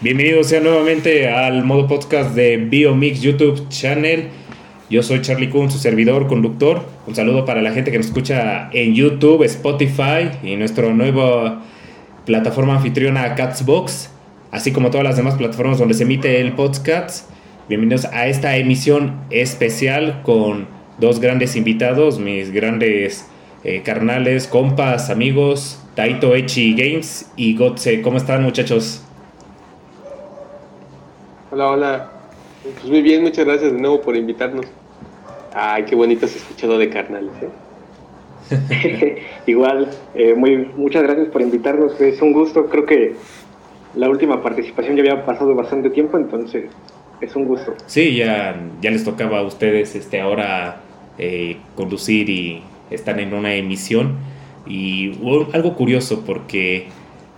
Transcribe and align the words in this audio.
Bienvenidos 0.00 0.46
sean 0.46 0.62
nuevamente 0.62 1.28
al 1.28 1.64
modo 1.64 1.88
podcast 1.88 2.32
de 2.36 2.56
Biomix 2.56 3.20
YouTube 3.20 3.68
Channel. 3.68 4.28
Yo 4.88 5.02
soy 5.02 5.22
Charlie 5.22 5.50
Kuhn, 5.50 5.72
su 5.72 5.78
servidor, 5.78 6.28
conductor. 6.28 6.84
Un 7.08 7.16
saludo 7.16 7.44
para 7.44 7.62
la 7.62 7.72
gente 7.72 7.90
que 7.90 7.96
nos 7.96 8.06
escucha 8.06 8.70
en 8.72 8.94
YouTube, 8.94 9.42
Spotify 9.42 10.30
y 10.44 10.54
nuestra 10.54 10.88
nueva 10.94 11.64
plataforma 12.26 12.76
anfitriona 12.76 13.34
Catsbox, 13.34 14.10
así 14.52 14.70
como 14.70 14.90
todas 14.90 15.02
las 15.02 15.16
demás 15.16 15.34
plataformas 15.34 15.80
donde 15.80 15.94
se 15.94 16.04
emite 16.04 16.40
el 16.40 16.52
podcast. 16.52 17.28
Bienvenidos 17.68 18.04
a 18.04 18.28
esta 18.28 18.56
emisión 18.56 19.18
especial 19.30 20.22
con 20.22 20.68
dos 21.00 21.18
grandes 21.18 21.56
invitados, 21.56 22.20
mis 22.20 22.52
grandes 22.52 23.26
eh, 23.64 23.82
carnales, 23.84 24.46
compas, 24.46 25.10
amigos, 25.10 25.82
Taito 25.96 26.36
Echi 26.36 26.74
Games 26.74 27.32
y 27.34 27.56
Gotse. 27.56 28.00
¿Cómo 28.00 28.18
están 28.18 28.44
muchachos? 28.44 29.02
Hola, 31.58 31.70
hola. 31.70 32.10
Pues 32.62 32.84
muy 32.84 33.02
bien, 33.02 33.20
muchas 33.22 33.44
gracias 33.44 33.72
de 33.72 33.80
nuevo 33.80 34.00
por 34.00 34.14
invitarnos. 34.14 34.64
Ay, 35.52 35.86
qué 35.86 35.96
bonito 35.96 36.28
se 36.28 36.38
escuchado 36.38 36.78
de 36.78 36.88
carnales, 36.88 37.32
¿eh? 37.42 39.22
Igual, 39.48 39.90
eh, 40.14 40.34
muy, 40.34 40.56
muchas 40.76 41.02
gracias 41.02 41.26
por 41.30 41.42
invitarnos. 41.42 42.00
Es 42.00 42.22
un 42.22 42.32
gusto. 42.32 42.66
Creo 42.66 42.86
que 42.86 43.16
la 43.96 44.08
última 44.08 44.40
participación 44.40 44.94
ya 44.94 45.00
había 45.00 45.26
pasado 45.26 45.52
bastante 45.56 45.90
tiempo, 45.90 46.16
entonces 46.16 46.66
es 47.20 47.34
un 47.34 47.46
gusto. 47.46 47.74
Sí, 47.86 48.14
ya, 48.14 48.54
ya 48.80 48.92
les 48.92 49.02
tocaba 49.02 49.40
a 49.40 49.42
ustedes 49.42 49.96
este, 49.96 50.20
ahora 50.20 50.82
eh, 51.18 51.56
conducir 51.74 52.30
y 52.30 52.62
están 52.88 53.18
en 53.18 53.34
una 53.34 53.54
emisión. 53.54 54.16
Y 54.64 55.10
algo 55.52 55.74
curioso 55.74 56.22
porque, 56.24 56.86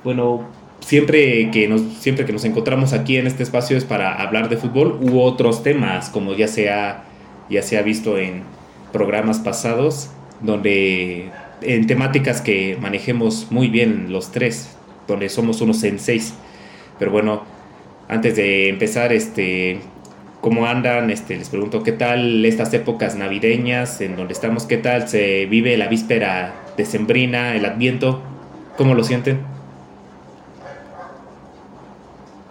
bueno, 0.05 0.45
siempre 0.81 1.51
que 1.51 1.69
nos 1.69 1.83
siempre 1.99 2.25
que 2.25 2.33
nos 2.33 2.45
encontramos 2.45 2.93
aquí 2.93 3.17
en 3.17 3.27
este 3.27 3.43
espacio 3.43 3.77
es 3.77 3.85
para 3.85 4.15
hablar 4.15 4.49
de 4.49 4.57
fútbol 4.57 4.99
u 5.01 5.21
otros 5.21 5.63
temas 5.63 6.09
como 6.09 6.35
ya 6.35 6.49
se 6.49 6.71
ha 6.71 7.05
ya 7.49 7.63
se 7.63 7.79
ha 7.79 7.83
visto 7.83 8.19
en 8.19 8.43
programas 8.93 9.39
pasados 9.39 10.11
donde 10.41 11.31
en 11.63 11.87
temáticas 11.87 12.41
que 12.41 12.77
manejemos 12.81 13.49
muy 13.51 13.69
bien 13.69 14.13
los 14.13 14.33
tres 14.33 14.77
donde 15.07 15.29
somos 15.29 15.61
unos 15.61 15.79
seis. 15.79 16.35
Pero 16.99 17.11
bueno 17.11 17.43
antes 18.09 18.37
de 18.37 18.69
empezar 18.69 19.13
este 19.13 19.81
cómo 20.41 20.67
andan 20.67 21.11
este 21.11 21.37
les 21.37 21.49
pregunto 21.51 21.83
qué 21.83 21.93
tal 21.93 22.45
estas 22.45 22.73
épocas 22.73 23.15
navideñas 23.15 24.01
en 24.01 24.17
donde 24.17 24.33
estamos 24.33 24.65
qué 24.65 24.79
tal 24.79 25.09
se 25.09 25.47
vive 25.47 25.77
la 25.77 25.87
víspera 25.87 26.55
decembrina 26.77 27.55
el 27.55 27.65
adviento 27.67 28.23
cómo 28.77 28.95
lo 28.95 29.05
sienten 29.05 29.50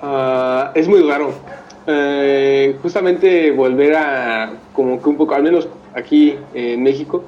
Ah, 0.01 0.71
es 0.75 0.87
muy 0.87 1.01
raro. 1.01 1.33
Eh, 1.87 2.75
justamente 2.81 3.51
volver 3.51 3.95
a, 3.95 4.53
como 4.73 5.01
que 5.01 5.09
un 5.09 5.17
poco, 5.17 5.33
al 5.33 5.43
menos 5.43 5.67
aquí 5.93 6.35
en 6.53 6.83
México, 6.83 7.23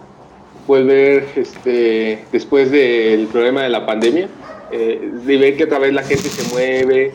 volver 0.68 1.26
este, 1.36 2.24
después 2.32 2.72
del 2.72 3.28
problema 3.28 3.64
de 3.64 3.70
la 3.70 3.86
pandemia, 3.86 4.30
eh, 4.72 5.12
de 5.26 5.38
ver 5.38 5.58
que 5.58 5.66
otra 5.66 5.80
vez 5.80 5.94
la 5.94 6.04
gente 6.04 6.30
se 6.30 6.54
mueve, 6.54 7.12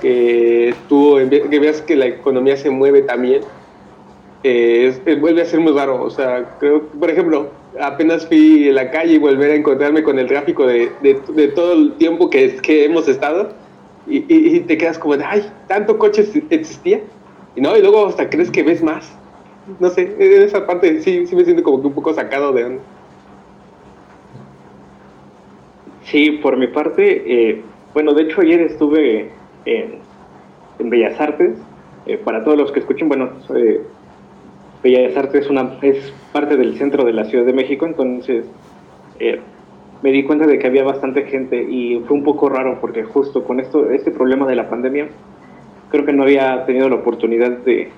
que 0.00 0.74
tú 0.88 1.18
que 1.30 1.58
veas 1.58 1.82
que 1.82 1.96
la 1.96 2.06
economía 2.06 2.56
se 2.56 2.70
mueve 2.70 3.02
también, 3.02 3.42
eh, 4.42 4.92
vuelve 5.20 5.42
a 5.42 5.44
ser 5.44 5.60
muy 5.60 5.72
raro. 5.72 6.02
O 6.02 6.10
sea, 6.10 6.56
creo 6.58 6.82
por 6.98 7.10
ejemplo, 7.10 7.50
apenas 7.80 8.26
fui 8.26 8.68
a 8.70 8.72
la 8.72 8.90
calle 8.90 9.14
y 9.14 9.18
volver 9.18 9.52
a 9.52 9.54
encontrarme 9.54 10.02
con 10.02 10.18
el 10.18 10.26
tráfico 10.26 10.66
de, 10.66 10.90
de, 11.02 11.48
todo 11.48 11.74
el 11.74 11.92
tiempo 11.92 12.28
que, 12.30 12.56
que 12.56 12.86
hemos 12.86 13.06
estado 13.06 13.50
y, 14.06 14.60
te 14.60 14.78
quedas 14.78 14.98
como 14.98 15.16
de, 15.16 15.24
ay, 15.24 15.50
tanto 15.66 15.98
coche 15.98 16.24
existía. 16.50 17.00
Y 17.54 17.60
no, 17.60 17.76
y 17.76 17.80
luego 17.80 18.06
hasta 18.06 18.28
crees 18.28 18.50
que 18.50 18.62
ves 18.62 18.82
más. 18.82 19.16
No 19.80 19.90
sé, 19.90 20.14
en 20.18 20.42
esa 20.42 20.66
parte 20.66 21.02
sí, 21.02 21.26
sí 21.26 21.34
me 21.34 21.44
siento 21.44 21.62
como 21.62 21.80
que 21.80 21.88
un 21.88 21.94
poco 21.94 22.14
sacado 22.14 22.52
de 22.52 22.64
onda. 22.64 22.82
Sí, 26.04 26.30
por 26.30 26.56
mi 26.56 26.68
parte, 26.68 27.24
eh, 27.26 27.62
bueno, 27.92 28.14
de 28.14 28.22
hecho 28.22 28.42
ayer 28.42 28.60
estuve 28.60 29.30
en, 29.64 29.98
en 30.78 30.90
Bellas 30.90 31.20
Artes. 31.20 31.56
Eh, 32.06 32.16
para 32.18 32.44
todos 32.44 32.56
los 32.56 32.70
que 32.70 32.78
escuchen, 32.78 33.08
bueno, 33.08 33.30
eh, 33.56 33.80
Bellas 34.84 35.16
Artes 35.16 35.44
es, 35.44 35.50
una, 35.50 35.78
es 35.82 36.12
parte 36.32 36.56
del 36.56 36.78
centro 36.78 37.04
de 37.04 37.12
la 37.12 37.24
Ciudad 37.24 37.44
de 37.44 37.52
México, 37.52 37.86
entonces 37.86 38.44
me 40.02 40.12
di 40.12 40.24
cuenta 40.24 40.46
de 40.46 40.58
que 40.58 40.66
había 40.66 40.84
bastante 40.84 41.24
gente 41.24 41.62
y 41.62 42.00
fue 42.06 42.16
un 42.16 42.24
poco 42.24 42.48
raro 42.48 42.78
porque 42.80 43.04
justo 43.04 43.44
con 43.44 43.60
esto, 43.60 43.90
este 43.90 44.10
problema 44.10 44.46
de 44.46 44.56
la 44.56 44.68
pandemia, 44.68 45.08
creo 45.90 46.04
que 46.04 46.12
no 46.12 46.24
había 46.24 46.64
tenido 46.66 46.88
la 46.88 46.96
oportunidad 46.96 47.50
de, 47.58 47.88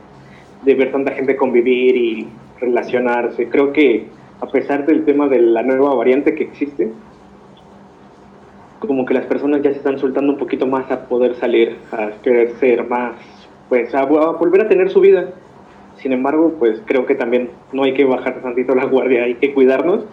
de 0.65 0.75
ver 0.75 0.93
tanta 0.93 1.13
gente 1.13 1.37
convivir 1.37 1.97
y 1.97 2.29
relacionarse. 2.61 3.49
Creo 3.49 3.73
que 3.73 4.07
a 4.41 4.47
pesar 4.47 4.87
del 4.87 5.05
tema 5.05 5.29
de 5.29 5.41
la 5.41 5.63
nueva 5.63 5.95
variante 5.95 6.35
que 6.35 6.45
existe, 6.45 6.91
como 8.79 9.05
que 9.05 9.15
las 9.15 9.27
personas 9.27 9.63
ya 9.63 9.73
se 9.73 9.79
están 9.79 9.99
soltando 9.99 10.33
un 10.33 10.39
poquito 10.39 10.67
más 10.67 10.91
a 10.91 11.09
poder 11.09 11.35
salir, 11.35 11.77
a 11.91 12.11
querer 12.23 12.53
ser 12.61 12.89
más, 12.89 13.17
pues 13.69 13.93
a, 13.95 14.03
a 14.03 14.05
volver 14.05 14.63
a 14.63 14.69
tener 14.69 14.91
su 14.91 15.01
vida. 15.01 15.31
Sin 15.97 16.13
embargo, 16.13 16.55
pues 16.61 16.81
creo 16.87 17.05
que 17.07 17.17
también 17.17 17.51
no 17.73 17.83
hay 17.83 17.95
que 17.95 18.05
bajar 18.05 18.41
tantito 18.41 18.75
la 18.77 18.85
guardia, 18.85 19.25
hay 19.25 19.35
que 19.35 19.53
cuidarnos 19.53 20.05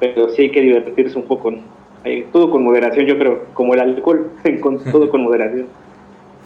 pero 0.00 0.28
sí 0.30 0.42
hay 0.42 0.50
que 0.50 0.60
divertirse 0.60 1.16
un 1.18 1.24
poco. 1.24 1.54
todo 2.32 2.50
con 2.50 2.62
moderación, 2.62 3.06
yo 3.06 3.18
creo, 3.18 3.46
como 3.54 3.74
el 3.74 3.80
alcohol, 3.80 4.30
con, 4.60 4.82
todo 4.84 5.10
con 5.10 5.22
moderación. 5.22 5.66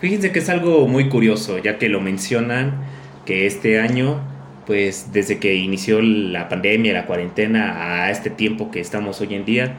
Fíjense 0.01 0.31
que 0.31 0.39
es 0.39 0.49
algo 0.49 0.87
muy 0.87 1.09
curioso, 1.09 1.59
ya 1.59 1.79
que 1.79 1.89
lo 1.89 2.01
mencionan, 2.01 2.75
que 3.27 3.47
este 3.47 3.81
año, 3.81 4.21
pues 4.67 5.13
desde 5.13 5.39
que 5.39 5.57
inició 5.57 6.01
la 6.01 6.49
pandemia, 6.49 6.93
la 6.93 7.07
cuarentena, 7.07 8.05
a 8.05 8.11
este 8.11 8.31
tiempo 8.31 8.71
que 8.71 8.81
estamos 8.81 9.21
hoy 9.21 9.35
en 9.35 9.45
día, 9.45 9.75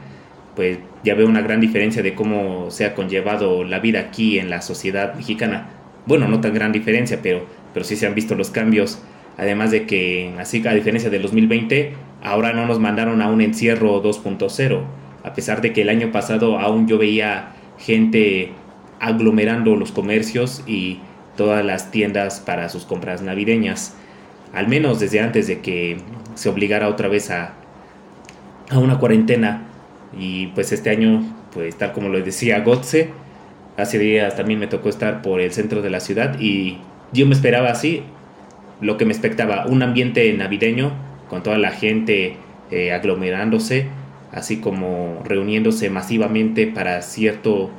pues 0.54 0.78
ya 1.02 1.14
veo 1.14 1.26
una 1.26 1.40
gran 1.40 1.60
diferencia 1.60 2.02
de 2.02 2.14
cómo 2.14 2.70
se 2.70 2.84
ha 2.84 2.94
conllevado 2.94 3.64
la 3.64 3.78
vida 3.78 4.00
aquí 4.00 4.38
en 4.38 4.50
la 4.50 4.60
sociedad 4.60 5.14
mexicana. 5.14 5.70
Bueno, 6.04 6.28
no 6.28 6.40
tan 6.40 6.52
gran 6.52 6.72
diferencia, 6.72 7.20
pero, 7.22 7.46
pero 7.72 7.84
sí 7.84 7.96
se 7.96 8.06
han 8.06 8.14
visto 8.14 8.34
los 8.34 8.50
cambios. 8.50 9.02
Además 9.38 9.70
de 9.70 9.86
que, 9.86 10.34
así 10.38 10.62
a 10.66 10.74
diferencia 10.74 11.08
del 11.08 11.22
2020, 11.22 11.94
ahora 12.22 12.52
no 12.52 12.66
nos 12.66 12.78
mandaron 12.78 13.22
a 13.22 13.28
un 13.28 13.40
encierro 13.40 14.02
2.0, 14.02 14.82
a 15.22 15.32
pesar 15.34 15.60
de 15.60 15.72
que 15.72 15.82
el 15.82 15.88
año 15.88 16.12
pasado 16.12 16.58
aún 16.58 16.86
yo 16.86 16.98
veía 16.98 17.52
gente 17.78 18.52
aglomerando 19.00 19.76
los 19.76 19.92
comercios 19.92 20.62
y 20.66 21.00
todas 21.36 21.64
las 21.64 21.90
tiendas 21.90 22.40
para 22.40 22.68
sus 22.68 22.84
compras 22.84 23.22
navideñas, 23.22 23.94
al 24.52 24.68
menos 24.68 25.00
desde 25.00 25.20
antes 25.20 25.46
de 25.46 25.60
que 25.60 25.98
se 26.34 26.48
obligara 26.48 26.88
otra 26.88 27.08
vez 27.08 27.30
a, 27.30 27.54
a 28.68 28.78
una 28.78 28.98
cuarentena. 28.98 29.62
Y 30.18 30.48
pues 30.48 30.72
este 30.72 30.90
año, 30.90 31.22
pues 31.52 31.76
tal 31.76 31.92
como 31.92 32.08
lo 32.08 32.20
decía 32.20 32.60
Gotze, 32.60 33.10
hace 33.76 33.98
días 33.98 34.36
también 34.36 34.58
me 34.58 34.66
tocó 34.66 34.88
estar 34.88 35.22
por 35.22 35.40
el 35.40 35.52
centro 35.52 35.82
de 35.82 35.90
la 35.90 36.00
ciudad 36.00 36.38
y 36.40 36.78
yo 37.12 37.26
me 37.26 37.34
esperaba 37.34 37.70
así, 37.70 38.02
lo 38.80 38.96
que 38.96 39.04
me 39.04 39.12
expectaba, 39.12 39.66
un 39.66 39.82
ambiente 39.82 40.32
navideño 40.32 40.92
con 41.30 41.44
toda 41.44 41.56
la 41.56 41.70
gente 41.70 42.34
eh, 42.72 42.92
aglomerándose, 42.92 43.86
así 44.32 44.58
como 44.58 45.22
reuniéndose 45.24 45.88
masivamente 45.88 46.66
para 46.66 47.00
cierto, 47.02 47.70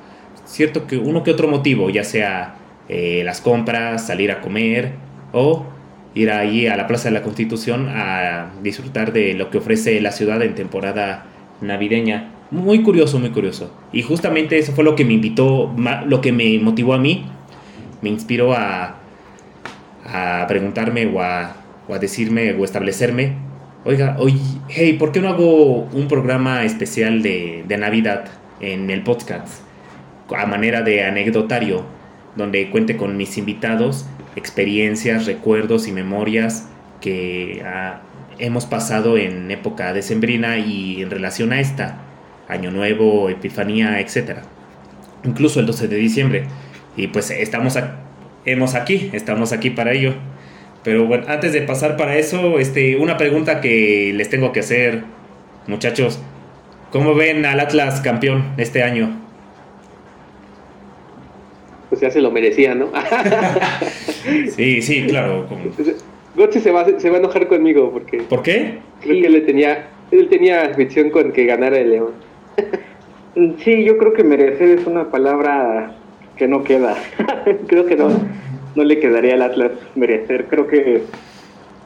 cierto 0.45 0.87
que 0.87 0.97
uno 0.97 1.21
que 1.23 1.31
otro 1.31 1.49
motivo, 1.49 1.89
ya 1.89 2.05
sea 2.05 2.55
eh, 2.87 3.21
las 3.25 3.41
compras, 3.41 4.07
salir 4.07 4.31
a 4.31 4.39
comer 4.39 4.93
o 5.33 5.65
ir 6.15 6.31
ahí 6.31 6.67
a 6.67 6.77
la 6.77 6.87
Plaza 6.87 7.09
de 7.09 7.13
la 7.13 7.23
Constitución 7.23 7.89
a 7.89 8.51
disfrutar 8.63 9.11
de 9.11 9.33
lo 9.33 9.49
que 9.49 9.57
ofrece 9.57 9.99
la 9.99 10.11
ciudad 10.11 10.41
en 10.41 10.55
temporada 10.55 11.25
navideña. 11.59 12.31
Muy 12.51 12.83
curioso, 12.83 13.19
muy 13.19 13.31
curioso. 13.31 13.73
Y 13.93 14.01
justamente 14.01 14.57
eso 14.57 14.73
fue 14.73 14.83
lo 14.83 14.95
que 14.95 15.05
me 15.05 15.13
invitó, 15.13 15.73
lo 16.05 16.21
que 16.21 16.31
me 16.31 16.57
motivó 16.59 16.93
a 16.93 16.99
mí, 16.99 17.25
me 18.01 18.09
inspiró 18.09 18.53
a, 18.53 18.95
a 20.05 20.45
preguntarme 20.47 21.05
o 21.05 21.21
a 21.21 21.60
o 21.91 21.93
a 21.93 21.99
decirme 21.99 22.53
o 22.53 22.63
establecerme, 22.63 23.33
oiga, 23.83 24.15
oye, 24.17 24.39
hey, 24.69 24.93
¿por 24.97 25.11
qué 25.11 25.19
no 25.19 25.27
hago 25.27 25.89
un 25.91 26.07
programa 26.07 26.63
especial 26.63 27.21
de, 27.21 27.65
Navidad 27.77 28.29
en 28.61 28.89
el 28.89 29.03
podcast? 29.03 29.61
A 30.33 30.45
manera 30.45 30.83
de 30.83 31.03
anecdotario, 31.03 31.83
donde 32.37 32.69
cuente 32.69 32.95
con 32.95 33.17
mis 33.17 33.37
invitados 33.37 34.05
experiencias, 34.37 35.25
recuerdos 35.25 35.89
y 35.89 35.91
memorias 35.91 36.69
que 37.01 37.61
ah, 37.65 37.99
hemos 38.39 38.65
pasado 38.65 39.17
en 39.17 39.51
época 39.51 39.91
decembrina 39.91 40.59
y 40.59 41.01
en 41.01 41.11
relación 41.11 41.51
a 41.51 41.59
esta, 41.59 41.97
Año 42.47 42.71
Nuevo, 42.71 43.29
Epifanía, 43.29 43.99
etc. 43.99 44.37
Incluso 45.25 45.59
el 45.59 45.65
12 45.65 45.89
de 45.89 45.97
diciembre. 45.97 46.43
Y 46.95 47.07
pues 47.07 47.31
estamos 47.31 47.77
hemos 48.45 48.75
aquí, 48.75 49.09
estamos 49.11 49.51
aquí 49.51 49.71
para 49.71 49.91
ello. 49.91 50.13
Pero 50.83 51.05
bueno, 51.05 51.25
antes 51.27 51.53
de 51.53 51.61
pasar 51.61 51.95
para 51.97 52.17
eso, 52.17 52.59
este, 52.59 52.97
una 52.97 53.17
pregunta 53.17 53.61
que 53.61 54.11
les 54.15 54.29
tengo 54.29 54.51
que 54.51 54.61
hacer, 54.61 55.03
muchachos. 55.67 56.19
¿Cómo 56.91 57.15
ven 57.15 57.45
al 57.45 57.59
Atlas 57.59 58.01
campeón 58.01 58.53
este 58.57 58.83
año? 58.83 59.21
pues 61.91 61.99
ya 61.99 62.09
se 62.09 62.21
lo 62.21 62.31
merecía, 62.31 62.73
¿no? 62.73 62.89
sí, 64.55 64.81
sí, 64.81 65.05
claro. 65.07 65.45
Gotze 66.37 66.61
se 66.61 66.71
va, 66.71 66.87
se 66.97 67.09
va 67.09 67.17
a 67.17 67.19
enojar 67.19 67.47
conmigo 67.47 67.91
porque... 67.91 68.19
¿Por 68.19 68.43
qué? 68.43 68.77
Creo 69.01 69.21
que 69.21 69.29
le 69.29 69.41
tenía, 69.41 69.89
él 70.09 70.29
tenía 70.29 70.69
visión 70.69 71.09
con 71.09 71.33
que 71.33 71.45
ganara 71.45 71.77
el 71.77 71.89
León. 71.89 72.11
sí, 73.65 73.83
yo 73.83 73.97
creo 73.97 74.13
que 74.13 74.23
merecer 74.23 74.79
es 74.79 74.87
una 74.87 75.11
palabra 75.11 75.93
que 76.37 76.47
no 76.47 76.63
queda. 76.63 76.95
creo 77.67 77.85
que 77.85 77.97
no, 77.97 78.07
no 78.75 78.83
le 78.83 78.99
quedaría 78.99 79.33
al 79.33 79.41
Atlas 79.41 79.71
merecer. 79.95 80.47
Creo 80.47 80.67
que, 80.67 81.03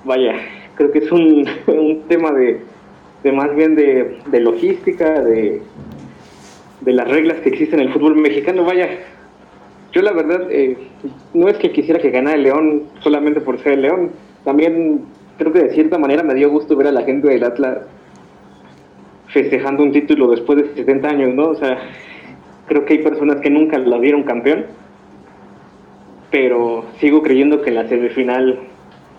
vaya, 0.03 0.33
creo 0.75 0.91
que 0.91 0.99
es 0.99 1.11
un, 1.11 1.47
un 1.67 2.03
tema 2.07 2.31
de, 2.31 2.61
de, 3.23 3.31
más 3.31 3.55
bien 3.55 3.75
de, 3.75 4.17
de 4.27 4.39
logística, 4.39 5.21
de, 5.21 5.61
de 6.81 6.93
las 6.93 7.07
reglas 7.07 7.39
que 7.39 7.49
existen 7.49 7.79
en 7.79 7.87
el 7.87 7.93
fútbol 7.93 8.15
mexicano. 8.15 8.63
Vaya, 8.63 8.89
yo 9.91 10.01
la 10.01 10.11
verdad, 10.11 10.47
eh, 10.51 10.77
no 11.33 11.47
es 11.47 11.57
que 11.57 11.71
quisiera 11.71 11.99
que 11.99 12.11
ganara 12.11 12.35
el 12.35 12.43
León 12.43 12.83
solamente 12.99 13.41
por 13.41 13.59
ser 13.59 13.73
el 13.73 13.81
León. 13.83 14.11
También 14.43 15.05
creo 15.37 15.51
que 15.51 15.63
de 15.63 15.73
cierta 15.73 15.97
manera 15.97 16.23
me 16.23 16.33
dio 16.33 16.49
gusto 16.49 16.75
ver 16.75 16.87
a 16.87 16.91
la 16.91 17.03
gente 17.03 17.27
del 17.27 17.43
Atlas 17.43 17.79
festejando 19.27 19.83
un 19.83 19.91
título 19.91 20.29
después 20.29 20.59
de 20.59 20.75
70 20.75 21.09
años, 21.09 21.33
¿no? 21.33 21.49
O 21.49 21.55
sea, 21.55 21.77
creo 22.67 22.85
que 22.85 22.93
hay 22.93 22.99
personas 23.03 23.41
que 23.41 23.49
nunca 23.49 23.77
la 23.77 23.97
vieron 23.97 24.23
campeón, 24.23 24.65
pero 26.35 26.83
sigo 26.99 27.23
creyendo 27.23 27.61
que 27.61 27.69
en 27.69 27.75
la 27.75 27.87
semifinal 27.87 28.59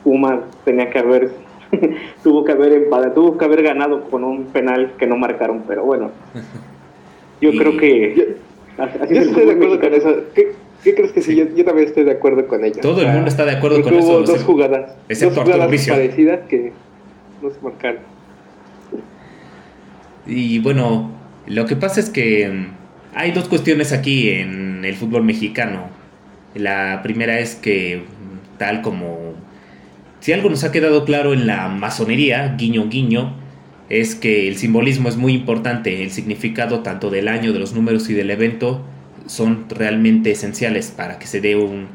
Pumas 0.04 0.40
tenía 0.66 0.90
que 0.90 0.98
haber 0.98 1.30
tuvo 2.22 2.44
que 2.44 2.52
haber 2.52 2.74
empatado, 2.74 3.14
tuvo 3.14 3.38
que 3.38 3.44
haber 3.46 3.62
ganado 3.62 4.02
con 4.10 4.22
un 4.22 4.44
penal 4.48 4.92
que 4.98 5.06
no 5.06 5.16
marcaron, 5.16 5.62
pero 5.66 5.82
bueno. 5.82 6.10
Yo 7.40 7.52
creo 7.52 7.76
que 7.78 8.36
así 8.78 9.14
yo 9.14 9.20
estoy 9.20 9.44
de 9.44 9.52
acuerdo 9.52 9.78
con 9.78 9.92
eso. 9.92 10.14
¿Qué, 10.34 10.54
crees 10.94 11.12
que 11.12 11.20
sí? 11.20 11.36
Yo, 11.36 11.64
también 11.66 11.88
estoy 11.88 12.04
de 12.04 12.12
acuerdo 12.12 12.48
con 12.48 12.64
ella. 12.64 12.80
Todo 12.80 13.02
el 13.02 13.08
mundo 13.08 13.28
está 13.28 13.44
de 13.44 13.52
acuerdo 13.52 13.82
con 13.82 13.92
eso. 13.92 14.08
Hubo 14.08 14.22
dos 14.22 14.42
jugadas, 14.42 14.96
excepto 15.06 15.34
dos 15.36 15.44
jugadas 15.44 15.86
parecidas 15.86 16.40
que 16.48 16.72
no 17.42 17.50
se 17.50 17.60
marcaron. 17.60 18.00
Y 20.26 20.60
bueno, 20.60 21.10
lo 21.46 21.66
que 21.66 21.76
pasa 21.76 22.00
es 22.00 22.08
que 22.08 22.48
mm, 22.48 22.66
hay 23.14 23.32
dos 23.32 23.48
cuestiones 23.48 23.92
aquí 23.92 24.30
en 24.30 24.82
el 24.82 24.94
fútbol 24.94 25.22
mexicano. 25.22 25.95
La 26.56 27.00
primera 27.02 27.38
es 27.38 27.54
que, 27.54 28.02
tal 28.58 28.82
como 28.82 29.34
si 30.20 30.32
algo 30.32 30.50
nos 30.50 30.64
ha 30.64 30.72
quedado 30.72 31.04
claro 31.04 31.32
en 31.32 31.46
la 31.46 31.68
masonería, 31.68 32.56
guiño 32.58 32.88
guiño, 32.88 33.34
es 33.88 34.14
que 34.14 34.48
el 34.48 34.56
simbolismo 34.56 35.08
es 35.08 35.16
muy 35.16 35.32
importante, 35.32 36.02
el 36.02 36.10
significado 36.10 36.80
tanto 36.80 37.10
del 37.10 37.28
año, 37.28 37.52
de 37.52 37.60
los 37.60 37.74
números 37.74 38.10
y 38.10 38.14
del 38.14 38.30
evento 38.30 38.84
son 39.26 39.66
realmente 39.68 40.32
esenciales 40.32 40.90
para 40.90 41.18
que 41.18 41.26
se 41.26 41.40
dé 41.40 41.56
un, 41.56 41.86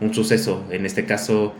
un 0.00 0.14
suceso. 0.14 0.64
En 0.70 0.84
este 0.84 1.04
caso, 1.04 1.54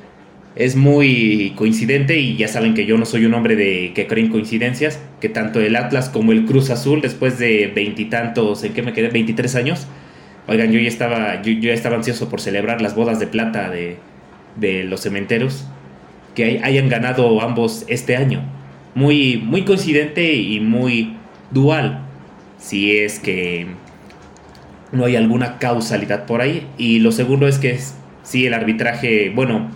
es 0.57 0.77
muy 0.77 1.53
coincidente 1.57 2.19
y 2.19 2.37
ya 2.37 2.49
saben 2.49 2.75
que 2.75 2.85
yo 2.85 2.99
no 2.99 3.07
soy 3.07 3.25
un 3.25 3.35
hombre 3.35 3.57
de 3.57 3.93
que 3.95 4.07
creen 4.07 4.29
coincidencias, 4.29 5.01
que 5.21 5.29
tanto 5.29 5.61
el 5.61 5.77
Atlas 5.77 6.09
como 6.09 6.33
el 6.33 6.45
Cruz 6.45 6.71
Azul 6.71 7.01
después 7.01 7.39
de 7.39 7.73
veintitantos, 7.75 8.65
¿en 8.65 8.73
qué 8.73 8.83
me 8.83 8.93
quedé? 8.93 9.09
23 9.09 9.55
años. 9.55 9.87
Oigan, 10.51 10.73
yo 10.73 10.81
ya 10.81 10.89
estaba 10.89 11.43
yo, 11.43 11.53
ya 11.53 11.73
estaba 11.73 11.95
ansioso 11.95 12.29
por 12.29 12.41
celebrar 12.41 12.83
las 12.83 12.97
bodas 12.97 13.21
de 13.21 13.29
plata 13.29 13.71
de, 13.71 13.99
de 14.57 14.83
los 14.83 15.01
cementeros 15.01 15.65
que 16.35 16.61
hayan 16.65 16.89
ganado 16.89 17.41
ambos 17.41 17.85
este 17.87 18.17
año. 18.17 18.43
Muy 18.97 19.37
muy 19.37 19.65
coincidente 19.65 20.35
y 20.35 20.59
muy 20.59 21.15
dual 21.53 22.01
si 22.59 22.99
es 22.99 23.21
que 23.21 23.69
no 24.91 25.05
hay 25.05 25.15
alguna 25.15 25.59
causalidad 25.59 26.27
por 26.27 26.41
ahí 26.41 26.67
y 26.77 26.99
lo 26.99 27.13
segundo 27.13 27.47
es 27.47 27.59
que 27.59 27.79
sí 28.25 28.45
el 28.45 28.55
arbitraje, 28.55 29.31
bueno, 29.33 29.71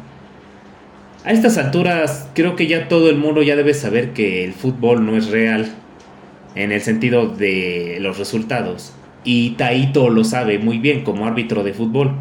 a 1.25 1.31
estas 1.31 1.57
alturas 1.57 2.29
creo 2.35 2.57
que 2.57 2.67
ya 2.67 2.89
todo 2.89 3.11
el 3.11 3.17
mundo 3.17 3.45
ya 3.45 3.55
debe 3.55 3.75
saber 3.75 4.13
que 4.13 4.43
el 4.43 4.53
fútbol 4.53 5.07
no 5.07 5.17
es 5.17 5.29
real 5.31 5.73
en 6.57 6.73
el 6.73 6.81
sentido 6.81 7.29
de 7.29 7.99
los 8.01 8.19
resultados. 8.19 8.93
Y 9.25 9.51
Taito 9.53 10.11
lo 10.11 10.23
sabe 10.23 10.59
muy 10.59 10.79
bien 10.79 11.03
como 11.03 11.27
árbitro 11.27 11.65
de 11.65 11.73
fútbol. 11.73 12.13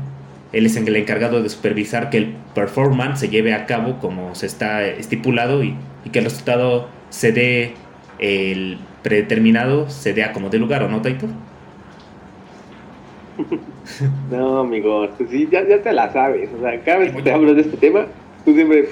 Él 0.53 0.65
es 0.65 0.75
el 0.75 0.95
encargado 0.95 1.41
de 1.41 1.49
supervisar 1.49 2.09
que 2.09 2.17
el 2.17 2.35
performance 2.55 3.19
se 3.19 3.29
lleve 3.29 3.53
a 3.53 3.65
cabo 3.65 3.99
como 3.99 4.35
se 4.35 4.45
está 4.45 4.85
estipulado 4.85 5.63
y, 5.63 5.75
que 6.11 6.19
el 6.19 6.25
resultado 6.25 6.87
se 7.09 7.31
dé 7.31 7.73
el 8.19 8.77
predeterminado, 9.01 9.89
se 9.89 10.13
dé 10.13 10.23
a 10.23 10.31
como 10.31 10.49
de 10.49 10.59
lugar, 10.59 10.83
¿o 10.83 10.89
no, 10.89 11.01
Taito? 11.01 11.27
No, 14.31 14.59
amigo, 14.59 15.09
sí, 15.29 15.47
ya, 15.51 15.67
ya 15.67 15.81
te 15.81 15.91
la 15.91 16.11
sabes. 16.13 16.49
O 16.57 16.61
sea, 16.61 16.81
cada 16.83 16.99
vez 16.99 17.13
que 17.13 17.21
te 17.21 17.31
hablo 17.31 17.53
de 17.53 17.61
este 17.61 17.75
tema, 17.77 18.05
tú 18.45 18.53
siempre 18.53 18.87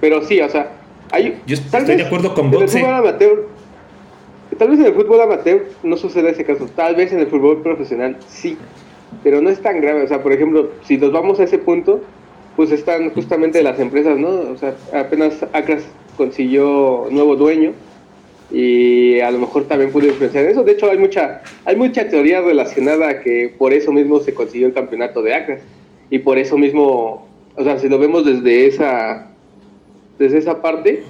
Pero 0.00 0.22
sí, 0.22 0.40
o 0.40 0.48
sea, 0.48 0.70
hay. 1.10 1.40
Yo 1.46 1.54
estoy 1.54 1.96
de 1.96 2.04
acuerdo 2.04 2.32
con 2.32 2.50
vos. 2.50 2.72
Tal 4.58 4.70
vez 4.70 4.80
en 4.80 4.86
el 4.86 4.94
fútbol 4.94 5.20
amateur 5.20 5.66
no 5.82 5.96
suceda 5.96 6.30
ese 6.30 6.44
caso. 6.44 6.68
Tal 6.74 6.96
vez 6.96 7.12
en 7.12 7.20
el 7.20 7.26
fútbol 7.28 7.62
profesional 7.62 8.16
sí. 8.28 8.56
Pero 9.22 9.40
no 9.40 9.50
es 9.50 9.60
tan 9.60 9.80
grave. 9.80 10.02
O 10.02 10.08
sea, 10.08 10.22
por 10.22 10.32
ejemplo, 10.32 10.70
si 10.84 10.98
nos 10.98 11.12
vamos 11.12 11.40
a 11.40 11.44
ese 11.44 11.58
punto, 11.58 12.00
pues 12.56 12.70
están 12.70 13.10
justamente 13.10 13.62
las 13.62 13.78
empresas, 13.78 14.18
¿no? 14.18 14.28
O 14.28 14.56
sea, 14.56 14.74
apenas 14.92 15.42
Acras 15.52 15.84
consiguió 16.16 17.06
nuevo 17.10 17.36
dueño 17.36 17.72
y 18.50 19.20
a 19.20 19.30
lo 19.30 19.38
mejor 19.38 19.64
también 19.64 19.92
pudo 19.92 20.06
influenciar 20.06 20.44
eso. 20.44 20.64
De 20.64 20.72
hecho, 20.72 20.90
hay 20.90 20.98
mucha, 20.98 21.42
hay 21.64 21.76
mucha 21.76 22.08
teoría 22.08 22.40
relacionada 22.40 23.08
a 23.08 23.20
que 23.20 23.54
por 23.56 23.72
eso 23.72 23.92
mismo 23.92 24.20
se 24.20 24.34
consiguió 24.34 24.66
el 24.66 24.74
campeonato 24.74 25.22
de 25.22 25.34
Acras 25.34 25.60
y 26.10 26.18
por 26.18 26.38
eso 26.38 26.58
mismo 26.58 27.28
o 27.58 27.64
sea, 27.64 27.76
si 27.80 27.88
lo 27.88 27.98
vemos 27.98 28.24
desde 28.24 28.68
esa, 28.68 29.26
desde 30.16 30.38
esa 30.38 30.62
parte, 30.62 31.02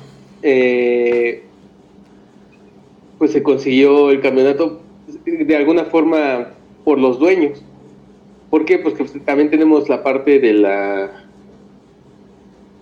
eh, 0.43 1.43
pues 3.19 3.33
se 3.33 3.43
consiguió 3.43 4.11
el 4.11 4.21
campeonato 4.21 4.81
de 5.25 5.57
alguna 5.57 5.85
forma 5.85 6.49
por 6.85 6.99
los 6.99 7.19
dueños. 7.19 7.63
¿Por 8.51 8.65
qué? 8.65 8.79
Pues 8.79 8.95
que 8.95 9.05
también 9.21 9.51
tenemos 9.51 9.89
la 9.89 10.03
parte 10.03 10.39
de 10.39 10.53
la 10.55 11.25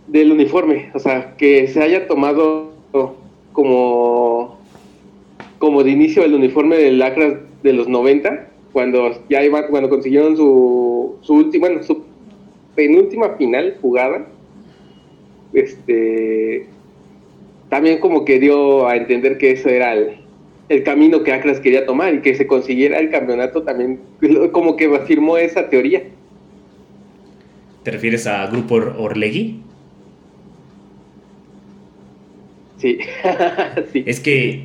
del 0.06 0.30
uniforme, 0.30 0.90
o 0.94 1.00
sea, 1.00 1.34
que 1.36 1.66
se 1.66 1.82
haya 1.82 2.06
tomado 2.06 2.70
como 3.52 4.56
como 5.58 5.82
de 5.82 5.90
inicio 5.90 6.22
el 6.22 6.34
uniforme 6.34 6.76
del 6.76 7.02
Acras 7.02 7.38
de 7.62 7.72
los 7.72 7.88
90, 7.88 8.48
cuando 8.72 9.10
ya 9.28 9.42
iba, 9.42 9.66
cuando 9.68 9.88
consiguieron 9.88 10.36
su, 10.36 11.16
su 11.22 11.34
último, 11.34 11.66
bueno, 11.66 11.82
su 11.82 12.04
penúltima 12.74 13.30
final 13.30 13.76
jugada, 13.80 14.26
este, 15.54 16.66
también 17.70 17.98
como 17.98 18.24
que 18.24 18.38
dio 18.38 18.86
a 18.86 18.96
entender 18.96 19.38
que 19.38 19.52
eso 19.52 19.70
era 19.70 19.94
el, 19.94 20.18
camino 20.82 21.22
que 21.22 21.32
Acras 21.32 21.60
quería 21.60 21.86
tomar 21.86 22.14
y 22.14 22.20
que 22.20 22.34
se 22.34 22.46
consiguiera 22.46 22.98
el 22.98 23.10
campeonato 23.10 23.62
también, 23.62 24.00
como 24.52 24.76
que 24.76 24.86
afirmó 24.94 25.36
esa 25.36 25.68
teoría. 25.68 26.02
¿Te 27.82 27.90
refieres 27.92 28.26
a 28.26 28.46
Grupo 28.46 28.74
Orlegui? 28.74 29.60
Sí. 32.78 32.98
sí. 33.92 34.04
Es 34.06 34.20
que 34.20 34.64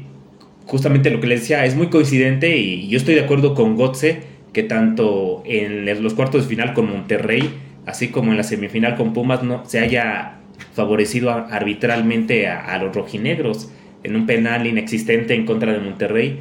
justamente 0.65 1.10
lo 1.12 1.22
que 1.22 1.27
le 1.27 1.36
decía 1.36 1.65
es 1.65 1.75
muy 1.75 1.88
coincidente 1.88 2.58
y 2.58 2.88
yo 2.88 2.98
estoy 2.98 3.15
de 3.15 3.22
acuerdo 3.22 3.53
con 3.53 3.75
Gotze 3.75 4.24
que 4.53 4.63
tanto 4.63 5.43
en 5.46 5.86
los 6.03 6.13
cuartos 6.13 6.43
de 6.43 6.50
final 6.50 6.74
con 6.74 6.89
Monterrey 6.89 7.50
así 7.86 8.10
como 8.10 8.31
en 8.31 8.38
la 8.38 8.43
semifinal 8.43 8.96
con 8.96 9.13
Pumas, 9.13 9.43
no 9.43 9.65
se 9.65 9.79
haya 9.79 10.38
favorecido 10.74 11.31
arbitralmente 11.31 12.48
a, 12.48 12.77
los 12.77 12.96
rojinegros 12.96 13.72
en 14.03 14.15
un 14.15 14.25
penal 14.25 14.67
inexistente 14.67 15.34
en 15.36 15.46
contra 15.46 15.74
de 15.74 15.79
Monterrey 15.79 16.39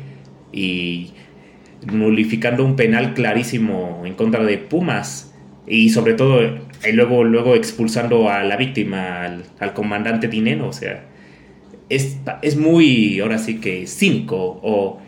y 0.52 1.10
nulificando 1.92 2.64
un 2.64 2.76
penal 2.76 3.14
clarísimo 3.14 4.02
en 4.04 4.14
contra 4.14 4.44
de 4.44 4.58
Pumas 4.58 5.34
y 5.66 5.90
sobre 5.90 6.14
todo 6.14 6.40
y 6.86 6.92
luego, 6.92 7.24
luego 7.24 7.54
expulsando 7.54 8.30
a 8.30 8.42
la 8.42 8.56
víctima, 8.56 9.24
al, 9.24 9.74
comandante 9.74 10.28
Dinero, 10.28 10.68
o 10.68 10.72
sea, 10.72 11.04
es, 11.88 12.18
es, 12.42 12.56
muy, 12.56 13.20
ahora 13.20 13.38
sí 13.38 13.60
que 13.60 13.86
cínico 13.86 14.60
o 14.62 15.00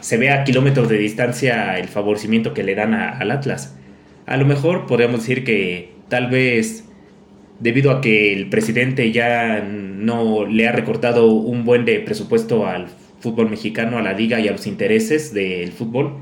se 0.00 0.16
ve 0.16 0.30
a 0.30 0.44
kilómetros 0.44 0.88
de 0.88 0.98
distancia 0.98 1.78
el 1.78 1.88
favorecimiento 1.88 2.54
que 2.54 2.64
le 2.64 2.74
dan 2.74 2.94
al 2.94 3.30
Atlas. 3.30 3.76
A 4.26 4.36
lo 4.36 4.44
mejor 4.44 4.86
podríamos 4.86 5.20
decir 5.20 5.44
que 5.44 5.92
tal 6.08 6.28
vez 6.28 6.84
debido 7.60 7.92
a 7.92 8.00
que 8.00 8.32
el 8.32 8.48
presidente 8.48 9.12
ya 9.12 9.64
no 10.02 10.46
le 10.46 10.68
ha 10.68 10.72
recortado 10.72 11.32
un 11.32 11.64
buen 11.64 11.84
de 11.84 12.00
presupuesto 12.00 12.66
al 12.66 12.88
fútbol 13.20 13.48
mexicano, 13.48 13.98
a 13.98 14.02
la 14.02 14.12
liga 14.12 14.40
y 14.40 14.48
a 14.48 14.52
los 14.52 14.66
intereses 14.66 15.32
del 15.32 15.72
fútbol, 15.72 16.16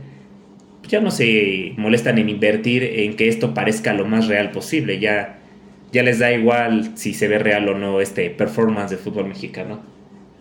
ya 0.88 1.00
no 1.00 1.10
se 1.10 1.72
molestan 1.76 2.18
en 2.18 2.28
invertir 2.28 2.82
en 2.82 3.16
que 3.16 3.28
esto 3.28 3.54
parezca 3.54 3.94
lo 3.94 4.06
más 4.06 4.26
real 4.28 4.50
posible. 4.50 4.98
Ya, 4.98 5.38
ya 5.92 6.02
les 6.02 6.18
da 6.18 6.32
igual 6.32 6.96
si 6.96 7.14
se 7.14 7.28
ve 7.28 7.38
real 7.38 7.68
o 7.68 7.78
no 7.78 8.00
este 8.00 8.28
performance 8.30 8.90
de 8.90 8.96
fútbol 8.96 9.26
mexicano. 9.28 9.80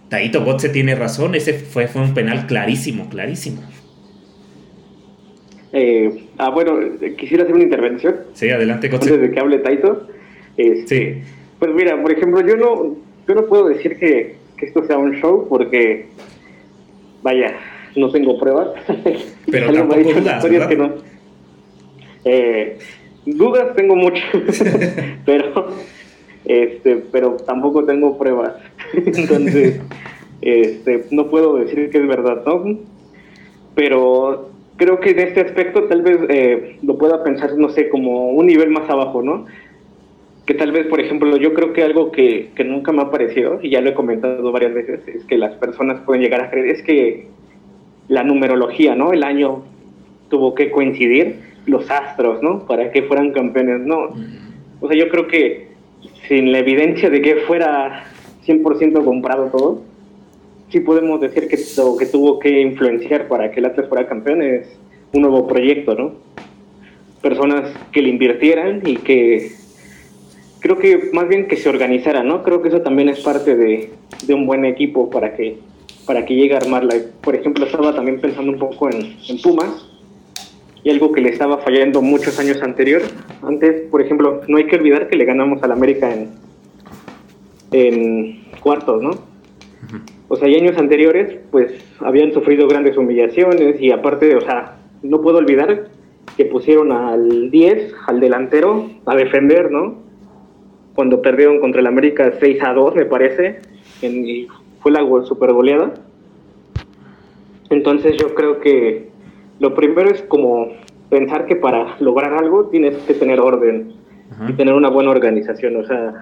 Taito 0.10 0.44
Gotze 0.44 0.70
tiene 0.70 0.96
razón, 0.96 1.36
ese 1.36 1.54
fue, 1.54 1.88
fue 1.88 2.02
un 2.02 2.16
penal 2.16 2.48
clarísimo, 2.48 3.10
clarísimo. 3.10 3.62
Eh, 5.72 6.24
ah, 6.40 6.50
bueno, 6.50 6.80
quisiera 7.16 7.44
hacer 7.44 7.54
una 7.54 7.64
intervención. 7.64 8.16
Sí, 8.34 8.50
adelante, 8.50 8.90
Antes 8.92 9.22
de 9.22 9.32
que 9.32 9.40
hable 9.40 9.60
Taito. 9.60 10.08
Este, 10.58 10.88
sí. 10.88 11.22
Pues 11.60 11.72
mira, 11.76 12.02
por 12.02 12.12
ejemplo, 12.12 12.42
yo 12.42 12.56
no, 12.58 12.98
yo 13.30 13.36
no 13.36 13.46
puedo 13.46 13.68
decir 13.68 14.00
que, 14.00 14.38
que 14.58 14.66
esto 14.66 14.84
sea 14.86 14.98
un 14.98 15.14
show 15.18 15.46
porque, 15.48 16.08
vaya, 17.22 17.56
no 17.96 18.10
tengo 18.10 18.40
pruebas. 18.40 18.70
Pero 19.52 19.72
tampoco 19.74 20.02
dudas, 20.02 20.68
que 20.68 20.76
no. 20.76 20.94
Eh, 22.26 22.80
dudas 23.28 23.76
tengo 23.76 23.96
muchas, 23.96 24.24
pero, 25.28 25.68
este, 26.46 27.04
pero 27.12 27.38
tampoco 27.46 27.86
tengo 27.86 28.18
pruebas. 28.18 28.56
Entonces, 28.94 29.80
este, 30.42 31.06
no 31.12 31.30
puedo 31.30 31.58
decir 31.58 31.92
que 31.92 32.00
es 32.00 32.08
verdad, 32.08 32.42
¿no? 32.48 32.80
Pero 33.76 34.50
creo 34.76 35.00
que 35.00 35.12
en 35.12 35.20
este 35.20 35.42
aspecto 35.42 35.84
tal 35.84 36.02
vez 36.02 36.18
eh, 36.30 36.80
lo 36.82 36.98
pueda 36.98 37.24
pensar, 37.24 37.56
no 37.60 37.70
sé, 37.70 37.90
como 37.90 38.32
un 38.32 38.48
nivel 38.48 38.72
más 38.72 38.90
abajo, 38.90 39.22
¿no? 39.22 39.46
Que 40.50 40.56
tal 40.56 40.72
vez, 40.72 40.88
por 40.88 41.00
ejemplo, 41.00 41.38
yo 41.38 41.54
creo 41.54 41.74
que 41.74 41.84
algo 41.84 42.12
que, 42.12 42.50
que 42.56 42.64
nunca 42.64 42.92
me 42.92 43.04
ha 43.04 43.12
parecido, 43.12 43.60
y 43.62 43.70
ya 43.70 43.82
lo 43.82 43.92
he 43.92 43.94
comentado 43.94 44.52
varias 44.52 44.74
veces, 44.74 45.08
es 45.08 45.24
que 45.26 45.38
las 45.38 45.54
personas 45.58 46.02
pueden 46.02 46.24
llegar 46.24 46.42
a 46.42 46.50
creer, 46.50 46.70
es 46.70 46.82
que 46.82 47.28
la 48.08 48.24
numerología, 48.24 48.96
¿no? 48.96 49.14
El 49.14 49.24
año 49.24 49.62
tuvo 50.28 50.56
que 50.56 50.72
coincidir, 50.72 51.36
los 51.68 51.92
astros, 51.92 52.42
¿no? 52.42 52.66
Para 52.66 52.92
que 52.92 53.04
fueran 53.04 53.32
campeones, 53.32 53.82
¿no? 53.82 54.10
O 54.82 54.88
sea, 54.88 54.98
yo 54.98 55.08
creo 55.10 55.28
que 55.28 55.68
sin 56.28 56.52
la 56.52 56.58
evidencia 56.58 57.12
de 57.12 57.22
que 57.22 57.36
fuera 57.46 58.06
100% 58.44 59.06
comprado 59.06 59.52
todo, 59.52 59.84
sí 60.70 60.80
podemos 60.80 61.22
decir 61.22 61.48
que 61.48 61.60
lo 61.78 61.96
que 61.96 62.08
tuvo 62.08 62.40
que 62.40 62.60
influenciar 62.60 63.28
para 63.28 63.52
que 63.52 63.60
el 63.60 63.68
Atlas 63.68 63.88
fuera 63.88 64.08
campeón 64.08 64.42
es 64.42 64.80
un 65.14 65.22
nuevo 65.22 65.46
proyecto, 65.46 65.94
¿no? 65.94 66.14
Personas 67.22 67.72
que 67.92 68.02
le 68.02 68.10
invirtieran 68.10 68.82
y 68.84 68.96
que 68.96 69.60
creo 70.60 70.78
que 70.78 71.10
más 71.14 71.28
bien 71.28 71.48
que 71.48 71.58
se 71.58 71.70
organizaran, 71.70 72.28
¿no? 72.28 72.44
Creo 72.44 72.62
que 72.62 72.70
eso 72.70 72.82
también 72.82 73.10
es 73.10 73.20
parte 73.22 73.56
de, 73.56 73.92
de 74.26 74.34
un 74.34 74.46
buen 74.46 74.66
equipo 74.66 75.10
para 75.10 75.36
que 75.36 75.58
para 76.06 76.26
que 76.26 76.34
llegue 76.34 76.56
a 76.56 76.58
armarla. 76.58 76.96
Por 77.22 77.36
ejemplo, 77.36 77.66
estaba 77.66 77.94
también 77.94 78.20
pensando 78.20 78.52
un 78.52 78.58
poco 78.58 78.90
en, 78.90 79.16
en 79.28 79.42
Pumas 79.44 79.88
y 80.84 80.90
algo 80.90 81.12
que 81.12 81.22
le 81.22 81.30
estaba 81.30 81.60
fallando 81.60 82.02
muchos 82.02 82.40
años 82.40 82.64
anterior. 82.64 83.04
Antes, 83.44 83.88
por 83.92 84.02
ejemplo, 84.02 84.42
no 84.48 84.58
hay 84.58 84.66
que 84.66 84.76
olvidar 84.76 85.08
que 85.08 85.16
le 85.16 85.26
ganamos 85.26 85.62
al 85.62 85.72
América 85.72 86.12
en, 86.12 86.30
en 87.72 88.44
cuartos, 88.60 89.04
¿no? 89.04 89.12
O 90.30 90.36
sea, 90.36 90.48
y 90.48 90.56
años 90.56 90.78
anteriores, 90.78 91.38
pues 91.52 91.74
habían 92.00 92.34
sufrido 92.34 92.68
grandes 92.68 92.98
humillaciones 92.98 93.80
y 93.80 93.92
aparte, 93.92 94.36
o 94.36 94.42
sea, 94.42 94.78
no 95.04 95.22
puedo 95.22 95.38
olvidar 95.38 95.90
que 96.38 96.46
pusieron 96.46 96.92
al 96.92 97.52
10, 97.52 97.94
al 98.08 98.20
delantero, 98.20 98.90
a 99.06 99.16
defender, 99.16 99.72
¿no? 99.72 100.09
Cuando 101.00 101.22
perdieron 101.22 101.62
contra 101.62 101.80
el 101.80 101.88
América 101.88 102.30
6 102.42 102.62
a 102.62 102.74
2, 102.74 102.94
me 102.94 103.06
parece, 103.06 103.62
y 104.02 104.50
fue 104.82 104.92
la 104.92 105.00
super 105.24 105.54
goleada. 105.54 105.94
Entonces 107.70 108.18
yo 108.18 108.36
creo 108.36 108.60
que 108.60 109.08
lo 109.62 109.76
primero 109.76 110.10
es 110.10 110.22
como 110.24 110.74
pensar 111.10 111.46
que 111.46 111.56
para 111.56 111.96
lograr 112.02 112.34
algo 112.34 112.66
tienes 112.66 112.98
que 113.04 113.14
tener 113.14 113.40
orden 113.40 113.94
y 114.50 114.52
tener 114.52 114.74
una 114.74 114.90
buena 114.90 115.12
organización. 115.12 115.78
O 115.78 115.86
sea, 115.86 116.16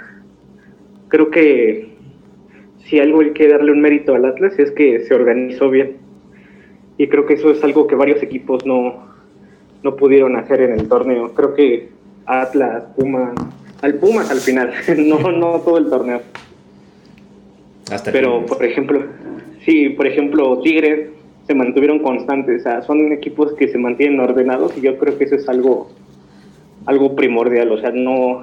creo 1.08 1.32
que 1.32 1.96
si 2.86 3.00
algo 3.00 3.22
hay 3.22 3.32
que 3.32 3.48
darle 3.48 3.72
un 3.72 3.82
mérito 3.82 4.14
al 4.14 4.26
Atlas 4.26 4.60
es 4.60 4.70
que 4.70 5.00
se 5.00 5.16
organizó 5.16 5.72
bien. 5.72 5.98
Y 7.00 7.08
creo 7.08 7.26
que 7.26 7.34
eso 7.34 7.50
es 7.50 7.64
algo 7.64 7.88
que 7.88 7.96
varios 7.96 8.22
equipos 8.22 8.64
no, 8.64 9.08
no 9.82 9.96
pudieron 9.96 10.36
hacer 10.36 10.62
en 10.62 10.74
el 10.74 10.88
torneo. 10.88 11.34
Creo 11.34 11.56
que 11.56 11.90
Atlas, 12.28 12.84
Pumas, 12.96 13.34
al 13.82 13.96
Pumas 13.96 14.30
al 14.32 14.40
final, 14.40 14.72
no, 14.98 15.32
no 15.32 15.60
todo 15.62 15.78
el 15.78 15.90
torneo. 15.90 16.22
Pero, 18.12 18.46
por 18.46 18.64
ejemplo, 18.66 19.06
sí, 19.66 19.90
por 19.90 20.08
ejemplo, 20.08 20.60
Tigres 20.62 21.10
se 21.46 21.56
mantuvieron 21.56 22.00
constantes, 22.00 22.62
o 22.62 22.64
sea, 22.64 22.82
son 22.82 23.14
equipos 23.14 23.54
que 23.54 23.70
se 23.70 23.78
mantienen 23.78 24.20
ordenados 24.20 24.78
y 24.78 24.82
yo 24.82 24.98
creo 24.98 25.18
que 25.18 25.24
eso 25.24 25.36
es 25.36 25.48
algo, 25.48 25.90
algo 26.86 27.16
primordial, 27.16 27.72
o 27.72 27.78
sea, 27.80 27.92
no, 27.92 28.42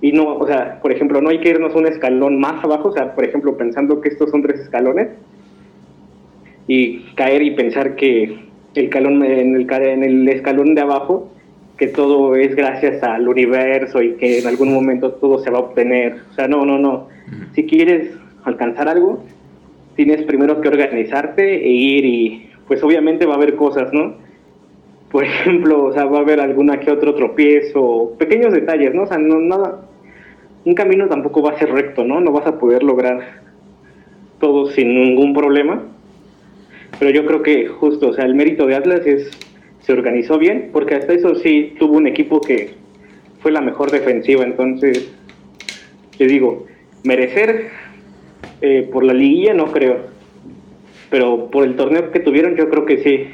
y 0.00 0.12
no, 0.12 0.36
o 0.36 0.46
sea, 0.46 0.80
por 0.80 0.92
ejemplo, 0.92 1.20
no 1.20 1.30
hay 1.30 1.40
que 1.40 1.48
irnos 1.48 1.74
un 1.74 1.86
escalón 1.86 2.38
más 2.38 2.62
abajo, 2.62 2.90
o 2.90 2.92
sea, 2.92 3.14
por 3.14 3.24
ejemplo, 3.24 3.56
pensando 3.56 4.00
que 4.00 4.10
estos 4.10 4.30
son 4.30 4.42
tres 4.42 4.60
escalones 4.60 5.08
y 6.68 7.00
caer 7.14 7.42
y 7.42 7.50
pensar 7.52 7.96
que 7.96 8.38
el 8.74 8.84
escalón 8.84 9.24
en 9.24 9.56
el, 9.56 9.66
en 9.70 10.04
el 10.04 10.28
escalón 10.28 10.74
de 10.74 10.80
abajo, 10.80 11.32
que 11.76 11.88
todo 11.88 12.36
es 12.36 12.54
gracias 12.54 13.02
al 13.02 13.28
universo 13.28 14.00
y 14.02 14.14
que 14.14 14.38
en 14.38 14.46
algún 14.46 14.72
momento 14.72 15.12
todo 15.12 15.38
se 15.40 15.50
va 15.50 15.58
a 15.58 15.62
obtener, 15.62 16.16
o 16.30 16.34
sea, 16.34 16.46
no, 16.46 16.64
no, 16.64 16.78
no, 16.78 17.08
si 17.54 17.64
quieres 17.64 18.10
alcanzar 18.44 18.88
algo, 18.88 19.24
tienes 19.96 20.22
primero 20.22 20.60
que 20.60 20.68
organizarte 20.68 21.64
e 21.64 21.70
ir 21.70 22.04
y 22.04 22.50
pues 22.66 22.82
obviamente 22.82 23.26
va 23.26 23.34
a 23.34 23.36
haber 23.36 23.56
cosas, 23.56 23.92
¿no? 23.92 24.14
Por 25.10 25.24
ejemplo, 25.24 25.84
o 25.86 25.92
sea, 25.92 26.04
va 26.04 26.18
a 26.18 26.22
haber 26.22 26.40
alguna 26.40 26.80
que 26.80 26.90
otro 26.90 27.14
tropiezo, 27.14 28.14
pequeños 28.18 28.52
detalles, 28.52 28.94
¿no? 28.94 29.02
O 29.02 29.06
sea, 29.06 29.18
no, 29.18 29.40
nada, 29.40 29.82
un 30.64 30.74
camino 30.74 31.08
tampoco 31.08 31.42
va 31.42 31.52
a 31.52 31.58
ser 31.58 31.70
recto, 31.70 32.04
¿no? 32.04 32.20
No 32.20 32.32
vas 32.32 32.46
a 32.46 32.58
poder 32.58 32.82
lograr 32.82 33.42
todo 34.40 34.66
sin 34.66 34.94
ningún 34.94 35.34
problema. 35.34 35.82
Pero 36.98 37.10
yo 37.10 37.26
creo 37.26 37.42
que 37.42 37.66
justo, 37.66 38.08
o 38.08 38.12
sea, 38.12 38.24
el 38.24 38.34
mérito 38.34 38.66
de 38.66 38.76
Atlas 38.76 39.06
es 39.06 39.30
se 39.84 39.92
organizó 39.92 40.38
bien, 40.38 40.70
porque 40.72 40.94
hasta 40.94 41.12
eso 41.12 41.34
sí 41.36 41.74
tuvo 41.78 41.96
un 41.96 42.06
equipo 42.06 42.40
que 42.40 42.74
fue 43.40 43.52
la 43.52 43.60
mejor 43.60 43.90
defensiva, 43.90 44.42
entonces, 44.42 45.12
te 46.16 46.26
digo, 46.26 46.66
merecer 47.02 47.70
eh, 48.60 48.88
por 48.90 49.04
la 49.04 49.12
liguilla 49.12 49.52
no 49.52 49.70
creo. 49.70 49.98
Pero 51.10 51.50
por 51.50 51.64
el 51.64 51.76
torneo 51.76 52.10
que 52.10 52.20
tuvieron 52.20 52.56
yo 52.56 52.70
creo 52.70 52.86
que 52.86 53.02
sí. 53.02 53.26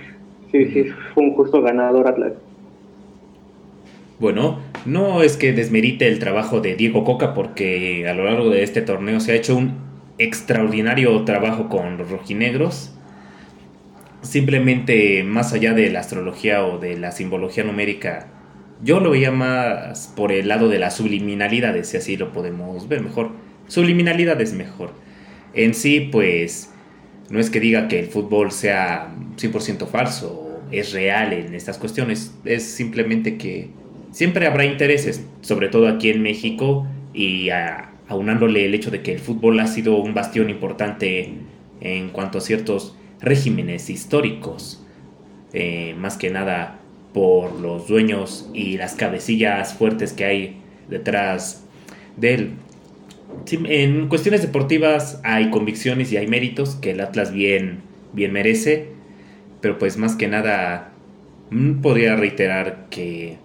Sí, 0.51 0.67
sí, 0.73 0.91
fue 1.15 1.23
un 1.23 1.35
justo 1.35 1.63
ganador 1.63 2.09
Atlas. 2.09 2.33
Bueno, 4.19 4.59
no 4.85 5.23
es 5.23 5.37
que 5.37 5.53
desmerite 5.53 6.09
el 6.09 6.19
trabajo 6.19 6.61
de 6.61 6.75
Diego 6.75 7.05
Coca 7.05 7.33
porque 7.33 8.07
a 8.09 8.15
lo 8.15 8.25
largo 8.25 8.51
de 8.51 8.65
este 8.65 8.83
torneo 8.83 9.21
se 9.21 9.33
ha 9.33 9.37
hecho 9.37 9.57
un 9.57 9.75
extraordinario 10.19 11.25
trabajo 11.25 11.69
con 11.69 11.97
los 11.97 12.11
rojinegros. 12.11 12.93
Simplemente 14.23 15.23
más 15.25 15.53
allá 15.53 15.73
de 15.73 15.91
la 15.91 16.01
astrología 16.01 16.65
o 16.65 16.79
de 16.79 16.99
la 16.99 17.11
simbología 17.11 17.65
numérica, 17.65 18.29
yo 18.83 19.01
lo 19.01 19.11
veía 19.11 19.31
más 19.31 20.13
por 20.17 20.33
el 20.33 20.49
lado 20.49 20.69
de 20.69 20.79
la 20.79 20.91
subliminalidad, 20.91 21.83
si 21.85 21.97
así 21.97 22.17
lo 22.17 22.33
podemos 22.33 22.89
ver 22.89 23.03
mejor. 23.03 23.31
Subliminalidad 23.67 24.41
es 24.41 24.53
mejor. 24.53 24.93
En 25.55 25.75
sí, 25.75 26.09
pues, 26.13 26.73
no 27.31 27.41
es 27.41 27.51
que 27.51 27.61
diga 27.61 27.89
que 27.89 27.99
el 27.99 28.07
fútbol 28.07 28.53
sea 28.53 29.15
100% 29.37 29.87
falso, 29.87 30.61
es 30.71 30.93
real 30.93 31.33
en 31.33 31.55
estas 31.55 31.79
cuestiones, 31.79 32.35
es 32.45 32.63
simplemente 32.65 33.37
que 33.37 33.71
siempre 34.13 34.47
habrá 34.47 34.65
intereses, 34.65 35.25
sobre 35.41 35.69
todo 35.69 35.89
aquí 35.89 36.11
en 36.11 36.23
México, 36.23 36.87
y 37.13 37.49
aunándole 38.09 38.67
el 38.67 38.75
hecho 38.75 38.91
de 38.91 39.03
que 39.03 39.13
el 39.13 39.19
fútbol 39.19 39.61
ha 39.61 39.67
sido 39.67 39.97
un 39.97 40.15
bastión 40.15 40.51
importante 40.51 41.35
en 41.81 42.11
cuanto 42.11 42.39
a 42.39 42.41
ciertos 42.41 42.97
regímenes 43.21 43.91
históricos, 43.91 44.85
eh, 45.53 45.95
más 45.99 46.17
que 46.17 46.31
nada 46.31 46.79
por 47.13 47.59
los 47.61 47.89
dueños 47.89 48.49
y 48.55 48.77
las 48.77 48.95
cabecillas 48.95 49.75
fuertes 49.75 50.13
que 50.13 50.25
hay 50.25 50.57
detrás 50.89 51.65
de 52.17 52.35
él. 52.35 52.51
En 53.53 54.09
cuestiones 54.09 54.43
deportivas 54.43 55.21
hay 55.23 55.51
convicciones 55.51 56.13
y 56.13 56.17
hay 56.17 56.27
méritos 56.27 56.77
que 56.77 56.93
el 56.93 57.01
Atlas 57.01 57.33
bien, 57.33 57.81
bien 58.13 58.33
merece, 58.33 58.89
pero 59.61 59.79
pues 59.79 59.97
más 59.97 60.17
que 60.17 60.29
nada 60.29 60.93
mm, 61.51 61.81
podría 61.81 62.17
reiterar 62.17 62.87
que 62.91 63.39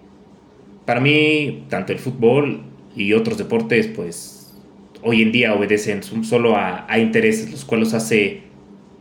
para 0.84 1.00
mí 1.00 1.64
tanto 1.68 1.92
el 1.92 1.98
fútbol 1.98 2.62
y 2.94 3.12
otros 3.12 3.38
deportes 3.38 3.88
pues 3.88 4.54
hoy 5.02 5.22
en 5.22 5.32
día 5.32 5.54
obedecen 5.54 6.02
solo 6.02 6.56
a, 6.56 6.86
intereses, 6.98 7.50
los 7.50 7.64
cuales 7.64 7.94
hace 7.94 8.42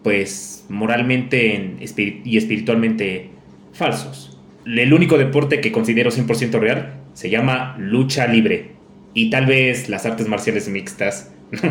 pues 0.06 0.68
moralmente 0.70 1.78
y 1.80 2.38
espiritualmente 2.38 3.32
falsos. 3.74 4.40
El 4.64 4.94
único 4.94 5.18
deporte 5.18 5.62
que 5.62 5.72
considero 5.72 6.12
100% 6.12 6.60
real 6.60 6.94
se 7.14 7.32
llama 7.32 7.76
lucha 7.80 8.28
libre 8.28 8.68
y 9.16 9.32
tal 9.32 9.48
vez 9.48 9.90
las 9.90 10.06
artes 10.06 10.28
marciales 10.28 10.70
mixtas. 10.70 11.34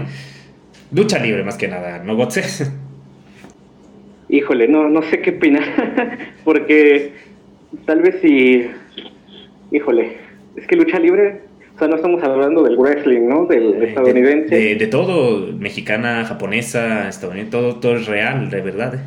Lucha 0.92 1.20
libre 1.20 1.44
más 1.44 1.56
que 1.56 1.68
nada, 1.68 2.02
¿no, 2.02 2.16
Gotze? 2.16 2.42
Híjole, 4.28 4.66
no, 4.66 4.88
no 4.88 5.02
sé 5.02 5.20
qué 5.20 5.30
opinar, 5.30 5.62
porque 6.44 7.12
tal 7.86 8.02
vez 8.02 8.16
si, 8.20 8.66
híjole, 9.70 10.16
es 10.56 10.66
que 10.66 10.74
lucha 10.74 10.98
libre, 10.98 11.42
o 11.74 11.78
sea, 11.78 11.88
no 11.88 11.96
estamos 11.96 12.22
hablando 12.22 12.62
del 12.62 12.76
wrestling, 12.76 13.28
¿no? 13.28 13.46
Del 13.46 13.82
estadounidense. 13.82 14.76
De, 14.76 14.86
todo, 14.86 15.52
mexicana, 15.52 16.24
japonesa, 16.24 17.08
estadounidense, 17.08 17.50
todo, 17.50 17.76
todo 17.76 17.96
es 17.96 18.06
real, 18.06 18.48
de 18.48 18.60
verdad. 18.60 19.04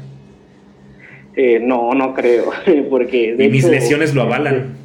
Eh, 1.36 1.60
no, 1.62 1.94
no 1.94 2.14
creo, 2.14 2.46
porque... 2.90 3.36
y 3.38 3.50
mis 3.50 3.64
lesiones 3.68 4.14
lo 4.14 4.24
avalan. 4.24 4.76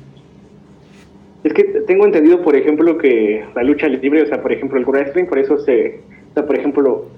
Es 1.43 1.53
que 1.55 1.65
tengo 1.65 2.05
entendido, 2.05 2.43
por 2.43 2.55
ejemplo, 2.55 2.99
que 2.99 3.45
la 3.55 3.65
lucha 3.65 3.89
libre, 3.89 4.23
o 4.23 4.27
sea, 4.27 4.41
por 4.41 4.53
ejemplo, 4.53 4.79
el 4.79 4.85
wrestling, 4.85 5.25
por 5.25 5.39
eso 5.39 5.59
se... 5.59 6.01
O 6.31 6.35
sea, 6.35 6.47
por 6.47 6.57
ejemplo, 6.57 7.09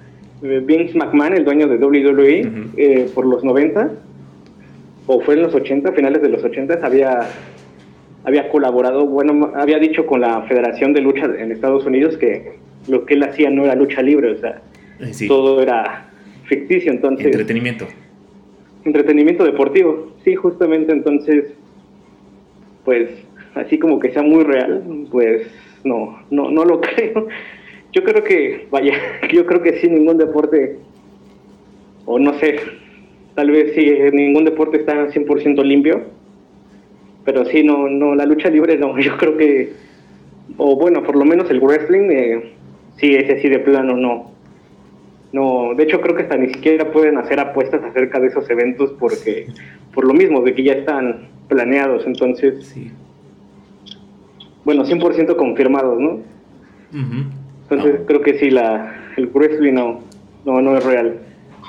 eh, 0.43 0.63
Vince 0.65 0.97
McMahon, 0.97 1.35
el 1.35 1.45
dueño 1.45 1.69
de 1.69 1.77
WWE, 1.77 2.53
eh, 2.77 3.11
por 3.15 3.27
los 3.27 3.45
90, 3.45 3.91
o 5.07 5.21
fue 5.21 5.35
en 5.35 5.43
los 5.43 5.55
80, 5.55 5.93
finales 5.93 6.23
de 6.23 6.29
los 6.31 6.43
80, 6.43 6.81
había, 6.83 7.29
había 8.25 8.49
colaborado, 8.49 9.07
bueno, 9.07 9.53
había 9.55 9.79
dicho 9.79 10.07
con 10.07 10.21
la 10.21 10.43
Federación 10.43 10.93
de 10.95 11.03
Lucha 11.03 11.27
en 11.27 11.53
Estados 11.53 11.85
Unidos 11.85 12.17
que 12.17 12.55
lo 12.89 13.05
que 13.05 13.15
él 13.15 13.23
hacía 13.23 13.51
no 13.51 13.65
era 13.65 13.75
lucha 13.75 14.03
libre, 14.03 14.33
o 14.33 14.37
sea, 14.39 14.63
todo 15.29 15.61
era 15.63 16.11
ficticio, 16.45 16.91
entonces... 16.91 17.27
Entretenimiento. 17.27 17.87
Entretenimiento 18.85 19.45
deportivo, 19.45 20.15
sí, 20.25 20.35
justamente, 20.35 20.93
entonces, 20.93 21.53
pues, 22.85 23.11
así 23.55 23.79
como 23.79 23.99
que 23.99 24.13
sea 24.13 24.23
muy 24.23 24.43
real, 24.43 25.07
pues, 25.11 25.47
no, 25.85 26.19
no, 26.31 26.51
no 26.51 26.65
lo 26.65 26.81
creo. 26.81 27.29
Yo 27.93 28.05
creo 28.05 28.25
que, 28.25 28.67
vaya, 28.71 28.95
yo 29.33 29.47
creo 29.47 29.63
que 29.63 29.81
sí, 29.81 29.89
ningún 29.89 30.19
deporte, 30.19 30.79
o 32.07 32.19
no 32.19 32.35
sé, 32.39 32.57
tal 33.35 33.51
vez 33.51 33.75
sí, 33.75 33.91
ningún 34.13 34.45
deporte 34.45 34.79
está 34.79 35.09
100% 35.09 35.63
limpio, 35.63 36.05
pero 37.25 37.45
sí, 37.47 37.63
no, 37.63 37.89
no, 37.89 38.15
la 38.15 38.27
lucha 38.27 38.51
libre 38.51 38.77
no, 38.77 38.99
yo 39.01 39.17
creo 39.17 39.37
que, 39.37 39.73
o 40.57 40.77
bueno, 40.77 41.03
por 41.03 41.17
lo 41.17 41.25
menos 41.25 41.51
el 41.51 41.61
wrestling, 41.61 42.11
eh, 42.11 42.53
sí, 42.97 43.15
ese 43.15 43.41
sí 43.41 43.49
de 43.49 43.59
plano 43.61 43.97
no, 43.97 44.31
no, 45.33 45.75
de 45.75 45.83
hecho 45.83 46.01
creo 46.01 46.15
que 46.15 46.23
hasta 46.23 46.37
ni 46.37 46.49
siquiera 46.53 46.93
pueden 46.93 47.19
hacer 47.19 47.41
apuestas 47.41 47.83
acerca 47.83 48.21
de 48.21 48.29
esos 48.29 48.49
eventos 48.51 48.95
porque 48.99 49.47
por 49.93 50.07
lo 50.07 50.15
mismo 50.15 50.43
de 50.43 50.55
que 50.55 50.63
ya 50.63 50.75
están 50.75 51.29
planeados, 51.49 52.07
entonces 52.07 52.67
sí. 52.67 52.91
bueno, 54.65 54.85
100% 54.85 55.37
confirmados, 55.37 55.99
¿no? 55.99 56.21
Entonces 57.63 58.03
creo 58.07 58.21
que 58.21 58.39
sí 58.39 58.51
la 58.51 58.95
el 59.17 59.27
wrestling 59.27 59.73
no 59.73 60.01
no 60.45 60.61
no 60.63 60.77
es 60.77 60.85
real. 60.85 61.19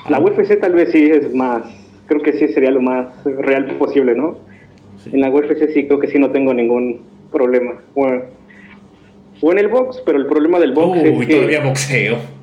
La 0.10 0.20
UFC 0.20 0.60
tal 0.60 0.74
vez 0.74 0.92
sí 0.92 1.10
es 1.10 1.34
más, 1.34 1.64
creo 2.06 2.22
que 2.22 2.34
sí 2.34 2.48
sería 2.50 2.70
lo 2.70 2.82
más 2.82 3.08
real 3.24 3.66
posible, 3.78 4.14
¿no? 4.14 4.38
En 5.12 5.22
la 5.22 5.30
UFC 5.30 5.70
sí 5.74 5.86
creo 5.86 6.00
que 6.00 6.08
sí 6.08 6.20
no 6.20 6.32
tengo 6.32 6.54
ningún 6.54 7.02
problema. 7.32 7.82
Bueno, 7.94 8.24
o 9.42 9.52
en 9.52 9.60
el 9.60 9.68
box, 9.68 10.02
pero 10.06 10.18
el 10.18 10.26
problema 10.26 10.60
del 10.60 10.74
box 10.74 10.98
es 11.00 11.26
que 11.26 11.36
todavía 11.36 11.64
boxeo 11.64 12.36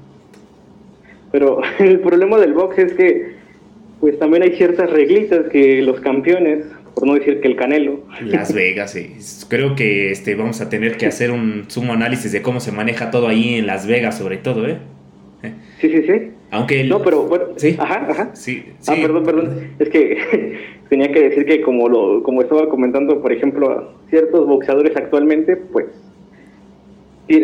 pero 1.33 1.62
el 1.81 1.99
problema 2.00 2.38
del 2.38 2.52
box 2.52 2.78
es 2.78 2.92
que 2.92 3.33
pues 3.99 4.19
también 4.19 4.42
hay 4.42 4.52
ciertas 4.57 4.90
reglitas 4.90 5.47
que 5.50 5.81
los 5.81 6.00
campeones, 6.00 6.64
por 6.95 7.07
no 7.07 7.14
decir 7.14 7.40
que 7.40 7.47
el 7.47 7.54
Canelo. 7.54 8.04
Las 8.21 8.52
Vegas, 8.52 8.90
sí. 8.92 9.14
Creo 9.49 9.76
que 9.76 10.11
este 10.11 10.35
vamos 10.35 10.61
a 10.61 10.69
tener 10.69 10.97
que 10.97 11.07
hacer 11.07 11.31
un 11.31 11.66
sumo 11.69 11.92
análisis 11.92 12.33
de 12.33 12.42
cómo 12.42 12.59
se 12.59 12.73
maneja 12.73 13.12
todo 13.12 13.28
ahí 13.28 13.54
en 13.54 13.66
Las 13.69 13.87
Vegas, 13.87 14.19
sobre 14.19 14.38
todo, 14.38 14.66
¿eh? 14.66 14.78
Sí, 15.81 15.88
sí, 15.88 16.02
sí. 16.02 16.31
Aunque 16.52 16.85
No, 16.85 17.00
pero 17.02 17.23
bueno, 17.23 17.47
¿Sí? 17.56 17.76
Ajá, 17.78 18.06
ajá. 18.11 18.30
Sí, 18.35 18.64
Ah, 18.87 18.94
perdón, 19.00 19.25
perdón. 19.25 19.71
Es 19.78 19.88
que 19.88 20.59
tenía 20.90 21.11
que 21.11 21.21
decir 21.28 21.47
que 21.47 21.62
como 21.62 21.88
lo 21.88 22.23
como 22.23 22.42
estaba 22.42 22.68
comentando, 22.68 23.23
por 23.23 23.32
ejemplo, 23.32 23.94
ciertos 24.11 24.47
boxeadores 24.47 24.94
actualmente, 24.94 25.56
pues 25.56 25.87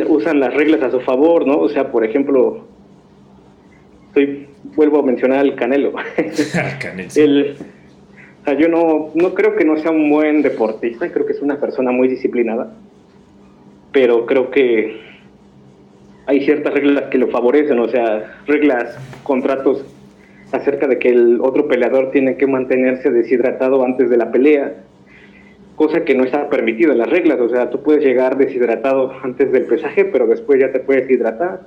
usan 0.08 0.40
las 0.40 0.52
reglas 0.52 0.82
a 0.82 0.90
su 0.90 1.00
favor, 1.00 1.46
¿no? 1.46 1.58
O 1.58 1.68
sea, 1.70 1.90
por 1.90 2.04
ejemplo, 2.04 2.66
vuelvo 4.76 4.98
a 4.98 5.02
mencionar 5.02 5.38
al 5.38 5.54
Canelo. 5.54 5.92
Canelo. 6.80 7.08
o 7.08 8.44
sea, 8.44 8.58
yo 8.58 8.68
no, 8.68 9.10
no 9.14 9.32
creo 9.32 9.56
que 9.56 9.64
no 9.64 9.78
sea 9.78 9.90
un 9.90 10.10
buen 10.10 10.42
deportista, 10.42 11.10
creo 11.10 11.24
que 11.24 11.32
es 11.32 11.40
una 11.40 11.58
persona 11.58 11.92
muy 11.92 12.08
disciplinada, 12.08 12.74
pero 13.90 14.26
creo 14.26 14.50
que 14.50 15.07
hay 16.28 16.44
ciertas 16.44 16.74
reglas 16.74 17.04
que 17.04 17.16
lo 17.16 17.28
favorecen, 17.28 17.78
o 17.78 17.88
sea, 17.88 18.36
reglas, 18.46 18.98
contratos 19.22 19.82
acerca 20.52 20.86
de 20.86 20.98
que 20.98 21.08
el 21.08 21.40
otro 21.40 21.66
peleador 21.66 22.10
tiene 22.10 22.36
que 22.36 22.46
mantenerse 22.46 23.10
deshidratado 23.10 23.82
antes 23.82 24.10
de 24.10 24.18
la 24.18 24.30
pelea, 24.30 24.74
cosa 25.74 26.04
que 26.04 26.14
no 26.14 26.24
está 26.24 26.50
permitido 26.50 26.92
en 26.92 26.98
las 26.98 27.08
reglas, 27.08 27.40
o 27.40 27.48
sea, 27.48 27.70
tú 27.70 27.82
puedes 27.82 28.04
llegar 28.04 28.36
deshidratado 28.36 29.10
antes 29.22 29.50
del 29.50 29.64
pesaje, 29.64 30.04
pero 30.04 30.26
después 30.26 30.60
ya 30.60 30.70
te 30.70 30.80
puedes 30.80 31.10
hidratar. 31.10 31.62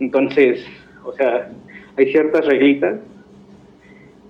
Entonces, 0.00 0.64
o 1.04 1.12
sea, 1.12 1.50
hay 1.98 2.10
ciertas 2.10 2.46
reglitas 2.46 3.00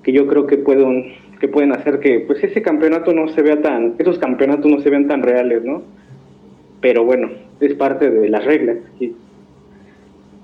que 0.02 0.10
yo 0.10 0.26
creo 0.26 0.48
que 0.48 0.56
pueden, 0.56 1.14
que 1.38 1.46
pueden 1.46 1.70
hacer 1.72 2.00
que 2.00 2.24
pues 2.26 2.42
ese 2.42 2.60
campeonato 2.60 3.12
no 3.12 3.28
se 3.28 3.42
vea 3.42 3.62
tan, 3.62 3.94
esos 3.98 4.18
campeonatos 4.18 4.68
no 4.68 4.80
se 4.80 4.90
vean 4.90 5.06
tan 5.06 5.22
reales, 5.22 5.62
¿no? 5.62 5.84
Pero 6.80 7.04
bueno, 7.04 7.30
es 7.60 7.74
parte 7.74 8.10
de 8.10 8.28
las 8.28 8.44
reglas. 8.44 8.78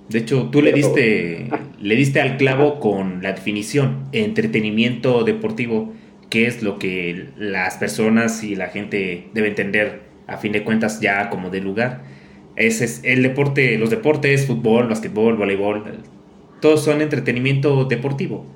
De 0.09 0.19
hecho, 0.19 0.51
tú 0.51 0.61
le 0.61 0.73
diste, 0.73 1.49
ah. 1.51 1.61
le 1.81 1.97
diste 1.97 2.21
al 2.21 2.37
clavo 2.37 2.79
con 2.81 3.23
la 3.23 3.33
definición, 3.33 4.05
entretenimiento 4.13 5.25
deportivo, 5.25 5.93
que 6.31 6.47
es 6.47 6.63
lo 6.63 6.79
que 6.79 7.29
las 7.39 7.77
personas 7.77 8.45
y 8.45 8.55
la 8.55 8.69
gente 8.69 9.29
debe 9.33 9.49
entender 9.49 10.03
a 10.27 10.37
fin 10.37 10.53
de 10.53 10.63
cuentas 10.63 11.01
ya 11.01 11.31
como 11.31 11.51
de 11.51 11.61
lugar. 11.61 12.03
Ese 12.57 12.85
es 12.85 13.01
el 13.05 13.23
deporte, 13.23 13.79
los 13.79 13.91
deportes, 13.91 14.47
fútbol, 14.47 14.89
básquetbol, 14.89 15.37
voleibol, 15.37 16.03
todos 16.65 16.83
son 16.83 17.03
entretenimiento 17.03 17.85
deportivo. 17.85 18.47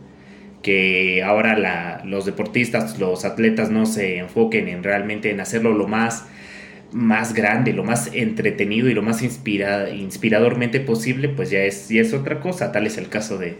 Que 0.62 1.22
ahora 1.22 2.02
los 2.04 2.24
deportistas, 2.24 2.98
los 2.98 3.26
atletas 3.26 3.70
no 3.70 3.84
se 3.84 4.16
enfoquen 4.16 4.66
en 4.68 4.82
realmente 4.82 5.30
en 5.30 5.40
hacerlo 5.40 5.74
lo 5.74 5.86
más, 5.86 6.26
más 6.92 7.34
grande, 7.34 7.72
lo 7.72 7.84
más 7.84 8.10
entretenido 8.14 8.88
y 8.88 8.94
lo 8.94 9.02
más 9.02 9.22
inspiradormente 9.22 10.80
posible, 10.80 11.28
pues 11.28 11.50
ya 11.50 11.60
es, 11.60 11.90
es 11.90 12.14
otra 12.14 12.40
cosa. 12.40 12.72
Tal 12.72 12.86
es 12.86 12.98
el 12.98 13.08
caso 13.08 13.38
de, 13.38 13.56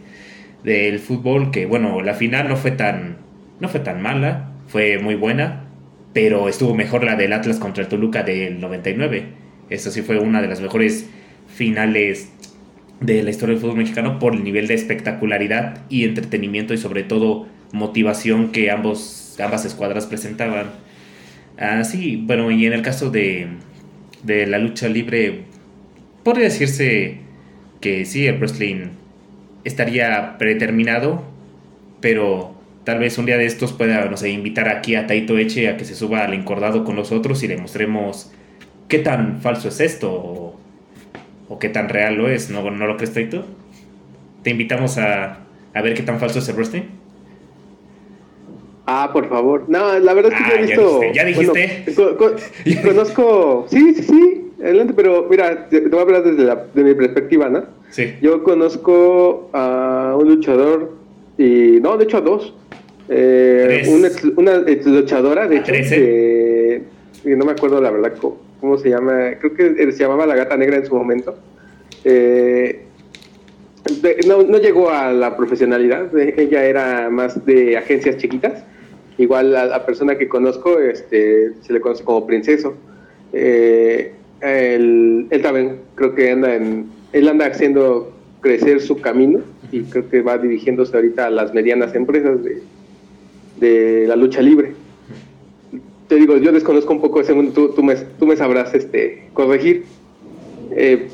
del 0.65 0.99
fútbol, 0.99 1.51
que 1.51 1.67
bueno, 1.67 2.03
la 2.03 2.15
final 2.15 2.49
no 2.49 2.57
fue 2.57 2.71
tan, 2.71 3.19
no 3.61 3.69
fue 3.69 3.81
tan 3.81 4.03
mala, 4.03 4.53
fue 4.67 4.99
muy 4.99 5.15
buena, 5.15 5.65
pero 6.13 6.49
estuvo 6.49 6.75
mejor 6.75 7.05
la 7.05 7.17
del 7.17 7.33
Atlas 7.33 7.59
contra 7.59 7.83
el 7.83 7.89
Toluca 7.89 8.23
del 8.23 8.61
99. 8.61 9.27
Eso 9.71 9.91
sí 9.91 10.03
fue 10.03 10.19
una 10.19 10.41
de 10.41 10.49
las 10.49 10.61
mejores 10.61 11.07
finales 11.55 12.31
de 13.01 13.23
la 13.23 13.31
historia 13.31 13.55
del 13.55 13.63
fútbol 13.63 13.77
mexicano 13.77 14.19
por 14.19 14.35
el 14.35 14.43
nivel 14.43 14.67
de 14.67 14.75
espectacularidad 14.75 15.83
y 15.89 16.05
entretenimiento 16.05 16.75
y 16.75 16.79
sobre 16.79 17.05
todo 17.05 17.47
motivación 17.73 18.51
que 18.51 18.71
ambos, 18.71 19.37
ambas 19.43 19.65
escuadras 19.65 20.07
presentaban. 20.07 20.88
Ah, 21.59 21.83
bueno, 22.21 22.51
y 22.51 22.67
en 22.67 22.73
el 22.73 22.83
caso 22.83 23.11
de, 23.11 23.49
de 24.23 24.47
la 24.47 24.59
lucha 24.59 24.89
libre, 24.89 25.43
podría 26.23 26.45
decirse 26.45 27.19
que 27.81 28.05
sí, 28.05 28.27
el 28.27 28.39
wrestling 28.39 28.91
estaría 29.65 30.39
predeterminado, 30.39 31.25
pero 32.01 32.55
tal 32.85 33.01
vez 33.01 33.19
un 33.19 33.27
día 33.27 33.37
de 33.37 33.47
estos 33.47 33.73
pueda, 33.73 34.05
no 34.07 34.17
sé, 34.17 34.31
invitar 34.31 34.69
aquí 34.69 34.95
a 34.95 35.07
Taito 35.07 35.37
Eche 35.37 35.69
a 35.69 35.77
que 35.77 35.85
se 35.85 35.97
suba 35.97 36.25
al 36.25 36.35
encordado 36.35 36.85
con 36.85 36.95
nosotros 36.97 37.43
y 37.43 37.49
le 37.49 37.57
mostremos 37.57 38.31
qué 38.89 39.01
tan 39.01 39.41
falso 39.41 39.69
es 39.69 39.81
esto 39.81 40.59
o 41.49 41.59
qué 41.59 41.69
tan 41.69 41.89
real 41.89 42.15
lo 42.17 42.29
es, 42.29 42.51
¿no, 42.51 42.71
¿no 42.71 42.87
lo 42.87 42.97
crees 42.97 43.31
tú? 43.31 43.43
Te 44.43 44.51
invitamos 44.51 44.99
a, 44.99 45.41
a 45.75 45.83
ver 45.83 45.95
qué 45.95 46.03
tan 46.03 46.21
falso 46.21 46.39
es 46.39 46.49
el 46.49 46.55
wrestling. 46.55 46.98
Ah, 48.91 49.11
por 49.13 49.29
favor. 49.29 49.65
No, 49.69 49.99
la 49.99 50.15
verdad 50.15 50.33
es 50.33 50.39
que 50.39 50.49
yo 50.49 50.55
he 50.55 50.59
ah, 50.59 50.63
visto. 50.63 51.01
Ya 51.13 51.25
dijiste. 51.27 52.83
conozco. 52.83 53.67
Sí, 53.69 53.95
sí, 53.95 54.03
sí. 54.03 54.51
Adelante, 54.63 54.95
pero 54.97 55.27
mira, 55.29 55.69
te, 55.69 55.81
voy 55.81 55.99
a 55.99 56.03
hablar 56.03 56.25
desde 56.25 56.45
la, 56.45 56.65
de 56.73 56.85
mi 56.85 56.95
perspectiva, 56.95 57.51
¿no? 57.51 57.65
Sí. 57.91 58.15
Yo 58.23 58.43
conozco 58.43 59.51
a 59.53 60.17
un 60.19 60.29
luchador 60.29 60.95
y. 61.37 61.79
No, 61.83 61.99
de 61.99 62.05
hecho 62.05 62.17
a 62.17 62.21
dos. 62.23 62.55
Eh, 63.11 63.85
una, 63.89 64.09
una 64.37 64.65
luchadora, 64.87 65.47
de 65.47 65.57
hecho. 65.59 65.73
Que, 65.73 66.83
no 67.25 67.45
me 67.45 67.53
acuerdo 67.53 67.81
la 67.83 67.91
verdad 67.91 68.15
¿cómo 68.61 68.79
se 68.79 68.89
llama? 68.89 69.33
Creo 69.39 69.55
que 69.55 69.93
se 69.93 69.99
llamaba 69.99 70.25
La 70.25 70.35
Gata 70.35 70.57
Negra 70.57 70.77
en 70.77 70.87
su 70.87 70.95
momento. 70.95 71.37
Eh, 72.05 72.85
no, 74.27 74.43
no, 74.45 74.59
llegó 74.59 74.91
a 74.91 75.13
la 75.13 75.37
profesionalidad, 75.37 76.17
ella 76.17 76.65
era 76.65 77.11
más 77.11 77.45
de 77.45 77.77
agencias 77.77 78.17
chiquitas. 78.17 78.65
Igual 79.19 79.55
a 79.57 79.67
la 79.67 79.85
persona 79.85 80.17
que 80.17 80.29
conozco 80.29 80.79
este, 80.79 81.53
se 81.63 81.73
le 81.73 81.81
conoce 81.81 82.05
como 82.05 82.27
princeso. 82.27 82.75
Eh, 83.33 84.15
él, 84.41 85.29
también 85.43 85.81
creo 85.97 86.15
que 86.15 86.31
anda 86.31 86.55
en, 86.55 86.87
él 87.13 87.29
anda 87.29 87.47
haciendo 87.47 88.13
crecer 88.41 88.81
su 88.81 89.01
camino 89.01 89.41
y 89.73 89.83
creo 89.83 90.09
que 90.09 90.23
va 90.23 90.39
dirigiéndose 90.39 90.97
ahorita 90.97 91.27
a 91.27 91.31
las 91.31 91.53
medianas 91.53 91.95
empresas 91.95 92.43
de, 92.43 92.63
de 93.59 94.07
la 94.07 94.15
lucha 94.15 94.41
libre 94.41 94.73
te 96.09 96.17
digo, 96.17 96.39
yo 96.39 96.53
desconozco 96.53 96.93
un 96.93 97.01
poco 97.01 97.21
ese 97.21 97.35
mundo, 97.35 97.53
tú, 97.53 97.69
tú, 97.75 97.83
me, 97.83 97.95
tú 97.95 98.27
me 98.27 98.37
sabrás 98.37 98.75
este, 98.75 99.25
corregir. 99.35 99.85
Eh, 100.73 101.09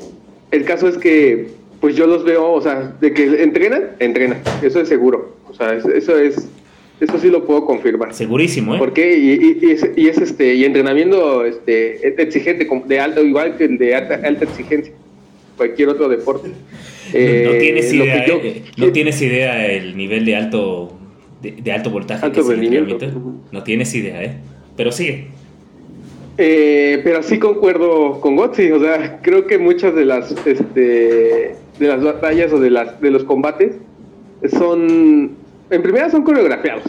el 0.51 0.63
caso 0.63 0.87
es 0.87 0.97
que, 0.97 1.49
pues 1.81 1.95
yo 1.95 2.07
los 2.07 2.23
veo, 2.23 2.51
o 2.51 2.61
sea, 2.61 2.95
de 3.01 3.13
que 3.13 3.43
entrenan, 3.43 3.91
entrenan, 3.99 4.39
eso 4.63 4.79
es 4.79 4.87
seguro. 4.87 5.35
O 5.49 5.53
sea, 5.53 5.73
eso 5.73 6.17
es 6.17 6.47
Eso 6.99 7.19
sí 7.19 7.29
lo 7.29 7.45
puedo 7.45 7.65
confirmar. 7.65 8.13
Segurísimo, 8.13 8.75
¿eh? 8.75 8.77
Porque 8.79 9.17
y, 9.17 9.65
y, 9.65 9.71
es, 9.71 9.89
y 9.95 10.07
es, 10.07 10.17
este 10.17 10.55
y 10.55 10.63
entrenamiento 10.63 11.45
este 11.45 12.21
exigente 12.21 12.67
de 12.87 12.99
alto 12.99 13.23
igual 13.23 13.57
que 13.57 13.65
el 13.65 13.77
de 13.77 13.95
alta, 13.95 14.21
alta 14.23 14.45
exigencia 14.45 14.93
cualquier 15.57 15.89
otro 15.89 16.09
deporte. 16.09 16.49
Eh, 17.13 17.43
no, 17.45 17.59
tienes 17.59 17.93
idea, 17.93 18.25
eh, 18.25 18.63
no 18.77 18.91
tienes 18.91 19.21
idea 19.21 19.67
el 19.67 19.95
nivel 19.95 20.25
de 20.25 20.35
alto 20.35 20.97
de, 21.39 21.71
alto 21.71 21.91
voltaje 21.91 22.25
alto 22.25 22.41
rendimiento. 22.41 22.97
No 23.51 23.63
tienes 23.63 23.93
idea, 23.93 24.23
¿eh? 24.23 24.37
Pero 24.75 24.91
sí. 24.91 25.27
Eh, 26.39 26.99
pero 27.03 27.21
sí 27.21 27.37
concuerdo 27.37 28.19
con 28.19 28.35
Gotzi, 28.35 28.71
o 28.71 28.79
sea, 28.79 29.19
creo 29.21 29.45
que 29.45 29.59
muchas 29.59 29.93
de 29.95 30.03
las 30.03 30.31
este 30.47 31.55
de 31.79 31.87
las 31.87 32.03
batallas 32.03 32.51
o 32.51 32.59
de 32.59 32.71
las 32.71 32.99
de 32.99 33.11
los 33.11 33.23
combates 33.23 33.73
son 34.57 35.37
en 35.69 35.81
primera 35.81 36.09
son 36.09 36.23
coreografiados. 36.23 36.83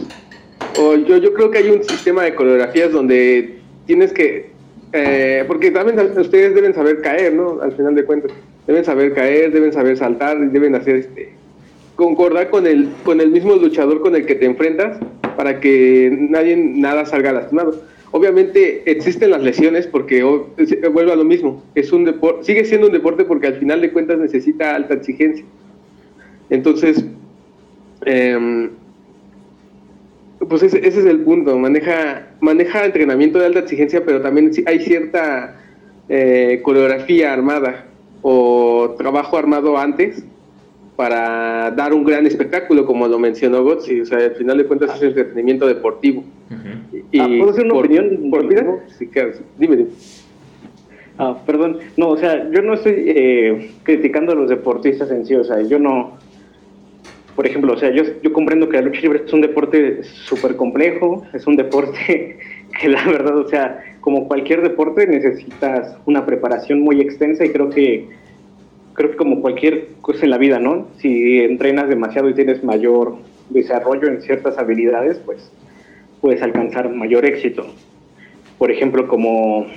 O 0.79 0.95
yo, 0.95 1.17
yo 1.17 1.33
creo 1.33 1.51
que 1.51 1.59
hay 1.59 1.69
un 1.69 1.83
sistema 1.83 2.23
de 2.23 2.35
coreografías 2.35 2.91
donde 2.91 3.57
tienes 3.85 4.11
que 4.13 4.57
eh, 4.93 5.43
porque 5.47 5.71
también 5.71 5.99
ustedes 6.17 6.55
deben 6.55 6.73
saber 6.73 7.01
caer, 7.01 7.33
¿no? 7.33 7.61
Al 7.61 7.73
final 7.73 7.93
de 7.95 8.05
cuentas, 8.05 8.31
deben 8.65 8.85
saber 8.85 9.13
caer, 9.13 9.51
deben 9.51 9.73
saber 9.73 9.97
saltar, 9.97 10.39
deben 10.51 10.75
hacer 10.75 10.97
este 10.97 11.33
concordar 11.95 12.49
con 12.49 12.67
el 12.67 12.89
con 13.03 13.19
el 13.19 13.31
mismo 13.31 13.55
luchador 13.55 14.01
con 14.01 14.15
el 14.15 14.25
que 14.25 14.35
te 14.35 14.45
enfrentas 14.45 14.97
para 15.35 15.59
que 15.59 16.15
nadie 16.29 16.55
nada 16.55 17.05
salga 17.05 17.33
lastimado. 17.33 17.81
Obviamente 18.11 18.89
existen 18.89 19.31
las 19.31 19.43
lesiones 19.43 19.87
porque 19.87 20.23
vuelve 20.23 21.11
a 21.11 21.15
lo 21.15 21.25
mismo, 21.25 21.63
es 21.75 21.91
un 21.91 22.05
deporte, 22.05 22.45
sigue 22.45 22.63
siendo 22.63 22.87
un 22.87 22.93
deporte 22.93 23.25
porque 23.25 23.47
al 23.47 23.55
final 23.55 23.81
de 23.81 23.91
cuentas 23.91 24.17
necesita 24.17 24.75
alta 24.75 24.93
exigencia. 24.93 25.43
Entonces, 26.49 27.03
eh, 28.07 28.69
pues 30.47 30.63
ese, 30.63 30.87
es 30.87 30.97
el 30.97 31.21
punto, 31.21 31.57
maneja, 31.57 32.27
maneja 32.39 32.85
entrenamiento 32.85 33.39
de 33.39 33.47
alta 33.47 33.59
exigencia, 33.59 34.03
pero 34.05 34.21
también 34.21 34.51
hay 34.65 34.79
cierta 34.79 35.55
eh, 36.09 36.61
coreografía 36.63 37.33
armada 37.33 37.85
o 38.21 38.95
trabajo 38.97 39.37
armado 39.37 39.77
antes 39.77 40.23
para 40.95 41.71
dar 41.71 41.93
un 41.93 42.03
gran 42.03 42.25
espectáculo, 42.25 42.85
como 42.85 43.07
lo 43.07 43.19
mencionó 43.19 43.63
Gotzi, 43.63 44.01
o 44.01 44.05
sea, 44.05 44.17
al 44.17 44.35
final 44.35 44.57
de 44.57 44.65
cuentas 44.65 44.95
es 44.95 45.03
entretenimiento 45.03 45.67
deportivo. 45.67 46.23
y 47.11 47.19
ah, 47.19 47.27
¿Puedo 47.27 47.51
hacer 47.51 47.65
una 47.65 47.75
opinión? 47.75 48.29
Por, 48.31 48.49
sí, 48.97 49.09
dime, 49.59 49.75
dime. 49.75 49.89
Ah, 51.19 51.37
perdón, 51.45 51.79
no, 51.97 52.09
o 52.09 52.17
sea, 52.17 52.49
yo 52.51 52.61
no 52.61 52.75
estoy 52.75 52.93
eh, 53.07 53.71
criticando 53.83 54.31
a 54.31 54.35
los 54.35 54.49
deportistas 54.49 55.09
en 55.11 55.25
sí, 55.25 55.35
o 55.35 55.43
sea, 55.43 55.61
yo 55.61 55.79
no, 55.79 56.17
por 57.37 57.45
ejemplo, 57.45 57.73
o 57.73 57.77
sea, 57.77 57.91
yo, 57.91 58.03
yo 58.23 58.33
comprendo 58.33 58.67
que 58.67 58.77
la 58.77 58.81
lucha 58.81 58.99
libre 58.99 59.21
es 59.23 59.31
un 59.31 59.41
deporte 59.41 60.03
súper 60.03 60.55
complejo, 60.55 61.23
es 61.35 61.45
un 61.45 61.55
deporte 61.55 62.39
que 62.81 62.89
la 62.89 63.05
verdad, 63.05 63.37
o 63.37 63.47
sea, 63.47 63.79
como 64.01 64.27
cualquier 64.27 64.63
deporte 64.63 65.05
necesitas 65.05 65.95
una 66.07 66.25
preparación 66.25 66.81
muy 66.81 66.99
extensa 66.99 67.45
y 67.45 67.49
creo 67.49 67.69
que 67.69 68.07
creo 68.93 69.11
que 69.11 69.17
como 69.17 69.39
cualquier 69.41 69.89
cosa 70.01 70.23
en 70.23 70.31
la 70.31 70.39
vida, 70.39 70.57
¿no? 70.57 70.87
Si 70.97 71.37
entrenas 71.41 71.87
demasiado 71.87 72.27
y 72.27 72.33
tienes 72.33 72.63
mayor 72.63 73.17
desarrollo 73.51 74.07
en 74.07 74.23
ciertas 74.23 74.57
habilidades, 74.57 75.19
pues 75.19 75.51
puedes 76.19 76.41
alcanzar 76.41 76.89
mayor 76.89 77.23
éxito. 77.23 77.67
Por 78.57 78.71
ejemplo, 78.71 79.07
como 79.07 79.67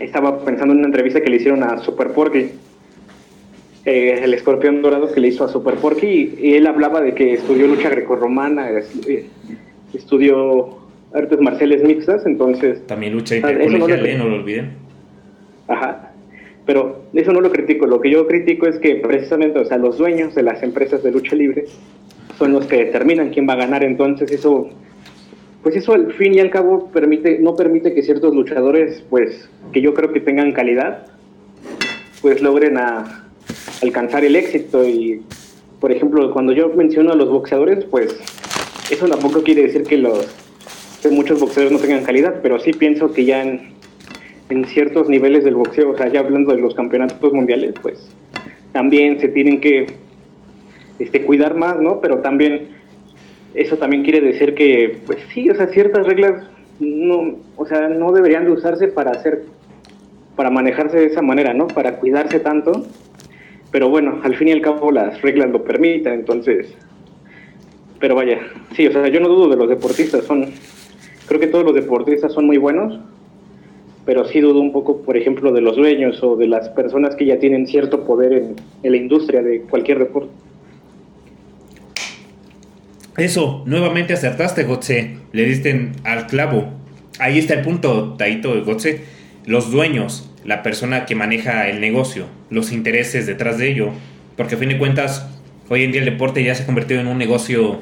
estaba 0.00 0.44
pensando 0.44 0.74
en 0.74 0.80
una 0.80 0.88
entrevista 0.88 1.22
que 1.22 1.30
le 1.30 1.36
hicieron 1.36 1.62
a 1.62 1.78
Super 1.78 2.08
Porky, 2.08 2.50
eh, 3.88 4.20
el 4.22 4.34
escorpión 4.34 4.82
dorado 4.82 5.10
que 5.10 5.18
le 5.18 5.28
hizo 5.28 5.44
a 5.44 5.48
Super 5.48 5.76
Porky, 5.76 6.34
y, 6.38 6.54
él 6.54 6.66
hablaba 6.66 7.00
de 7.00 7.14
que 7.14 7.32
estudió 7.32 7.66
lucha 7.66 7.88
grecorromana, 7.88 8.68
eh, 9.06 9.26
estudió 9.94 10.76
artes 11.14 11.40
marciales 11.40 11.82
mixtas, 11.82 12.26
entonces... 12.26 12.86
También 12.86 13.14
lucha 13.14 13.36
intercolegial, 13.36 14.18
no, 14.18 14.24
no 14.24 14.30
lo 14.30 14.36
olviden. 14.36 14.72
Ajá, 15.68 16.12
pero 16.66 17.04
eso 17.14 17.32
no 17.32 17.40
lo 17.40 17.50
critico, 17.50 17.86
lo 17.86 17.98
que 18.02 18.10
yo 18.10 18.26
critico 18.26 18.66
es 18.66 18.78
que 18.78 18.96
precisamente, 18.96 19.58
o 19.58 19.64
sea, 19.64 19.78
los 19.78 19.96
dueños 19.96 20.34
de 20.34 20.42
las 20.42 20.62
empresas 20.62 21.02
de 21.02 21.10
lucha 21.10 21.34
libre 21.34 21.64
son 22.36 22.52
los 22.52 22.66
que 22.66 22.84
determinan 22.84 23.30
quién 23.30 23.48
va 23.48 23.54
a 23.54 23.56
ganar, 23.56 23.84
entonces 23.84 24.30
eso 24.30 24.68
pues 25.62 25.76
eso 25.76 25.94
al 25.94 26.12
fin 26.12 26.34
y 26.34 26.40
al 26.40 26.50
cabo 26.50 26.90
permite 26.92 27.38
no 27.40 27.56
permite 27.56 27.92
que 27.92 28.02
ciertos 28.02 28.32
luchadores 28.34 29.02
pues 29.10 29.50
que 29.72 29.80
yo 29.80 29.92
creo 29.92 30.12
que 30.12 30.20
tengan 30.20 30.52
calidad 30.52 31.06
pues 32.22 32.40
logren 32.40 32.78
a, 32.78 33.27
alcanzar 33.82 34.24
el 34.24 34.36
éxito 34.36 34.86
y, 34.86 35.22
por 35.80 35.92
ejemplo, 35.92 36.32
cuando 36.32 36.52
yo 36.52 36.68
menciono 36.70 37.12
a 37.12 37.16
los 37.16 37.28
boxeadores, 37.28 37.84
pues 37.84 38.16
eso 38.90 39.06
tampoco 39.06 39.42
quiere 39.42 39.62
decir 39.62 39.82
que 39.84 39.96
los 39.96 40.26
muchos 41.10 41.40
boxeadores 41.40 41.72
no 41.72 41.78
tengan 41.78 42.04
calidad, 42.04 42.40
pero 42.42 42.58
sí 42.58 42.72
pienso 42.72 43.12
que 43.12 43.24
ya 43.24 43.42
en, 43.42 43.70
en 44.50 44.64
ciertos 44.66 45.08
niveles 45.08 45.44
del 45.44 45.54
boxeo, 45.54 45.90
o 45.90 45.96
sea, 45.96 46.08
ya 46.08 46.20
hablando 46.20 46.54
de 46.54 46.60
los 46.60 46.74
campeonatos 46.74 47.32
mundiales, 47.32 47.74
pues 47.80 48.10
también 48.72 49.20
se 49.20 49.28
tienen 49.28 49.60
que 49.60 49.86
este, 50.98 51.22
cuidar 51.22 51.54
más, 51.54 51.80
¿no? 51.80 52.00
Pero 52.00 52.18
también 52.18 52.68
eso 53.54 53.76
también 53.76 54.02
quiere 54.02 54.20
decir 54.20 54.54
que, 54.54 54.98
pues 55.06 55.18
sí, 55.32 55.48
o 55.48 55.54
sea, 55.54 55.68
ciertas 55.68 56.06
reglas 56.06 56.44
no, 56.80 57.36
o 57.56 57.66
sea, 57.66 57.88
no 57.88 58.12
deberían 58.12 58.44
de 58.44 58.52
usarse 58.52 58.88
para 58.88 59.12
hacer, 59.12 59.44
para 60.36 60.50
manejarse 60.50 60.98
de 60.98 61.06
esa 61.06 61.22
manera, 61.22 61.54
¿no? 61.54 61.68
Para 61.68 61.96
cuidarse 61.96 62.40
tanto 62.40 62.86
pero 63.70 63.88
bueno, 63.88 64.20
al 64.22 64.36
fin 64.36 64.48
y 64.48 64.52
al 64.52 64.60
cabo 64.60 64.90
las 64.90 65.20
reglas 65.22 65.50
lo 65.50 65.64
permiten, 65.64 66.14
entonces, 66.14 66.74
pero 68.00 68.14
vaya, 68.14 68.40
sí, 68.74 68.86
o 68.86 68.92
sea, 68.92 69.08
yo 69.08 69.20
no 69.20 69.28
dudo 69.28 69.48
de 69.48 69.56
los 69.56 69.68
deportistas, 69.68 70.24
son, 70.24 70.46
creo 71.26 71.40
que 71.40 71.48
todos 71.48 71.64
los 71.64 71.74
deportistas 71.74 72.32
son 72.32 72.46
muy 72.46 72.56
buenos, 72.56 72.98
pero 74.08 74.24
sí 74.24 74.40
dudo 74.40 74.60
un 74.60 74.72
poco, 74.72 75.02
por 75.02 75.18
ejemplo, 75.18 75.52
de 75.52 75.60
los 75.60 75.76
dueños 75.76 76.22
o 76.22 76.34
de 76.34 76.48
las 76.48 76.70
personas 76.70 77.14
que 77.14 77.26
ya 77.26 77.38
tienen 77.38 77.66
cierto 77.66 78.04
poder 78.06 78.32
en, 78.32 78.56
la 78.90 78.96
industria 78.96 79.42
de 79.42 79.60
cualquier 79.60 79.98
deporte. 79.98 80.30
Eso, 83.18 83.64
nuevamente 83.66 84.14
acertaste, 84.14 84.64
Gotze. 84.64 85.18
Le 85.32 85.44
diste 85.44 85.90
al 86.04 86.26
clavo. 86.26 86.68
Ahí 87.18 87.38
está 87.38 87.52
el 87.52 87.60
punto, 87.60 88.14
Taito, 88.16 88.64
Gotze. 88.64 89.02
Los 89.48 89.70
dueños 89.70 90.28
la 90.44 90.62
persona 90.62 91.06
que 91.06 91.14
maneja 91.14 91.68
el 91.68 91.80
negocio, 91.80 92.26
los 92.50 92.70
intereses 92.70 93.26
detrás 93.26 93.56
de 93.56 93.70
ello. 93.70 93.92
Porque 94.36 94.54
a 94.54 94.58
fin 94.58 94.68
de 94.68 94.78
cuentas, 94.78 95.26
hoy 95.70 95.84
en 95.84 95.92
día 95.92 96.00
el 96.00 96.04
deporte 96.04 96.44
ya 96.44 96.54
se 96.54 96.64
ha 96.64 96.66
convertido 96.66 97.00
en 97.00 97.06
un 97.06 97.16
negocio 97.16 97.80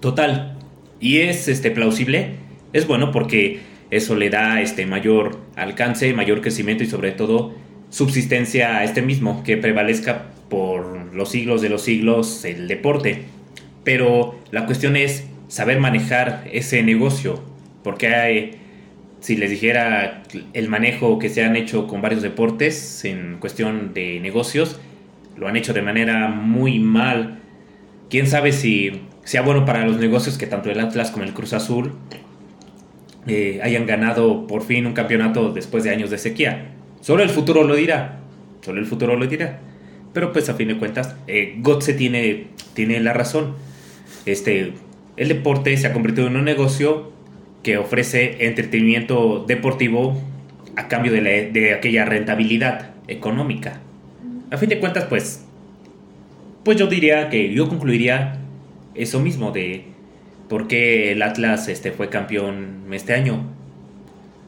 total. 0.00 0.56
Y 1.00 1.18
es 1.18 1.48
este, 1.48 1.70
plausible, 1.70 2.34
es 2.72 2.88
bueno 2.88 3.12
porque 3.12 3.60
eso 3.92 4.16
le 4.16 4.30
da 4.30 4.60
este, 4.60 4.84
mayor 4.84 5.38
alcance, 5.56 6.12
mayor 6.12 6.40
crecimiento 6.40 6.82
y 6.82 6.86
sobre 6.86 7.12
todo 7.12 7.54
subsistencia 7.88 8.78
a 8.78 8.84
este 8.84 9.00
mismo, 9.00 9.44
que 9.44 9.56
prevalezca 9.56 10.26
por 10.48 11.14
los 11.14 11.30
siglos 11.30 11.62
de 11.62 11.68
los 11.68 11.82
siglos 11.82 12.44
el 12.44 12.68
deporte. 12.68 13.22
Pero 13.84 14.38
la 14.50 14.66
cuestión 14.66 14.96
es 14.96 15.24
saber 15.46 15.78
manejar 15.78 16.48
ese 16.52 16.82
negocio, 16.82 17.42
porque 17.82 18.08
hay 18.08 18.60
si 19.20 19.36
les 19.36 19.50
dijera 19.50 20.22
el 20.52 20.68
manejo 20.68 21.18
que 21.18 21.28
se 21.28 21.44
han 21.44 21.56
hecho 21.56 21.86
con 21.86 22.00
varios 22.00 22.22
deportes 22.22 23.04
en 23.04 23.36
cuestión 23.38 23.92
de 23.92 24.18
negocios, 24.20 24.80
lo 25.36 25.48
han 25.48 25.56
hecho 25.56 25.72
de 25.72 25.82
manera 25.82 26.28
muy 26.28 26.78
mal. 26.78 27.40
Quién 28.08 28.26
sabe 28.26 28.52
si 28.52 29.02
sea 29.24 29.42
bueno 29.42 29.64
para 29.64 29.86
los 29.86 29.98
negocios 29.98 30.38
que 30.38 30.46
tanto 30.46 30.70
el 30.70 30.80
Atlas 30.80 31.10
como 31.10 31.24
el 31.24 31.32
Cruz 31.32 31.52
Azul 31.52 31.92
eh, 33.26 33.60
hayan 33.62 33.86
ganado 33.86 34.46
por 34.46 34.62
fin 34.62 34.86
un 34.86 34.94
campeonato 34.94 35.52
después 35.52 35.84
de 35.84 35.90
años 35.90 36.10
de 36.10 36.18
sequía. 36.18 36.72
Solo 37.00 37.22
el 37.22 37.30
futuro 37.30 37.62
lo 37.62 37.76
dirá. 37.76 38.20
Solo 38.62 38.80
el 38.80 38.86
futuro 38.86 39.16
lo 39.16 39.26
dirá. 39.26 39.60
Pero 40.12 40.32
pues 40.32 40.48
a 40.48 40.54
fin 40.54 40.68
de 40.68 40.78
cuentas, 40.78 41.14
eh, 41.26 41.56
Gotze 41.58 41.92
tiene, 41.94 42.48
tiene 42.74 42.98
la 43.00 43.12
razón. 43.12 43.54
Este, 44.26 44.72
el 45.16 45.28
deporte 45.28 45.76
se 45.76 45.86
ha 45.86 45.92
convertido 45.92 46.26
en 46.26 46.36
un 46.36 46.44
negocio 46.44 47.12
que 47.62 47.76
ofrece 47.78 48.46
entretenimiento 48.46 49.44
deportivo 49.46 50.20
a 50.76 50.88
cambio 50.88 51.12
de, 51.12 51.74
aquella 51.76 52.04
rentabilidad 52.04 52.90
económica. 53.08 53.80
A 54.50 54.56
fin 54.56 54.68
de 54.68 54.78
cuentas, 54.78 55.04
pues, 55.04 55.44
pues 56.64 56.76
yo 56.78 56.86
diría 56.86 57.28
que 57.28 57.52
yo 57.52 57.68
concluiría 57.68 58.38
eso 58.94 59.20
mismo 59.20 59.52
de 59.52 59.84
por 60.48 60.66
qué 60.66 61.12
el 61.12 61.22
Atlas 61.22 61.68
este, 61.68 61.92
fue 61.92 62.08
campeón 62.08 62.84
este 62.92 63.14
año. 63.14 63.44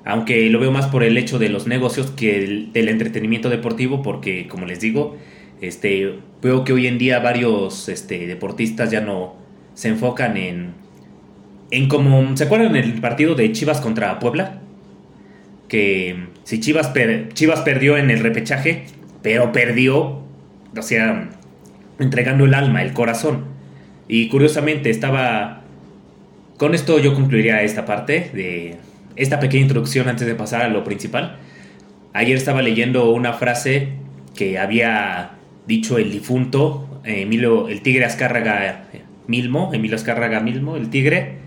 Aunque 0.05 0.51
lo 0.51 0.59
veo 0.59 0.73
más 0.73 0.87
por 0.87 1.05
el 1.05 1.17
hecho 1.17 1.39
de 1.39 1.49
los 1.49 1.69
negocios 1.69 2.11
que 2.11 2.69
del 2.73 2.89
entretenimiento 2.89 3.51
deportivo, 3.51 4.03
porque 4.03 4.49
como 4.49 4.67
les 4.67 4.81
digo, 4.81 5.17
este, 5.61 6.19
veo 6.43 6.65
que 6.65 6.73
hoy 6.73 6.89
en 6.89 6.99
día 6.99 7.21
varios 7.21 7.89
este, 7.89 8.27
deportistas 8.27 8.91
ya 8.91 9.01
no 9.01 9.37
se 9.75 9.89
enfocan 9.89 10.37
en 10.37 10.82
en 11.73 11.89
como, 11.89 12.37
¿se 12.37 12.45
acuerdan 12.45 12.77
el 12.77 13.01
partido 13.01 13.35
de 13.35 13.51
Chivas 13.51 13.81
contra 13.81 14.21
Puebla? 14.21 14.61
Que 15.69 16.27
si 16.45 16.61
Chivas, 16.61 16.93
Chivas 17.33 17.63
perdió 17.63 17.97
en 17.97 18.11
el 18.11 18.21
repechaje, 18.21 18.85
pero 19.23 19.51
perdió, 19.51 20.23
o 20.77 20.83
sea, 20.83 21.31
entregando 21.99 22.45
el 22.45 22.55
alma, 22.55 22.83
el 22.83 22.93
corazón. 22.93 23.47
Y 24.07 24.29
curiosamente 24.29 24.91
estaba 24.91 25.63
con 26.63 26.75
esto 26.75 27.01
yo 27.01 27.13
concluiría 27.15 27.63
esta 27.63 27.87
parte 27.87 28.31
de 28.33 28.77
esta 29.17 29.41
pequeña 29.41 29.63
introducción 29.63 30.09
antes 30.09 30.29
de 30.29 30.37
pasar 30.37 30.63
a 30.63 30.69
lo 30.69 30.85
principal. 30.85 31.39
Ayer 32.13 32.37
estaba 32.37 32.63
leyendo 32.63 33.11
una 33.11 33.33
frase 33.33 33.89
que 34.37 34.59
había 34.61 35.33
dicho 35.67 35.99
el 35.99 36.13
difunto 36.13 37.01
Emilio, 37.03 37.69
el 37.69 37.83
tigre 37.83 38.05
Azcárraga 38.05 38.85
Milmo, 39.27 39.73
Emilio 39.73 39.97
Azcárraga 39.97 40.39
Milmo, 40.39 40.77
el 40.77 40.89
tigre, 40.89 41.42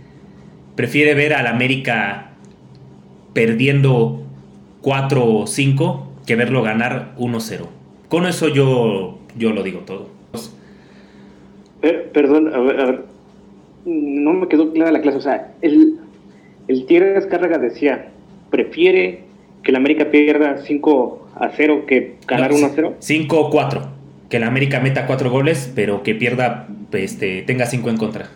prefiere 0.75 1.13
ver 1.13 1.33
al 1.33 1.47
América 1.47 2.31
perdiendo 3.33 4.23
4 4.81 5.25
o 5.25 5.47
5 5.47 6.11
que 6.25 6.35
verlo 6.35 6.63
ganar 6.63 7.13
1-0. 7.17 7.67
Con 8.09 8.25
eso 8.25 8.49
yo, 8.49 9.19
yo 9.37 9.51
lo 9.51 9.63
digo 9.63 9.79
todo. 9.81 10.09
perdón, 12.13 12.53
a 12.53 12.59
ver, 12.59 13.03
no 13.85 14.33
me 14.33 14.47
quedó 14.47 14.71
clara 14.71 14.91
la 14.91 15.01
clase. 15.01 15.17
O 15.17 15.21
sea, 15.21 15.53
el, 15.61 15.99
el 16.67 16.85
Tigre 16.85 17.17
Azcárraga 17.17 17.57
decía, 17.57 18.09
prefiere 18.49 19.23
que 19.63 19.71
el 19.71 19.77
América 19.77 20.11
pierda 20.11 20.57
5 20.65 21.29
a 21.35 21.49
0 21.49 21.85
que 21.87 22.15
ganar 22.27 22.51
1 22.53 22.65
a 22.65 22.69
0. 22.73 22.95
5 22.99 23.49
4. 23.49 23.81
Que 24.29 24.37
el 24.37 24.43
América 24.43 24.79
meta 24.79 25.05
4 25.07 25.29
goles, 25.29 25.71
pero 25.75 26.03
que 26.03 26.15
pierda, 26.15 26.67
este, 26.93 27.43
tenga 27.43 27.65
5 27.65 27.89
en 27.89 27.97
contra. 27.97 28.29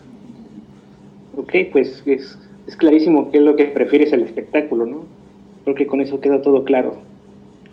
Ok, 1.49 1.71
pues 1.71 2.03
es, 2.05 2.38
es 2.67 2.75
clarísimo 2.75 3.31
que 3.31 3.39
es 3.39 3.43
lo 3.43 3.55
que 3.55 3.65
prefiere 3.65 4.05
es 4.05 4.13
el 4.13 4.21
espectáculo, 4.21 4.85
¿no? 4.85 5.05
Creo 5.63 5.75
que 5.75 5.88
con 5.88 5.99
eso 5.99 6.21
queda 6.21 6.43
todo 6.43 6.63
claro. 6.63 7.01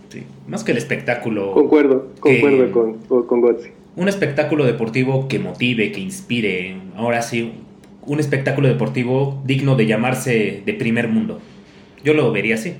Sí, 0.08 0.22
más 0.48 0.64
que 0.64 0.72
el 0.72 0.78
espectáculo. 0.78 1.52
Concuerdo, 1.52 2.08
concuerdo 2.18 2.72
con, 2.72 3.24
con 3.24 3.40
Gotzi. 3.42 3.68
Un 3.96 4.08
espectáculo 4.08 4.64
deportivo 4.64 5.28
que 5.28 5.38
motive, 5.38 5.92
que 5.92 6.00
inspire. 6.00 6.76
Ahora 6.96 7.20
sí, 7.20 7.52
un 8.06 8.18
espectáculo 8.18 8.66
deportivo 8.66 9.42
digno 9.44 9.76
de 9.76 9.86
llamarse 9.86 10.62
de 10.64 10.72
primer 10.72 11.08
mundo. 11.08 11.40
Yo 12.02 12.14
lo 12.14 12.32
vería 12.32 12.54
así. 12.54 12.76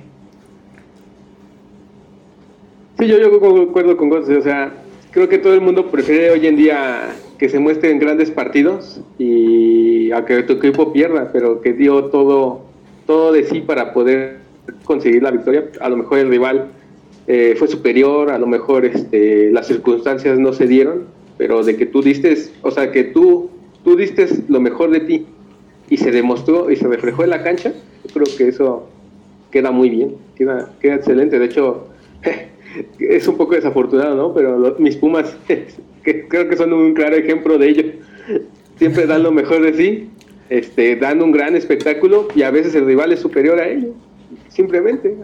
Sí, 2.97 3.07
yo, 3.07 3.19
yo 3.19 3.39
concuerdo 3.39 3.97
con 3.97 4.09
Gotzi. 4.09 4.33
O 4.33 4.41
sea, 4.41 4.73
creo 5.11 5.29
que 5.29 5.37
todo 5.37 5.53
el 5.53 5.61
mundo 5.61 5.91
prefiere 5.91 6.31
hoy 6.31 6.47
en 6.47 6.55
día 6.55 7.13
que 7.37 7.49
se 7.49 7.59
muestren 7.59 7.99
grandes 7.99 8.31
partidos 8.31 9.01
y 9.17 10.11
a 10.11 10.25
que 10.25 10.43
tu 10.43 10.53
equipo 10.53 10.91
pierda, 10.91 11.31
pero 11.31 11.61
que 11.61 11.73
dio 11.73 12.05
todo, 12.05 12.61
todo 13.05 13.31
de 13.31 13.43
sí 13.43 13.61
para 13.61 13.93
poder 13.93 14.39
conseguir 14.83 15.23
la 15.23 15.31
victoria. 15.31 15.69
A 15.79 15.89
lo 15.89 15.97
mejor 15.97 16.19
el 16.19 16.29
rival 16.29 16.69
eh, 17.27 17.55
fue 17.57 17.67
superior, 17.67 18.31
a 18.31 18.39
lo 18.39 18.47
mejor 18.47 18.85
este, 18.85 19.51
las 19.51 19.67
circunstancias 19.67 20.39
no 20.39 20.53
se 20.53 20.67
dieron, 20.67 21.05
pero 21.37 21.63
de 21.63 21.75
que 21.75 21.85
tú 21.85 22.01
diste, 22.01 22.35
o 22.61 22.71
sea, 22.71 22.91
que 22.91 23.03
tú, 23.03 23.51
tú 23.83 23.95
diste 23.95 24.27
lo 24.47 24.59
mejor 24.59 24.89
de 24.91 25.01
ti 25.01 25.25
y 25.89 25.97
se 25.97 26.11
demostró 26.11 26.71
y 26.71 26.75
se 26.75 26.87
reflejó 26.87 27.23
en 27.23 27.29
la 27.29 27.43
cancha, 27.43 27.73
yo 28.03 28.13
creo 28.13 28.37
que 28.37 28.47
eso 28.47 28.87
queda 29.51 29.71
muy 29.71 29.89
bien, 29.89 30.15
queda, 30.35 30.73
queda 30.79 30.95
excelente. 30.95 31.37
De 31.37 31.45
hecho, 31.45 31.87
es 32.99 33.27
un 33.27 33.37
poco 33.37 33.55
desafortunado, 33.55 34.15
¿no? 34.15 34.33
Pero 34.33 34.75
mis 34.79 34.95
Pumas 34.95 35.37
que 36.07 36.25
creo 36.25 36.47
que 36.47 36.55
son 36.55 36.71
un 36.71 36.93
claro 36.93 37.17
ejemplo 37.17 37.57
de 37.57 37.67
ello. 37.67 37.83
Siempre 38.77 39.05
dan 39.07 39.23
lo 39.23 39.33
mejor 39.33 39.61
de 39.61 39.73
sí, 39.73 40.09
este, 40.49 40.95
dan 40.95 41.21
un 41.21 41.33
gran 41.33 41.53
espectáculo 41.57 42.29
y 42.33 42.43
a 42.43 42.51
veces 42.51 42.73
el 42.75 42.85
rival 42.85 43.11
es 43.11 43.19
superior 43.19 43.59
a 43.59 43.67
ellos 43.67 43.91
simplemente. 44.47 45.15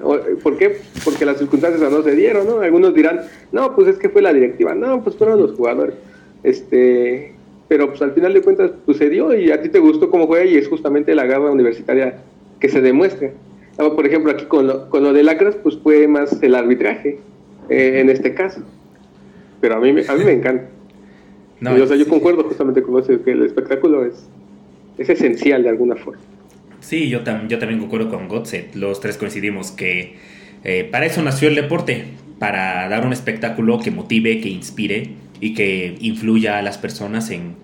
¿Por 0.44 0.58
qué? 0.58 0.78
Porque 1.06 1.26
las 1.26 1.38
circunstancias 1.38 1.90
no 1.90 2.04
se 2.04 2.16
dieron, 2.16 2.46
¿no? 2.46 2.60
Algunos 2.60 2.94
dirán, 2.94 3.22
no, 3.54 3.76
pues 3.76 3.88
es 3.88 3.98
que 3.98 4.10
fue 4.10 4.22
la 4.22 4.34
directiva, 4.34 4.76
no, 4.76 5.02
pues 5.04 5.16
fueron 5.16 5.40
los 5.40 5.54
jugadores. 5.54 5.96
Este, 6.44 7.34
pero 7.70 7.88
pues 7.88 8.02
al 8.02 8.12
final 8.12 8.34
de 8.34 8.42
cuentas 8.42 8.72
sucedió 8.86 9.34
y 9.34 9.52
a 9.52 9.62
ti 9.62 9.70
te 9.70 9.80
gustó 9.80 10.10
cómo 10.10 10.28
fue 10.28 10.48
y 10.50 10.58
es 10.58 10.68
justamente 10.68 11.16
la 11.16 11.26
garra 11.26 11.50
universitaria 11.50 12.20
que 12.60 12.68
se 12.68 12.82
demuestra. 12.82 13.32
Por 13.78 14.06
ejemplo, 14.06 14.32
aquí 14.32 14.46
con 14.46 14.68
lo, 14.68 14.90
con 14.90 15.04
lo 15.04 15.14
de 15.14 15.24
Lacras, 15.24 15.56
pues 15.56 15.78
fue 15.78 16.10
más 16.10 16.44
el 16.44 16.56
arbitraje 16.56 17.20
eh, 17.70 18.02
en 18.02 18.10
este 18.10 18.34
caso. 18.34 18.62
Pero 19.62 19.76
a 19.76 19.80
mí, 19.80 19.90
a 19.90 20.14
mí 20.14 20.24
me 20.26 20.34
encanta. 20.34 20.73
No, 21.64 21.78
yo, 21.78 21.96
yo 21.96 22.08
concuerdo 22.08 22.44
justamente 22.44 22.84
con 22.84 23.02
eso, 23.02 23.24
que 23.24 23.32
el 23.32 23.44
espectáculo 23.44 24.06
es, 24.06 24.28
es 24.98 25.10
esencial 25.10 25.64
de 25.64 25.70
alguna 25.70 25.96
forma. 25.96 26.20
Sí, 26.82 27.08
yo, 27.08 27.20
yo 27.48 27.60
también 27.60 27.80
concuerdo 27.80 28.10
con 28.10 28.28
Gotset. 28.28 28.76
Los 28.76 29.00
tres 29.00 29.18
coincidimos 29.18 29.72
que 29.72 30.18
eh, 30.66 30.88
para 30.92 31.06
eso 31.06 31.22
nació 31.22 31.48
el 31.48 31.56
deporte, 31.56 32.06
para 32.38 32.90
dar 32.90 33.06
un 33.06 33.14
espectáculo 33.14 33.80
que 33.80 33.92
motive, 33.92 34.42
que 34.42 34.50
inspire 34.50 35.12
y 35.40 35.54
que 35.54 35.96
influya 36.02 36.58
a 36.58 36.62
las 36.62 36.78
personas 36.78 37.32
en, 37.32 37.56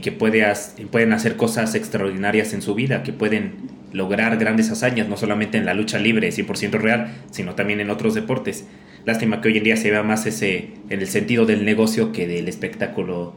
que 0.00 0.12
pueden 0.12 1.12
hacer 1.14 1.36
cosas 1.36 1.74
extraordinarias 1.74 2.52
en 2.52 2.60
su 2.60 2.74
vida, 2.74 3.02
que 3.02 3.12
pueden 3.12 3.52
lograr 3.92 4.36
grandes 4.36 4.70
hazañas, 4.70 5.08
no 5.08 5.16
solamente 5.16 5.56
en 5.56 5.64
la 5.64 5.72
lucha 5.74 5.98
libre 5.98 6.28
100% 6.28 6.72
real, 6.72 7.14
sino 7.30 7.54
también 7.54 7.80
en 7.80 7.88
otros 7.88 8.14
deportes. 8.14 8.66
Lástima 9.04 9.40
que 9.40 9.48
hoy 9.48 9.58
en 9.58 9.64
día 9.64 9.76
se 9.76 9.90
vea 9.90 10.02
más 10.02 10.26
ese 10.26 10.68
en 10.88 11.00
el 11.00 11.06
sentido 11.06 11.44
del 11.44 11.64
negocio 11.64 12.12
que 12.12 12.26
del 12.26 12.48
espectáculo, 12.48 13.34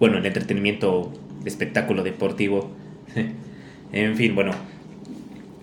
bueno, 0.00 0.18
el 0.18 0.26
entretenimiento, 0.26 1.12
el 1.40 1.46
espectáculo 1.46 2.02
deportivo. 2.02 2.70
En 3.90 4.16
fin, 4.16 4.34
bueno. 4.34 4.52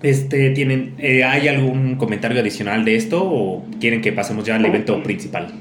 Este, 0.01 0.49
¿tienen, 0.49 0.95
eh, 0.97 1.23
¿Hay 1.23 1.47
algún 1.47 1.95
comentario 1.95 2.39
adicional 2.41 2.83
de 2.83 2.95
esto 2.95 3.23
o 3.23 3.63
quieren 3.79 4.01
que 4.01 4.11
pasemos 4.11 4.43
ya 4.45 4.55
al 4.55 4.65
evento 4.65 5.01
principal? 5.03 5.53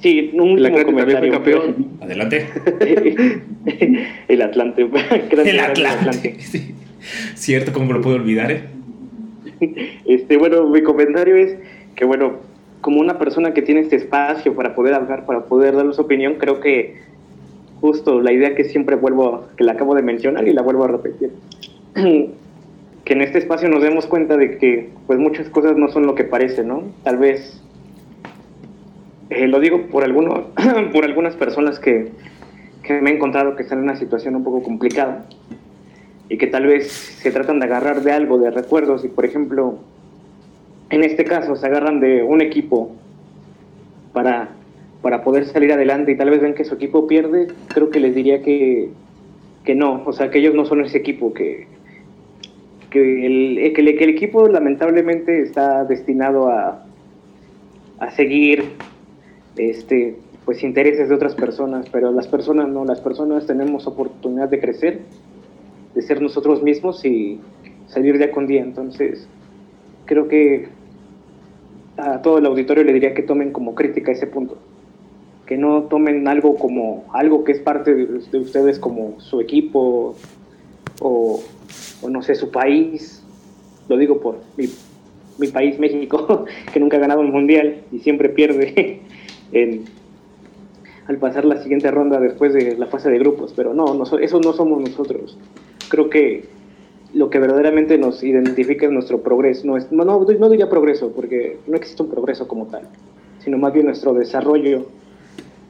Sí, 0.00 0.30
un 0.34 0.50
último 0.50 0.84
comentario. 0.84 1.32
campeón. 1.32 1.88
Adelante. 2.00 2.46
el 4.28 4.42
Atlante. 4.42 4.88
el 5.44 5.60
Atlante. 5.60 6.36
Cierto, 7.34 7.72
¿cómo 7.72 7.92
lo 7.92 8.00
puedo 8.00 8.16
olvidar? 8.16 8.52
Eh? 8.52 8.62
Este, 10.06 10.36
bueno, 10.36 10.68
mi 10.68 10.82
comentario 10.82 11.36
es 11.36 11.56
que, 11.96 12.04
bueno, 12.04 12.40
como 12.80 13.00
una 13.00 13.18
persona 13.18 13.54
que 13.54 13.62
tiene 13.62 13.80
este 13.80 13.96
espacio 13.96 14.54
para 14.54 14.74
poder 14.74 14.94
hablar, 14.94 15.26
para 15.26 15.44
poder 15.44 15.74
dar 15.76 15.92
su 15.94 16.02
opinión, 16.02 16.34
creo 16.34 16.60
que 16.60 17.00
justo 17.80 18.20
la 18.20 18.32
idea 18.32 18.54
que 18.54 18.64
siempre 18.64 18.96
vuelvo, 18.96 19.46
que 19.56 19.64
la 19.64 19.72
acabo 19.72 19.94
de 19.94 20.02
mencionar 20.02 20.46
y 20.46 20.52
la 20.52 20.62
vuelvo 20.62 20.84
a 20.84 20.88
repetir, 20.88 21.32
que 21.94 23.12
en 23.12 23.22
este 23.22 23.38
espacio 23.38 23.68
nos 23.68 23.82
demos 23.82 24.06
cuenta 24.06 24.36
de 24.36 24.58
que 24.58 24.90
pues 25.06 25.18
muchas 25.18 25.48
cosas 25.48 25.76
no 25.76 25.88
son 25.88 26.06
lo 26.06 26.14
que 26.14 26.24
parece, 26.24 26.64
¿no? 26.64 26.82
Tal 27.04 27.18
vez, 27.18 27.62
eh, 29.30 29.46
lo 29.46 29.60
digo 29.60 29.86
por, 29.86 30.04
algunos, 30.04 30.44
por 30.92 31.04
algunas 31.04 31.36
personas 31.36 31.78
que, 31.78 32.10
que 32.82 33.00
me 33.00 33.10
he 33.10 33.14
encontrado 33.14 33.56
que 33.56 33.62
están 33.62 33.78
en 33.78 33.84
una 33.84 33.96
situación 33.96 34.36
un 34.36 34.44
poco 34.44 34.62
complicada 34.62 35.26
y 36.28 36.36
que 36.36 36.46
tal 36.46 36.66
vez 36.66 36.90
se 36.92 37.30
tratan 37.30 37.58
de 37.58 37.66
agarrar 37.66 38.02
de 38.02 38.12
algo, 38.12 38.38
de 38.38 38.50
recuerdos, 38.50 39.04
y 39.04 39.08
por 39.08 39.24
ejemplo, 39.24 39.78
en 40.90 41.04
este 41.04 41.24
caso 41.24 41.56
se 41.56 41.66
agarran 41.66 42.00
de 42.00 42.22
un 42.22 42.40
equipo 42.40 42.92
para 44.12 44.50
para 45.02 45.22
poder 45.22 45.46
salir 45.46 45.72
adelante 45.72 46.12
y 46.12 46.16
tal 46.16 46.30
vez 46.30 46.40
ven 46.40 46.54
que 46.54 46.64
su 46.64 46.74
equipo 46.74 47.06
pierde, 47.06 47.48
creo 47.68 47.90
que 47.90 48.00
les 48.00 48.14
diría 48.14 48.42
que, 48.42 48.90
que 49.64 49.74
no, 49.74 50.02
o 50.04 50.12
sea, 50.12 50.30
que 50.30 50.38
ellos 50.38 50.54
no 50.54 50.64
son 50.64 50.84
ese 50.84 50.98
equipo, 50.98 51.32
que, 51.32 51.66
el, 52.92 53.58
eh, 53.58 53.72
que, 53.72 53.80
el, 53.80 53.96
que 53.96 54.04
el 54.04 54.10
equipo 54.10 54.48
lamentablemente 54.48 55.42
está 55.42 55.84
destinado 55.84 56.48
a, 56.48 56.84
a 58.00 58.10
seguir 58.12 58.64
este, 59.56 60.16
pues 60.44 60.64
intereses 60.64 61.08
de 61.08 61.14
otras 61.14 61.34
personas, 61.34 61.88
pero 61.90 62.10
las 62.10 62.26
personas 62.26 62.68
no, 62.68 62.84
las 62.84 63.00
personas 63.00 63.46
tenemos 63.46 63.86
oportunidad 63.86 64.48
de 64.48 64.58
crecer, 64.58 65.00
de 65.94 66.02
ser 66.02 66.20
nosotros 66.20 66.62
mismos 66.62 67.04
y 67.04 67.40
salir 67.86 68.18
día 68.18 68.32
con 68.32 68.46
día, 68.48 68.62
entonces 68.62 69.28
creo 70.06 70.26
que 70.26 70.68
a 71.98 72.22
todo 72.22 72.38
el 72.38 72.46
auditorio 72.46 72.84
le 72.84 72.92
diría 72.92 73.14
que 73.14 73.22
tomen 73.22 73.52
como 73.52 73.74
crítica 73.74 74.12
ese 74.12 74.26
punto 74.26 74.56
que 75.48 75.56
no 75.56 75.84
tomen 75.84 76.28
algo 76.28 76.56
como 76.56 77.06
algo 77.14 77.42
que 77.42 77.52
es 77.52 77.60
parte 77.60 77.94
de, 77.94 78.38
ustedes 78.38 78.78
como 78.78 79.18
su 79.18 79.40
equipo 79.40 80.14
o, 81.00 81.42
no 82.08 82.22
sé, 82.22 82.34
su 82.34 82.50
país. 82.50 83.24
Lo 83.88 83.96
digo 83.96 84.20
por 84.20 84.36
mi, 84.58 84.68
mi, 85.38 85.48
país, 85.48 85.78
México, 85.78 86.44
que 86.72 86.78
nunca 86.78 86.98
ha 86.98 87.00
ganado 87.00 87.20
un 87.20 87.30
mundial 87.30 87.80
y 87.90 88.00
siempre 88.00 88.28
pierde 88.28 89.00
al 91.06 91.16
pasar 91.16 91.46
la 91.46 91.62
siguiente 91.62 91.90
ronda 91.90 92.20
después 92.20 92.52
de 92.52 92.76
la 92.76 92.86
fase 92.86 93.08
de 93.08 93.18
grupos. 93.18 93.54
Pero 93.56 93.72
no, 93.72 93.94
no, 93.94 94.04
eso 94.18 94.40
no 94.40 94.52
somos 94.52 94.82
nosotros. 94.82 95.38
Creo 95.88 96.10
que 96.10 96.44
lo 97.14 97.30
que 97.30 97.38
verdaderamente 97.38 97.98
nos 97.98 98.22
identifica 98.22 98.86
es 98.86 98.92
nuestro 98.92 99.22
progreso. 99.22 99.66
No, 99.66 99.76
es, 99.76 99.90
no, 99.90 100.04
no, 100.04 100.48
diría 100.50 100.68
progreso, 100.68 101.12
porque 101.12 101.58
no 101.66 101.76
existe 101.76 102.02
un 102.02 102.10
progreso 102.10 102.46
como 102.46 102.66
tal, 102.66 102.82
sino 103.38 103.58
más 103.58 103.72
bien 103.72 103.86
nuestro 103.86 104.12
desarrollo 104.14 104.86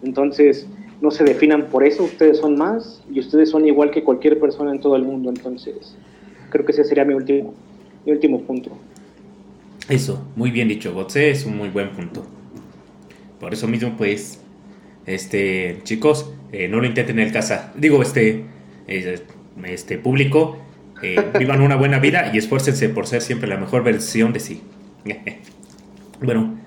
entonces, 0.03 0.67
no 1.01 1.11
se 1.11 1.25
definan 1.25 1.67
por 1.67 1.85
eso, 1.85 2.05
ustedes 2.05 2.39
son 2.39 2.57
más 2.57 3.03
y 3.13 3.21
ustedes 3.21 3.51
son 3.51 3.67
igual 3.67 3.91
que 3.91 4.03
cualquier 4.03 4.39
persona 4.39 4.73
en 4.73 4.81
todo 4.81 4.97
el 4.97 5.05
mundo. 5.05 5.31
Entonces, 5.31 5.97
creo 6.51 6.65
que 6.65 6.73
ese 6.73 6.85
sería 6.85 7.05
mi 7.05 7.15
último, 7.15 7.55
mi 8.05 8.13
último 8.13 8.41
punto. 8.43 8.71
Eso, 9.89 10.27
muy 10.37 10.51
bien 10.51 10.69
dicho, 10.69 10.93
Gotze, 10.93 11.31
es 11.31 11.47
un 11.47 11.57
muy 11.57 11.71
buen 11.71 11.91
punto. 11.91 12.25
Por 13.41 13.53
eso 13.53 13.67
mismo, 13.67 13.97
pues, 13.97 14.41
este, 15.07 15.79
chicos, 15.85 16.31
eh, 16.53 16.69
no 16.69 16.81
lo 16.81 16.87
intenten 16.87 17.19
en 17.19 17.27
el 17.27 17.33
casa. 17.33 17.73
Digo, 17.77 18.03
este, 18.03 18.45
eh, 18.87 19.21
este 19.65 19.99
público, 19.99 20.59
eh, 21.03 21.33
vivan 21.39 21.61
una 21.61 21.77
buena 21.77 21.99
vida 21.99 22.31
y 22.33 22.39
esfuércense 22.39 22.89
por 22.89 23.07
ser 23.07 23.23
siempre 23.23 23.49
la 23.49 23.57
mejor 23.57 23.85
versión 23.85 24.33
de 24.33 24.41
sí. 24.41 24.63
bueno, 26.23 26.59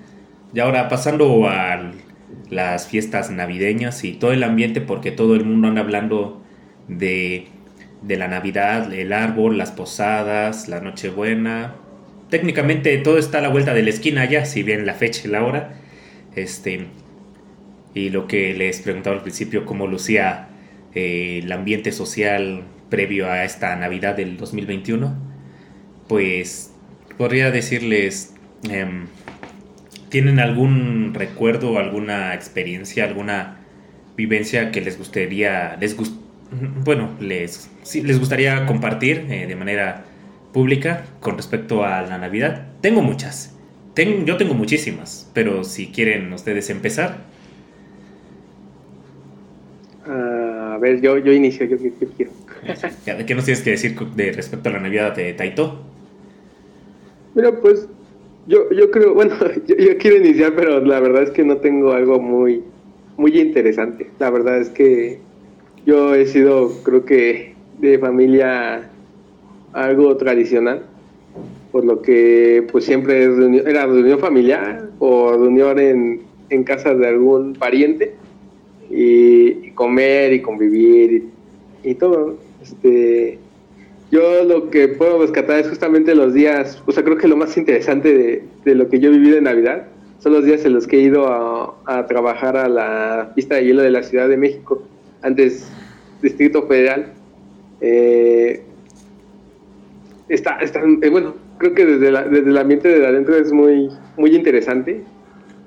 y 0.54 0.60
ahora 0.60 0.88
pasando 0.88 1.48
a 1.48 1.92
las 2.50 2.86
fiestas 2.86 3.30
navideñas 3.30 4.04
y 4.04 4.12
todo 4.12 4.32
el 4.32 4.42
ambiente, 4.42 4.80
porque 4.80 5.10
todo 5.10 5.34
el 5.34 5.44
mundo 5.44 5.68
anda 5.68 5.80
hablando 5.80 6.42
de, 6.88 7.46
de 8.02 8.16
la 8.16 8.28
Navidad, 8.28 8.92
el 8.92 9.12
árbol, 9.12 9.58
las 9.58 9.70
posadas, 9.70 10.68
la 10.68 10.80
Nochebuena. 10.80 11.74
Técnicamente 12.30 12.96
todo 12.98 13.18
está 13.18 13.38
a 13.38 13.42
la 13.42 13.48
vuelta 13.48 13.74
de 13.74 13.82
la 13.82 13.90
esquina 13.90 14.24
ya, 14.24 14.44
si 14.44 14.62
bien 14.62 14.86
la 14.86 14.94
fecha 14.94 15.22
y 15.26 15.30
la 15.30 15.44
hora. 15.44 15.74
Este, 16.34 16.86
y 17.94 18.10
lo 18.10 18.26
que 18.26 18.54
les 18.54 18.80
preguntaba 18.80 19.16
al 19.16 19.22
principio, 19.22 19.66
cómo 19.66 19.86
lucía 19.86 20.48
eh, 20.94 21.40
el 21.42 21.52
ambiente 21.52 21.92
social 21.92 22.62
previo 22.92 23.30
a 23.30 23.42
esta 23.42 23.74
Navidad 23.74 24.14
del 24.14 24.36
2021, 24.36 25.16
pues 26.08 26.70
podría 27.16 27.50
decirles, 27.50 28.34
em, 28.68 29.06
¿tienen 30.10 30.38
algún 30.38 31.14
recuerdo, 31.14 31.78
alguna 31.78 32.34
experiencia, 32.34 33.04
alguna 33.04 33.56
vivencia 34.14 34.70
que 34.70 34.82
les 34.82 34.98
gustaría, 34.98 35.78
les 35.80 35.96
bueno, 36.84 37.08
les, 37.18 37.70
les 37.94 38.18
gustaría 38.18 38.66
compartir 38.66 39.26
eh, 39.30 39.46
de 39.46 39.56
manera 39.56 40.04
pública 40.52 41.06
con 41.20 41.38
respecto 41.38 41.86
a 41.86 42.02
la 42.02 42.18
Navidad? 42.18 42.66
Tengo 42.82 43.00
muchas. 43.00 43.56
yo 43.96 44.36
tengo 44.36 44.52
muchísimas, 44.52 45.30
pero 45.32 45.64
si 45.64 45.86
quieren 45.86 46.30
ustedes 46.30 46.68
empezar, 46.68 47.24
a 50.04 50.71
ver, 50.82 51.00
yo, 51.00 51.16
yo 51.18 51.32
inicio, 51.32 51.64
yo, 51.66 51.78
quiero. 52.16 52.32
¿Qué 53.26 53.34
nos 53.34 53.44
tienes 53.44 53.62
que 53.62 53.70
decir 53.70 53.98
de 53.98 54.32
respecto 54.32 54.68
a 54.68 54.72
la 54.72 54.80
Navidad 54.80 55.16
de 55.16 55.32
Taito? 55.32 55.80
Mira, 57.34 57.52
pues 57.52 57.88
yo, 58.46 58.70
yo 58.70 58.90
creo, 58.90 59.14
bueno, 59.14 59.34
yo, 59.66 59.98
quiero 59.98 60.16
iniciar, 60.18 60.54
pero 60.54 60.80
la 60.84 61.00
verdad 61.00 61.22
es 61.22 61.30
que 61.30 61.44
no 61.44 61.56
tengo 61.58 61.92
algo 61.92 62.20
muy, 62.20 62.62
muy 63.16 63.38
interesante. 63.38 64.10
La 64.18 64.30
verdad 64.30 64.58
es 64.58 64.68
que 64.68 65.18
yo 65.86 66.14
he 66.14 66.26
sido, 66.26 66.70
creo 66.82 67.04
que, 67.04 67.54
de 67.78 67.98
familia 67.98 68.90
algo 69.72 70.16
tradicional, 70.16 70.82
por 71.70 71.84
lo 71.84 72.02
que 72.02 72.66
pues 72.70 72.84
siempre 72.84 73.24
era 73.24 73.86
reunión 73.86 74.18
familiar 74.18 74.90
o 74.98 75.32
reunión 75.32 75.78
en, 75.78 76.22
en 76.50 76.64
casa 76.64 76.94
de 76.94 77.08
algún 77.08 77.54
pariente 77.54 78.14
y, 78.92 79.70
comer 79.70 80.32
y 80.32 80.42
convivir 80.42 81.28
y, 81.82 81.94
todo. 81.94 82.36
Este, 82.62 83.38
yo 84.10 84.44
lo 84.44 84.70
que 84.70 84.88
puedo 84.88 85.20
rescatar 85.20 85.60
es 85.60 85.68
justamente 85.68 86.14
los 86.14 86.34
días, 86.34 86.82
o 86.86 86.92
sea, 86.92 87.02
creo 87.02 87.16
que 87.16 87.26
lo 87.26 87.36
más 87.36 87.56
interesante 87.56 88.44
de, 88.64 88.74
lo 88.74 88.88
que 88.88 89.00
yo 89.00 89.08
he 89.08 89.12
vivido 89.12 89.38
en 89.38 89.44
Navidad 89.44 89.86
son 90.18 90.34
los 90.34 90.44
días 90.44 90.64
en 90.64 90.74
los 90.74 90.86
que 90.86 90.98
he 90.98 91.00
ido 91.00 91.26
a, 91.26 92.06
trabajar 92.06 92.56
a 92.56 92.68
la 92.68 93.32
pista 93.34 93.56
de 93.56 93.64
hielo 93.64 93.82
de 93.82 93.90
la 93.90 94.02
Ciudad 94.02 94.28
de 94.28 94.36
México, 94.36 94.82
antes 95.22 95.68
Distrito 96.20 96.66
Federal. 96.66 97.12
Eh, 97.80 98.62
está, 100.28 100.58
está 100.58 100.80
eh, 100.80 101.08
bueno, 101.08 101.34
creo 101.58 101.74
que 101.74 101.84
desde, 101.84 102.12
desde 102.28 102.50
el 102.50 102.58
ambiente 102.58 102.88
de 102.88 103.04
adentro 103.04 103.36
es 103.36 103.50
muy, 103.50 103.88
muy 104.16 104.36
interesante, 104.36 105.02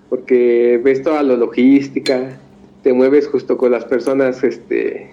porque 0.10 0.80
ves 0.82 1.02
toda 1.02 1.22
la 1.24 1.36
logística, 1.36 2.40
te 2.86 2.94
mueves 2.94 3.28
justo 3.28 3.58
con 3.58 3.72
las 3.72 3.84
personas 3.84 4.44
este, 4.44 5.10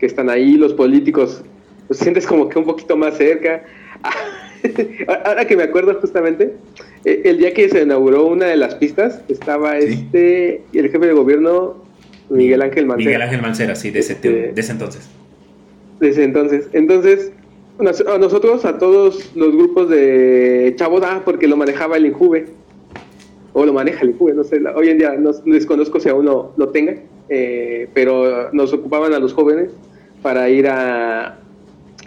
que 0.00 0.06
están 0.06 0.28
ahí, 0.28 0.56
los 0.56 0.74
políticos, 0.74 1.42
los 1.88 1.96
sientes 1.96 2.26
como 2.26 2.48
que 2.48 2.58
un 2.58 2.64
poquito 2.64 2.96
más 2.96 3.16
cerca. 3.16 3.62
Ahora 5.24 5.44
que 5.44 5.56
me 5.56 5.62
acuerdo 5.62 5.94
justamente, 6.00 6.56
e, 7.04 7.22
el 7.24 7.38
día 7.38 7.54
que 7.54 7.68
se 7.68 7.82
inauguró 7.82 8.26
una 8.26 8.46
de 8.46 8.56
las 8.56 8.74
pistas, 8.74 9.20
estaba 9.28 9.78
este 9.78 10.62
y 10.72 10.78
el 10.78 10.90
jefe 10.90 11.06
de 11.06 11.12
gobierno, 11.12 11.84
Miguel 12.30 12.62
Ángel 12.62 12.86
Mancera. 12.86 13.06
Miguel 13.10 13.22
Ángel 13.22 13.42
Mancera, 13.42 13.76
sí, 13.76 13.92
de 13.92 14.00
ese, 14.00 14.14
este, 14.14 14.52
de 14.52 14.60
ese 14.60 14.72
entonces. 14.72 15.08
De 16.00 16.08
ese 16.08 16.24
entonces. 16.24 16.68
Entonces, 16.72 17.30
a 17.78 18.18
nosotros, 18.18 18.64
a 18.64 18.80
todos 18.80 19.30
los 19.36 19.52
grupos 19.52 19.88
de 19.88 20.74
chavos, 20.76 21.04
ah, 21.06 21.22
porque 21.24 21.46
lo 21.46 21.56
manejaba 21.56 21.96
el 21.96 22.06
Injuve 22.06 22.46
o 23.54 23.64
lo 23.64 23.72
maneja 23.72 24.02
el 24.02 24.10
IQV, 24.10 24.34
no 24.34 24.44
sé, 24.44 24.60
hoy 24.74 24.88
en 24.88 24.98
día 24.98 25.14
no, 25.14 25.30
desconozco 25.46 26.00
si 26.00 26.08
aún 26.08 26.26
lo, 26.26 26.52
lo 26.56 26.68
tenga, 26.68 26.96
eh, 27.28 27.88
pero 27.94 28.52
nos 28.52 28.72
ocupaban 28.72 29.14
a 29.14 29.18
los 29.20 29.32
jóvenes 29.32 29.70
para 30.22 30.50
ir 30.50 30.66
a, 30.66 31.38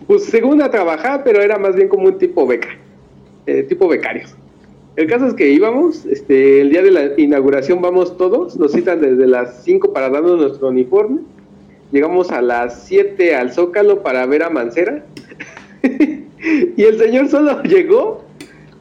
pues 0.05 0.25
según 0.25 0.61
a 0.61 0.69
trabajar, 0.69 1.23
pero 1.23 1.41
era 1.41 1.57
más 1.57 1.75
bien 1.75 1.87
como 1.87 2.07
un 2.07 2.17
tipo 2.17 2.45
beca, 2.45 2.69
eh, 3.45 3.63
tipo 3.63 3.87
becarios. 3.87 4.35
El 4.97 5.07
caso 5.07 5.27
es 5.27 5.35
que 5.35 5.47
íbamos, 5.49 6.05
este, 6.05 6.61
el 6.61 6.69
día 6.69 6.81
de 6.81 6.91
la 6.91 7.11
inauguración 7.17 7.81
vamos 7.81 8.17
todos, 8.17 8.57
nos 8.57 8.73
citan 8.73 8.99
desde 8.99 9.25
las 9.25 9.63
5 9.63 9.93
para 9.93 10.09
darnos 10.09 10.39
nuestro 10.39 10.67
uniforme, 10.67 11.21
llegamos 11.93 12.31
a 12.31 12.41
las 12.41 12.83
7 12.83 13.35
al 13.35 13.53
Zócalo 13.53 14.03
para 14.03 14.25
ver 14.25 14.43
a 14.43 14.49
Mancera, 14.49 15.05
y 15.83 16.83
el 16.83 16.97
señor 16.97 17.29
solo 17.29 17.63
llegó, 17.63 18.25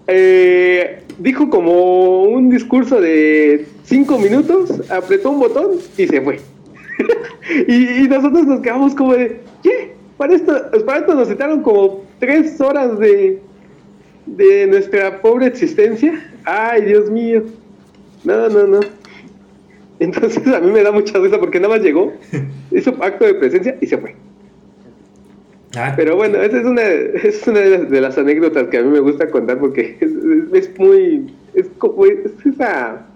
eh, 0.09 1.03
dijo 1.19 1.49
como 1.49 2.25
un 2.25 2.51
discurso 2.51 3.01
de 3.01 3.67
cinco 3.85 4.19
minutos, 4.19 4.91
apretó 4.91 5.31
un 5.31 5.41
botón 5.41 5.73
y 5.97 6.07
se 6.07 6.21
fue. 6.21 6.41
y, 7.69 8.09
nosotros 8.09 8.47
nos 8.47 8.61
quedamos 8.61 8.95
como 8.95 9.15
de, 9.15 9.41
¿qué? 9.63 9.95
Para 10.17 10.35
esto, 10.35 10.55
pues 10.71 10.83
para 10.83 11.01
esto 11.01 11.15
nos 11.15 11.29
citaron 11.29 11.63
como 11.63 12.05
tres 12.19 12.61
horas 12.61 12.99
de, 12.99 13.41
de 14.27 14.67
nuestra 14.67 15.21
pobre 15.21 15.47
existencia. 15.47 16.33
Ay, 16.45 16.83
Dios 16.83 17.11
mío. 17.11 17.43
No, 18.25 18.49
no, 18.49 18.67
no. 18.67 18.81
Entonces 19.99 20.47
a 20.49 20.61
mí 20.61 20.71
me 20.71 20.83
da 20.83 20.93
mucha 20.93 21.19
risa 21.19 21.39
porque 21.39 21.59
nada 21.59 21.75
más 21.75 21.83
llegó, 21.83 22.13
hizo 22.71 22.91
acto 23.03 23.25
de 23.25 23.35
presencia 23.35 23.77
y 23.81 23.87
se 23.87 23.97
fue. 23.97 24.15
Ah. 25.75 25.93
Pero 25.97 26.17
bueno, 26.17 26.41
esa 26.41 26.59
es 26.59 26.65
una, 26.65 26.83
es 26.83 27.47
una 27.47 27.61
de, 27.61 28.01
las, 28.01 28.17
anécdotas 28.17 28.69
que 28.69 28.79
a 28.79 28.83
mí 28.83 28.91
me 28.91 29.01
gusta 29.01 29.29
contar 29.31 29.59
porque 29.59 29.97
es, 30.53 30.79
muy, 30.79 31.35
es 31.55 31.67
como, 31.79 32.07
es 32.07 32.33
esa 32.45 33.07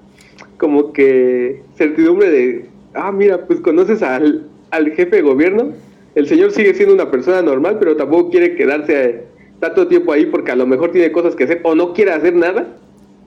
como 0.58 0.92
que 0.92 1.62
certidumbre 1.76 2.30
de, 2.30 2.66
ah, 2.94 3.12
mira, 3.12 3.46
pues 3.46 3.60
conoces 3.60 4.02
al, 4.02 4.46
al 4.70 4.90
jefe 4.90 5.16
de 5.16 5.22
gobierno, 5.22 5.72
el 6.14 6.26
señor 6.26 6.50
sigue 6.50 6.74
siendo 6.74 6.94
una 6.94 7.10
persona 7.10 7.40
normal, 7.40 7.76
pero 7.78 7.96
tampoco 7.96 8.30
quiere 8.30 8.56
quedarse 8.56 9.22
tanto 9.60 9.86
tiempo 9.86 10.12
ahí 10.12 10.26
porque 10.26 10.52
a 10.52 10.56
lo 10.56 10.66
mejor 10.66 10.90
tiene 10.92 11.12
cosas 11.12 11.36
que 11.36 11.44
hacer 11.44 11.60
o 11.62 11.74
no 11.74 11.92
quiere 11.92 12.12
hacer 12.12 12.34
nada 12.34 12.66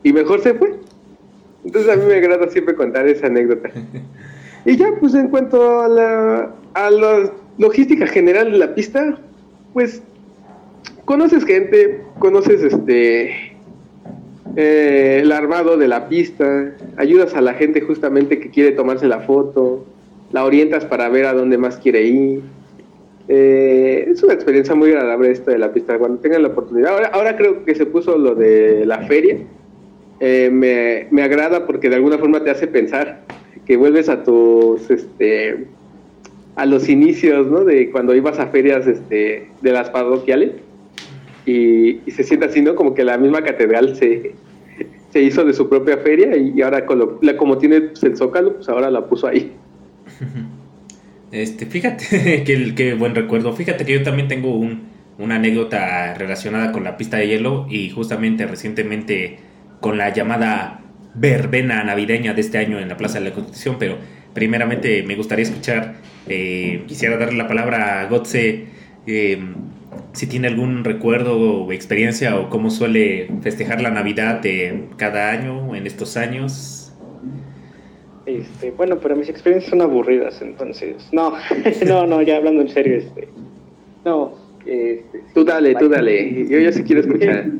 y 0.03 0.11
mejor 0.13 0.41
se 0.41 0.53
fue. 0.53 0.75
Entonces 1.63 1.91
a 1.91 1.95
mí 1.95 2.03
me 2.05 2.15
agrada 2.15 2.49
siempre 2.49 2.75
contar 2.75 3.07
esa 3.07 3.27
anécdota. 3.27 3.69
Y 4.65 4.77
ya, 4.77 4.93
pues 4.97 5.13
en 5.13 5.27
cuanto 5.27 5.81
a 5.81 5.89
la, 5.89 6.55
a 6.73 6.89
la 6.89 7.29
logística 7.57 8.07
general 8.07 8.51
de 8.51 8.57
la 8.57 8.75
pista, 8.75 9.17
pues 9.73 10.01
conoces 11.05 11.45
gente, 11.45 12.01
conoces 12.19 12.63
este 12.63 13.53
eh, 14.55 15.19
el 15.21 15.31
armado 15.31 15.77
de 15.77 15.87
la 15.87 16.09
pista, 16.09 16.73
ayudas 16.97 17.33
a 17.35 17.41
la 17.41 17.53
gente 17.53 17.81
justamente 17.81 18.39
que 18.39 18.49
quiere 18.49 18.71
tomarse 18.71 19.07
la 19.07 19.21
foto, 19.21 19.85
la 20.31 20.45
orientas 20.45 20.85
para 20.85 21.09
ver 21.09 21.25
a 21.25 21.33
dónde 21.33 21.57
más 21.57 21.77
quiere 21.77 22.03
ir. 22.03 22.41
Eh, 23.29 24.05
es 24.09 24.21
una 24.21 24.33
experiencia 24.33 24.75
muy 24.75 24.89
agradable 24.89 25.31
esto 25.31 25.49
de 25.49 25.57
la 25.57 25.71
pista, 25.71 25.97
cuando 25.97 26.19
tengan 26.19 26.43
la 26.43 26.49
oportunidad. 26.49 26.91
Ahora, 26.91 27.07
ahora 27.07 27.37
creo 27.37 27.63
que 27.63 27.73
se 27.73 27.85
puso 27.85 28.17
lo 28.17 28.35
de 28.35 28.85
la 28.85 28.99
feria. 29.03 29.37
Eh, 30.19 30.49
me, 30.51 31.07
me 31.09 31.23
agrada 31.23 31.65
porque 31.65 31.89
de 31.89 31.95
alguna 31.95 32.17
forma 32.17 32.43
te 32.43 32.51
hace 32.51 32.67
pensar 32.67 33.21
que 33.65 33.77
vuelves 33.77 34.09
a 34.09 34.23
tus 34.23 34.89
este 34.91 35.67
a 36.55 36.65
los 36.65 36.89
inicios, 36.89 37.47
¿no? 37.47 37.63
De 37.63 37.89
cuando 37.91 38.15
ibas 38.15 38.39
a 38.39 38.47
ferias 38.47 38.87
este, 38.87 39.49
de 39.61 39.71
las 39.71 39.89
parroquiales 39.89 40.51
y, 41.45 41.99
se 42.11 42.23
siente 42.23 42.45
así, 42.45 42.61
¿no? 42.61 42.75
Como 42.75 42.93
que 42.93 43.03
la 43.03 43.17
misma 43.17 43.43
catedral 43.43 43.95
se, 43.95 44.33
se 45.09 45.21
hizo 45.21 45.43
de 45.43 45.53
su 45.53 45.67
propia 45.67 45.97
feria 45.97 46.35
y, 46.37 46.61
ahora 46.61 46.85
como 46.85 47.57
tiene 47.57 47.81
pues, 47.81 48.03
el 48.03 48.15
zócalo, 48.15 48.55
pues 48.55 48.69
ahora 48.69 48.89
la 48.91 49.05
puso 49.05 49.27
ahí. 49.27 49.53
Este, 51.31 51.65
fíjate 51.65 52.43
que, 52.45 52.75
que 52.75 52.93
buen 52.93 53.15
recuerdo. 53.15 53.53
Fíjate 53.53 53.85
que 53.85 53.93
yo 53.93 54.03
también 54.03 54.27
tengo 54.27 54.55
un, 54.55 54.83
una 55.17 55.35
anécdota 55.35 56.13
relacionada 56.13 56.71
con 56.71 56.83
la 56.83 56.97
pista 56.97 57.17
de 57.17 57.27
hielo 57.27 57.65
y 57.69 57.89
justamente 57.89 58.45
recientemente 58.45 59.39
con 59.79 59.97
la 59.97 60.13
llamada 60.13 60.81
verbena 61.15 61.83
navideña 61.83 62.33
de 62.33 62.41
este 62.41 62.57
año 62.57 62.79
en 62.79 62.89
la 62.89 62.97
Plaza 62.97 63.19
de 63.19 63.29
la 63.29 63.33
Constitución, 63.33 63.77
pero 63.79 63.97
primeramente 64.33 65.03
me 65.03 65.15
gustaría 65.15 65.43
escuchar, 65.43 65.95
eh, 66.27 66.83
quisiera 66.87 67.17
darle 67.17 67.37
la 67.37 67.47
palabra 67.47 68.01
a 68.01 68.05
Gotze, 68.07 68.65
eh, 69.05 69.39
si 70.13 70.27
tiene 70.27 70.47
algún 70.47 70.83
recuerdo 70.83 71.37
o 71.37 71.71
experiencia 71.71 72.39
o 72.39 72.49
cómo 72.49 72.69
suele 72.69 73.29
festejar 73.41 73.81
la 73.81 73.89
Navidad 73.89 74.41
de 74.41 74.85
cada 74.97 75.31
año 75.31 75.75
en 75.75 75.87
estos 75.87 76.17
años. 76.17 76.93
Este, 78.25 78.71
bueno, 78.71 78.99
pero 79.01 79.15
mis 79.15 79.27
experiencias 79.27 79.69
son 79.69 79.81
aburridas, 79.81 80.41
entonces, 80.41 81.09
no, 81.11 81.33
no, 81.85 82.07
no, 82.07 82.21
ya 82.21 82.37
hablando 82.37 82.61
en 82.61 82.69
serio, 82.69 82.97
este, 82.97 83.27
No, 84.05 84.35
este, 84.65 85.23
tú 85.33 85.43
dale, 85.43 85.75
tú 85.75 85.89
dale. 85.89 86.47
Yo 86.47 86.59
ya 86.59 86.71
sí 86.71 86.83
quiero 86.83 87.01
escuchar. 87.01 87.45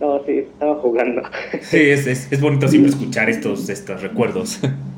No, 0.00 0.20
sí, 0.26 0.38
estaba 0.38 0.74
jugando. 0.80 1.22
Sí, 1.60 1.78
es, 1.78 2.08
es, 2.08 2.40
bonito 2.40 2.66
siempre 2.66 2.90
escuchar 2.90 3.30
estos, 3.30 3.68
estos 3.68 4.02
recuerdos. 4.02 4.60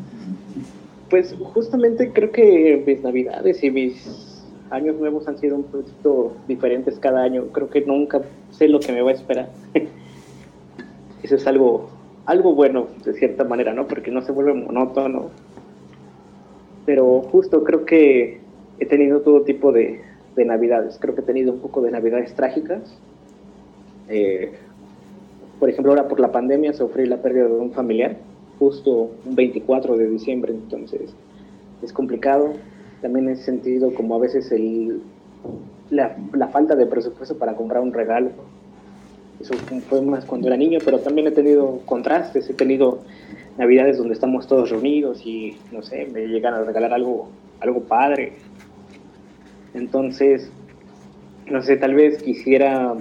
Pues 1.14 1.32
justamente 1.38 2.10
creo 2.12 2.32
que 2.32 2.82
mis 2.84 3.00
navidades 3.00 3.62
y 3.62 3.70
mis 3.70 4.44
años 4.70 4.96
nuevos 4.96 5.28
han 5.28 5.38
sido 5.38 5.54
un 5.54 5.62
poquito 5.62 6.32
diferentes 6.48 6.98
cada 6.98 7.22
año. 7.22 7.52
Creo 7.52 7.70
que 7.70 7.82
nunca 7.82 8.22
sé 8.50 8.66
lo 8.66 8.80
que 8.80 8.90
me 8.90 9.00
va 9.00 9.12
a 9.12 9.14
esperar. 9.14 9.48
Eso 11.22 11.36
es 11.36 11.46
algo, 11.46 11.88
algo 12.26 12.56
bueno, 12.56 12.88
de 13.04 13.12
cierta 13.12 13.44
manera, 13.44 13.72
¿no? 13.72 13.86
Porque 13.86 14.10
no 14.10 14.22
se 14.22 14.32
vuelve 14.32 14.54
monótono. 14.54 15.30
Pero 16.84 17.20
justo 17.20 17.62
creo 17.62 17.84
que 17.84 18.40
he 18.80 18.86
tenido 18.86 19.20
todo 19.20 19.42
tipo 19.42 19.70
de, 19.70 20.00
de 20.34 20.44
navidades. 20.44 20.98
Creo 21.00 21.14
que 21.14 21.20
he 21.20 21.24
tenido 21.24 21.52
un 21.52 21.60
poco 21.60 21.80
de 21.80 21.92
navidades 21.92 22.34
trágicas. 22.34 22.98
Eh, 24.08 24.50
por 25.60 25.70
ejemplo, 25.70 25.92
ahora 25.92 26.08
por 26.08 26.18
la 26.18 26.32
pandemia 26.32 26.72
sufrí 26.72 27.06
la 27.06 27.22
pérdida 27.22 27.44
de 27.44 27.54
un 27.54 27.70
familiar, 27.70 28.16
justo 28.58 29.10
un 29.24 29.34
24 29.34 29.96
de 29.96 30.08
diciembre, 30.08 30.52
entonces 30.52 31.14
es 31.82 31.92
complicado. 31.92 32.54
También 33.02 33.28
he 33.28 33.36
sentido 33.36 33.92
como 33.94 34.14
a 34.14 34.18
veces 34.18 34.50
el, 34.52 35.02
la, 35.90 36.16
la 36.32 36.48
falta 36.48 36.74
de 36.74 36.86
presupuesto 36.86 37.36
para 37.36 37.54
comprar 37.54 37.82
un 37.82 37.92
regalo. 37.92 38.30
Eso 39.40 39.54
fue 39.88 40.00
más 40.00 40.24
cuando 40.24 40.46
era 40.46 40.56
niño, 40.56 40.78
pero 40.84 41.00
también 41.00 41.26
he 41.26 41.32
tenido 41.32 41.80
contrastes, 41.84 42.48
he 42.48 42.54
tenido 42.54 43.00
navidades 43.58 43.98
donde 43.98 44.14
estamos 44.14 44.46
todos 44.46 44.70
reunidos 44.70 45.24
y, 45.26 45.56
no 45.72 45.82
sé, 45.82 46.06
me 46.06 46.26
llegan 46.26 46.54
a 46.54 46.62
regalar 46.62 46.92
algo, 46.92 47.28
algo 47.60 47.80
padre. 47.82 48.34
Entonces, 49.74 50.50
no 51.50 51.62
sé, 51.62 51.76
tal 51.76 51.94
vez 51.94 52.22
quisiera 52.22 52.94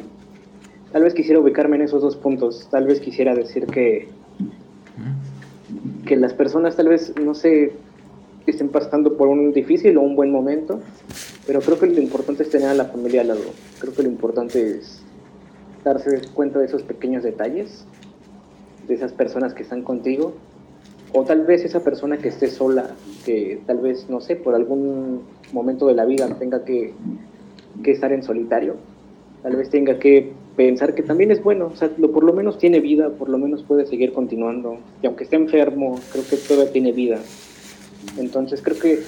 tal 0.91 1.04
vez 1.04 1.14
quisiera 1.14 1.39
ubicarme 1.39 1.76
en 1.76 1.82
esos 1.82 2.01
dos 2.01 2.16
puntos. 2.16 2.68
Tal 2.70 2.86
vez 2.86 2.99
quisiera 2.99 3.34
decir 3.34 3.66
que, 3.66 4.08
que 6.14 6.20
las 6.20 6.34
personas 6.34 6.76
tal 6.76 6.89
vez, 6.89 7.11
no 7.20 7.34
sé, 7.34 7.72
estén 8.45 8.70
pasando 8.70 9.18
por 9.18 9.30
un 9.30 9.51
difícil 9.51 9.97
o 9.97 10.01
un 10.01 10.16
buen 10.16 10.32
momento, 10.32 10.80
pero 11.47 11.59
creo 11.59 11.80
que 11.80 11.88
lo 11.88 11.99
importante 11.99 12.43
es 12.43 12.51
tener 12.51 12.68
a 12.68 12.76
la 12.76 12.86
familia 12.86 13.22
al 13.22 13.30
lado. 13.30 13.41
Creo 13.80 13.93
que 13.95 14.03
lo 14.03 14.09
importante 14.09 14.78
es 14.78 15.01
darse 15.84 16.22
cuenta 16.36 16.59
de 16.59 16.66
esos 16.66 16.84
pequeños 16.84 17.24
detalles, 17.24 17.86
de 18.88 18.93
esas 18.93 19.11
personas 19.11 19.55
que 19.55 19.64
están 19.64 19.82
contigo, 19.82 20.34
o 21.14 21.24
tal 21.24 21.45
vez 21.45 21.66
esa 21.66 21.84
persona 21.84 22.18
que 22.20 22.28
esté 22.28 22.47
sola, 22.47 22.91
que 23.26 23.61
tal 23.66 23.80
vez, 23.80 24.07
no 24.07 24.22
sé, 24.22 24.36
por 24.36 24.53
algún 24.53 25.22
momento 25.51 25.88
de 25.88 25.95
la 25.95 26.05
vida 26.05 26.28
tenga 26.38 26.64
que, 26.64 26.93
que 27.84 27.89
estar 27.89 28.14
en 28.14 28.22
solitario, 28.22 28.76
tal 29.41 29.55
vez 29.55 29.72
tenga 29.72 29.97
que 29.97 30.32
pensar 30.56 30.93
que 30.93 31.04
también 31.04 31.32
es 31.32 31.43
bueno, 31.43 31.72
o 31.74 31.76
sea, 31.76 31.89
lo, 31.97 32.12
por 32.12 32.24
lo 32.24 32.34
menos 32.34 32.58
tiene 32.58 32.80
vida, 32.80 33.10
por 33.10 33.30
lo 33.30 33.38
menos 33.38 33.64
puede 33.64 33.86
seguir 33.86 34.14
continuando, 34.14 34.78
y 35.01 35.08
aunque 35.08 35.24
esté 35.24 35.36
enfermo, 35.36 35.99
creo 36.12 36.24
que 36.30 36.38
todavía 36.38 36.72
tiene 36.72 36.91
vida. 36.91 37.20
Entonces 38.18 38.62
creo 38.62 38.78
que 38.78 38.99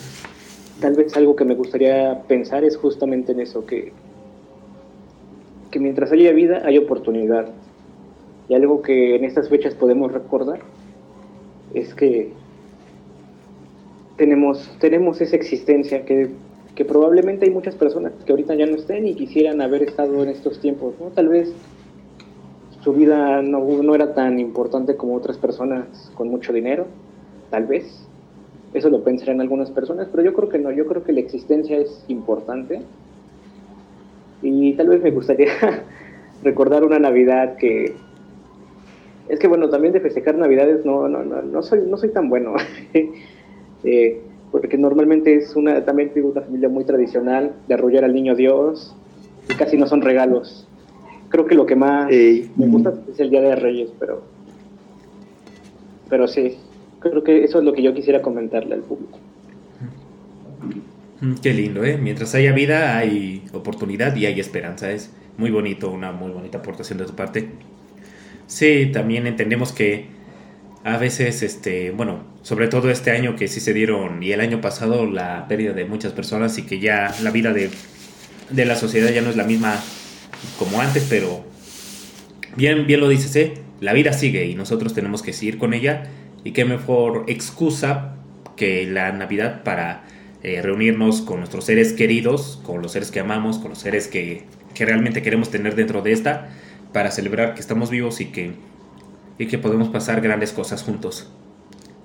tal 0.79 0.95
vez 0.95 1.15
algo 1.15 1.35
que 1.35 1.45
me 1.45 1.55
gustaría 1.55 2.23
pensar 2.27 2.63
es 2.63 2.77
justamente 2.77 3.33
en 3.33 3.41
eso, 3.41 3.65
que, 3.65 3.91
que 5.71 5.79
mientras 5.79 6.11
haya 6.11 6.31
vida 6.31 6.63
hay 6.65 6.77
oportunidad. 6.77 7.47
Y 8.47 8.53
algo 8.53 8.81
que 8.81 9.15
en 9.15 9.23
estas 9.25 9.49
fechas 9.49 9.73
podemos 9.73 10.11
recordar 10.11 10.59
es 11.73 11.93
que 11.93 12.31
tenemos, 14.17 14.71
tenemos 14.79 15.19
esa 15.21 15.35
existencia 15.35 16.05
que 16.05 16.29
que 16.75 16.83
probablemente 16.83 17.45
hay 17.45 17.51
muchas 17.51 17.75
personas 17.75 18.11
que 18.25 18.31
ahorita 18.31 18.53
ya 18.55 18.65
no 18.65 18.75
estén 18.75 19.07
y 19.07 19.15
quisieran 19.15 19.61
haber 19.61 19.83
estado 19.83 20.21
en 20.21 20.29
estos 20.29 20.59
tiempos, 20.59 20.93
¿no? 20.99 21.07
Tal 21.07 21.29
vez 21.29 21.53
su 22.83 22.93
vida 22.93 23.41
no, 23.41 23.65
no 23.81 23.95
era 23.95 24.13
tan 24.13 24.39
importante 24.39 24.95
como 24.95 25.15
otras 25.15 25.37
personas 25.37 26.11
con 26.15 26.27
mucho 26.27 26.51
dinero, 26.53 26.85
tal 27.49 27.65
vez. 27.65 28.07
Eso 28.73 28.89
lo 28.89 29.03
pensarán 29.03 29.39
algunas 29.39 29.71
personas, 29.71 30.09
pero 30.11 30.21
yo 30.21 30.33
creo 30.33 30.49
que 30.49 30.59
no, 30.59 30.69
yo 30.69 30.85
creo 30.85 31.03
que 31.03 31.13
la 31.13 31.21
existencia 31.21 31.77
es 31.77 32.03
importante. 32.09 32.81
Y 34.41 34.73
tal 34.73 34.89
vez 34.89 35.01
me 35.01 35.11
gustaría 35.11 35.47
recordar 36.43 36.83
una 36.83 36.99
Navidad 36.99 37.55
que... 37.55 37.95
Es 39.29 39.39
que 39.39 39.47
bueno, 39.47 39.69
también 39.69 39.93
de 39.93 40.01
festejar 40.01 40.35
Navidades 40.35 40.85
no, 40.85 41.07
no, 41.07 41.23
no, 41.23 41.41
no, 41.41 41.63
soy, 41.63 41.79
no 41.87 41.97
soy 41.97 42.09
tan 42.09 42.29
bueno. 42.29 42.53
eh, 43.83 44.21
porque 44.61 44.77
normalmente 44.77 45.35
es 45.35 45.53
una, 45.57 45.83
también 45.83 46.11
digo, 46.15 46.29
una 46.29 46.39
familia 46.39 46.69
muy 46.69 46.85
tradicional, 46.85 47.51
de 47.67 47.73
arrullar 47.73 48.05
al 48.05 48.13
niño 48.13 48.35
Dios, 48.35 48.95
y 49.49 49.53
casi 49.55 49.75
no 49.75 49.85
son 49.85 50.01
regalos. 50.01 50.65
Creo 51.27 51.45
que 51.45 51.55
lo 51.55 51.65
que 51.65 51.75
más 51.75 52.09
me 52.09 52.67
gusta 52.67 52.93
es 53.11 53.19
el 53.19 53.31
Día 53.31 53.41
de 53.41 53.53
Reyes, 53.57 53.91
pero, 53.99 54.23
pero 56.09 56.25
sí, 56.25 56.55
creo 57.01 57.21
que 57.21 57.43
eso 57.43 57.59
es 57.59 57.65
lo 57.65 57.73
que 57.73 57.81
yo 57.81 57.93
quisiera 57.93 58.21
comentarle 58.21 58.75
al 58.75 58.81
público. 58.81 59.19
Mm, 61.19 61.33
qué 61.43 61.53
lindo, 61.53 61.83
¿eh? 61.83 61.97
Mientras 61.97 62.33
haya 62.33 62.53
vida 62.53 62.97
hay 62.97 63.43
oportunidad 63.51 64.15
y 64.15 64.25
hay 64.25 64.39
esperanza. 64.39 64.89
Es 64.89 65.11
muy 65.37 65.51
bonito, 65.51 65.91
una 65.91 66.13
muy 66.13 66.31
bonita 66.31 66.59
aportación 66.59 66.97
de 66.97 67.05
tu 67.05 67.13
parte. 67.13 67.49
Sí, 68.47 68.89
también 68.93 69.27
entendemos 69.27 69.73
que 69.73 70.14
a 70.85 70.97
veces, 70.97 71.41
este, 71.41 71.89
bueno, 71.89 72.19
sobre 72.43 72.67
todo 72.67 72.91
este 72.91 73.09
año 73.09 73.35
que 73.35 73.47
sí 73.47 73.59
se 73.59 73.73
dieron 73.73 74.21
y 74.21 74.33
el 74.33 74.39
año 74.39 74.61
pasado 74.61 75.07
la 75.07 75.47
pérdida 75.47 75.73
de 75.73 75.83
muchas 75.85 76.13
personas 76.13 76.59
y 76.59 76.61
que 76.61 76.79
ya 76.79 77.11
la 77.23 77.31
vida 77.31 77.53
de, 77.53 77.71
de 78.51 78.65
la 78.65 78.75
sociedad 78.75 79.11
ya 79.11 79.23
no 79.23 79.31
es 79.31 79.35
la 79.35 79.45
misma 79.45 79.81
como 80.59 80.79
antes, 80.79 81.07
pero 81.09 81.43
bien, 82.55 82.85
bien 82.85 82.99
lo 82.99 83.09
dices, 83.09 83.35
¿eh? 83.35 83.55
la 83.81 83.93
vida 83.93 84.13
sigue 84.13 84.45
y 84.45 84.53
nosotros 84.53 84.93
tenemos 84.93 85.23
que 85.23 85.33
seguir 85.33 85.57
con 85.57 85.73
ella 85.73 86.03
y 86.43 86.51
qué 86.51 86.65
mejor 86.65 87.23
excusa 87.27 88.17
que 88.55 88.85
la 88.85 89.11
Navidad 89.11 89.63
para 89.63 90.03
eh, 90.43 90.61
reunirnos 90.61 91.23
con 91.23 91.39
nuestros 91.39 91.65
seres 91.65 91.93
queridos, 91.93 92.61
con 92.63 92.83
los 92.83 92.91
seres 92.91 93.09
que 93.09 93.19
amamos, 93.19 93.57
con 93.57 93.71
los 93.71 93.79
seres 93.79 94.07
que, 94.07 94.43
que 94.75 94.85
realmente 94.85 95.23
queremos 95.23 95.49
tener 95.49 95.73
dentro 95.73 96.03
de 96.03 96.11
esta, 96.11 96.49
para 96.93 97.09
celebrar 97.09 97.55
que 97.55 97.61
estamos 97.61 97.89
vivos 97.89 98.21
y 98.21 98.25
que 98.25 98.51
y 99.37 99.47
que 99.47 99.57
podemos 99.57 99.89
pasar 99.89 100.21
grandes 100.21 100.51
cosas 100.51 100.83
juntos. 100.83 101.31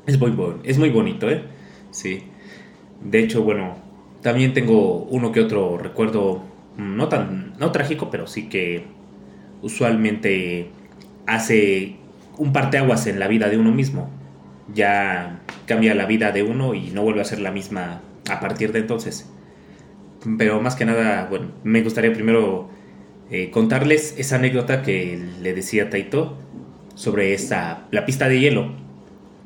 Es 0.06 0.18
muy, 0.18 0.34
es 0.64 0.78
muy 0.78 0.90
bonito, 0.90 1.30
¿eh? 1.30 1.44
Sí. 1.90 2.24
De 3.02 3.20
hecho, 3.20 3.42
bueno, 3.42 3.76
también 4.22 4.52
tengo 4.52 5.04
uno 5.04 5.32
que 5.32 5.40
otro 5.40 5.78
recuerdo, 5.78 6.42
mm, 6.76 6.96
no 6.96 7.08
tan, 7.08 7.54
no 7.58 7.72
trágico, 7.72 8.10
pero 8.10 8.26
sí 8.26 8.48
que 8.48 8.84
usualmente 9.62 10.70
hace 11.26 11.96
un 12.38 12.52
parteaguas 12.52 13.06
en 13.06 13.18
la 13.18 13.28
vida 13.28 13.48
de 13.48 13.58
uno 13.58 13.72
mismo. 13.72 14.10
Ya 14.74 15.40
cambia 15.66 15.94
la 15.94 16.06
vida 16.06 16.32
de 16.32 16.42
uno 16.42 16.74
y 16.74 16.90
no 16.90 17.02
vuelve 17.02 17.20
a 17.20 17.24
ser 17.24 17.40
la 17.40 17.50
misma 17.50 18.00
a 18.30 18.40
partir 18.40 18.72
de 18.72 18.80
entonces. 18.80 19.30
Pero 20.38 20.60
más 20.60 20.76
que 20.76 20.84
nada, 20.84 21.26
bueno, 21.30 21.48
me 21.64 21.82
gustaría 21.82 22.12
primero 22.12 22.68
eh, 23.30 23.50
contarles 23.50 24.14
esa 24.18 24.36
anécdota 24.36 24.82
que 24.82 25.18
le 25.40 25.54
decía 25.54 25.88
Taito 25.88 26.36
sobre 27.00 27.32
esta, 27.32 27.86
la 27.92 28.04
pista 28.04 28.28
de 28.28 28.40
hielo. 28.40 28.72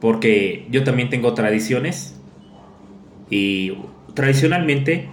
Porque 0.00 0.66
yo 0.72 0.82
también 0.82 1.09
tengo 1.09 1.34
tradiciones 1.34 2.20
y 3.30 3.78
tradicionalmente 4.12 5.09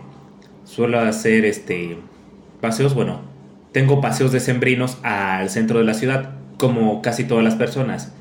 suelo 0.64 1.00
hacer 1.00 1.46
este 1.46 1.98
paseos, 2.60 2.96
bueno, 2.96 3.22
tengo 3.72 4.02
paseos 4.02 4.32
decembrinos 4.32 4.98
al 5.04 5.52
centro 5.52 5.80
de 5.80 5.86
la 5.86 5.94
ciudad, 5.94 6.32
como 6.58 7.04
casi 7.04 7.26
todas 7.26 7.44
las 7.44 7.56
personas. 7.56 8.12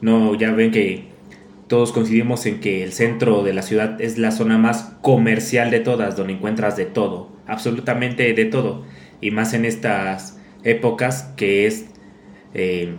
No, 0.00 0.34
ya 0.34 0.52
ven 0.52 0.70
que 0.70 1.04
todos 1.68 1.92
coincidimos 1.92 2.46
en 2.46 2.60
que 2.60 2.82
el 2.82 2.92
centro 2.92 3.42
de 3.42 3.52
la 3.52 3.60
ciudad 3.60 4.00
es 4.00 4.16
la 4.16 4.30
zona 4.30 4.56
más 4.56 4.94
comercial 5.02 5.70
de 5.70 5.80
todas, 5.80 6.16
donde 6.16 6.32
encuentras 6.32 6.78
de 6.78 6.86
todo, 6.86 7.30
absolutamente 7.46 8.32
de 8.32 8.44
todo. 8.46 8.84
Y 9.20 9.32
más 9.32 9.52
en 9.52 9.66
estas 9.66 10.38
épocas 10.64 11.34
que 11.36 11.66
es 11.66 11.86
eh, 12.54 12.96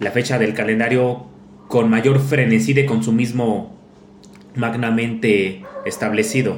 la 0.00 0.10
fecha 0.10 0.38
del 0.38 0.54
calendario 0.54 1.26
con 1.68 1.88
mayor 1.88 2.18
frenesí 2.18 2.72
de 2.72 2.86
consumismo 2.86 3.78
magnamente 4.56 5.62
establecido. 5.84 6.56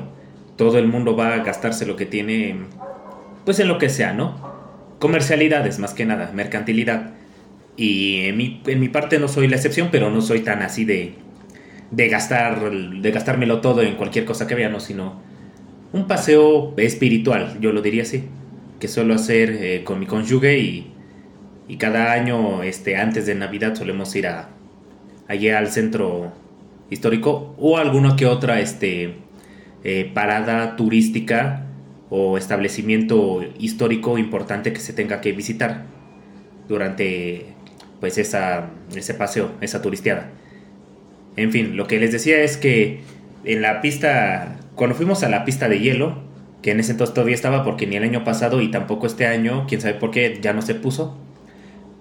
Todo 0.57 0.79
el 0.79 0.87
mundo 0.87 1.17
va 1.17 1.35
a 1.35 1.43
gastarse 1.43 1.85
lo 1.85 1.97
que 1.97 2.07
tiene, 2.07 2.57
pues 3.45 3.59
en 3.61 3.69
lo 3.69 3.79
que 3.79 3.89
sea, 3.89 4.13
¿no? 4.15 4.53
Comercialidades 4.99 5.79
más 5.79 5.93
que 5.93 6.07
nada, 6.07 6.31
mercantilidad. 6.33 7.11
Y 7.77 8.27
en 8.27 8.37
mi, 8.37 8.63
en 8.67 8.81
mi 8.81 8.89
parte 8.89 9.19
no 9.19 9.29
soy 9.29 9.49
la 9.49 9.57
excepción, 9.57 9.89
pero 9.91 10.11
no 10.11 10.23
soy 10.23 10.41
tan 10.41 10.63
así 10.63 10.85
de, 10.85 11.15
de, 11.91 12.09
gastar, 12.09 12.71
de 12.71 13.11
gastármelo 13.11 13.61
todo 13.61 13.83
en 13.83 13.97
cualquier 13.97 14.25
cosa 14.25 14.47
que 14.47 14.55
vea, 14.55 14.69
no, 14.69 14.79
sino 14.79 15.21
un 15.93 16.07
paseo 16.07 16.75
espiritual, 16.77 17.59
yo 17.61 17.73
lo 17.73 17.83
diría 17.83 18.03
así, 18.03 18.25
que 18.79 18.89
suelo 18.89 19.15
hacer 19.15 19.51
eh, 19.51 19.85
con 19.85 19.99
mi 20.01 20.07
cónyuge 20.07 20.59
y 20.59 20.92
y 21.69 21.77
cada 21.77 22.13
año 22.13 22.63
este, 22.63 22.97
antes 22.97 23.27
de 23.27 23.35
Navidad 23.35 23.75
solemos 23.75 24.15
ir 24.17 24.27
a, 24.27 24.49
allí 25.29 25.49
al 25.49 25.69
centro 25.69 26.33
histórico 26.91 27.55
o 27.59 27.79
alguna 27.79 28.17
que 28.17 28.27
otra 28.27 28.61
este, 28.61 29.17
eh, 29.85 30.11
parada 30.13 30.77
turística 30.77 31.67
o 32.11 32.37
establecimiento 32.37 33.43
histórico 33.59 34.19
importante 34.19 34.73
que 34.73 34.81
se 34.81 34.93
tenga 34.93 35.21
que 35.21 35.33
visitar 35.33 35.85
durante 36.69 37.47
pues 38.01 38.19
esa, 38.19 38.69
ese 38.95 39.15
paseo, 39.15 39.53
esa 39.61 39.81
turisteada. 39.81 40.31
En 41.37 41.53
fin, 41.53 41.77
lo 41.77 41.87
que 41.87 41.99
les 41.99 42.13
decía 42.13 42.43
es 42.43 42.57
que 42.57 43.01
en 43.45 43.63
la 43.63 43.81
pista, 43.81 44.57
cuando 44.75 44.95
fuimos 44.95 45.23
a 45.23 45.29
la 45.29 45.45
pista 45.45 45.69
de 45.69 45.81
hielo, 45.81 46.19
que 46.63 46.73
en 46.73 46.81
ese 46.81 46.93
entonces 46.93 47.15
todavía 47.15 47.35
estaba 47.35 47.65
porque 47.65 47.87
ni 47.87 47.97
el 47.97 48.05
año 48.05 48.25
pasado 48.25 48.61
y 48.61 48.71
tampoco 48.71 49.07
este 49.07 49.27
año, 49.27 49.67
quién 49.69 49.81
sabe 49.81 49.95
por 49.95 50.11
qué, 50.11 50.39
ya 50.41 50.53
no 50.53 50.63
se 50.63 50.75
puso. 50.75 51.19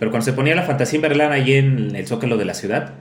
Pero 0.02 0.10
cuando 0.10 0.26
se 0.26 0.34
ponía 0.34 0.56
la 0.56 0.64
fantasía 0.64 1.00
Berlán 1.00 1.32
allí 1.32 1.54
en 1.54 1.96
el 1.96 2.08
zócalo 2.08 2.38
de 2.38 2.46
la 2.46 2.56
ciudad, 2.56 2.94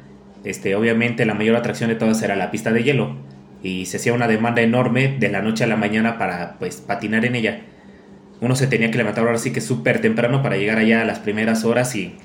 este, 0.44 0.74
obviamente 0.74 1.24
la 1.24 1.32
mayor 1.32 1.56
atracción 1.56 1.88
de 1.88 1.96
todas 1.96 2.20
era 2.20 2.36
la 2.36 2.50
pista 2.50 2.72
de 2.72 2.82
hielo 2.82 3.16
y 3.62 3.86
se 3.86 3.96
hacía 3.96 4.12
una 4.12 4.28
demanda 4.28 4.60
enorme 4.60 5.16
de 5.18 5.30
la 5.30 5.40
noche 5.40 5.64
a 5.64 5.66
la 5.66 5.76
mañana 5.76 6.18
para 6.18 6.58
pues 6.58 6.76
patinar 6.76 7.24
en 7.24 7.36
ella. 7.36 7.62
Uno 8.42 8.54
se 8.54 8.66
tenía 8.66 8.90
que 8.90 8.98
levantar 8.98 9.24
ahora 9.24 9.38
sí 9.38 9.50
que 9.50 9.62
súper 9.62 10.02
temprano 10.02 10.42
para 10.42 10.58
llegar 10.58 10.76
allá 10.76 11.00
a 11.00 11.06
las 11.06 11.20
primeras 11.20 11.64
horas 11.64 11.96
y 11.96 12.16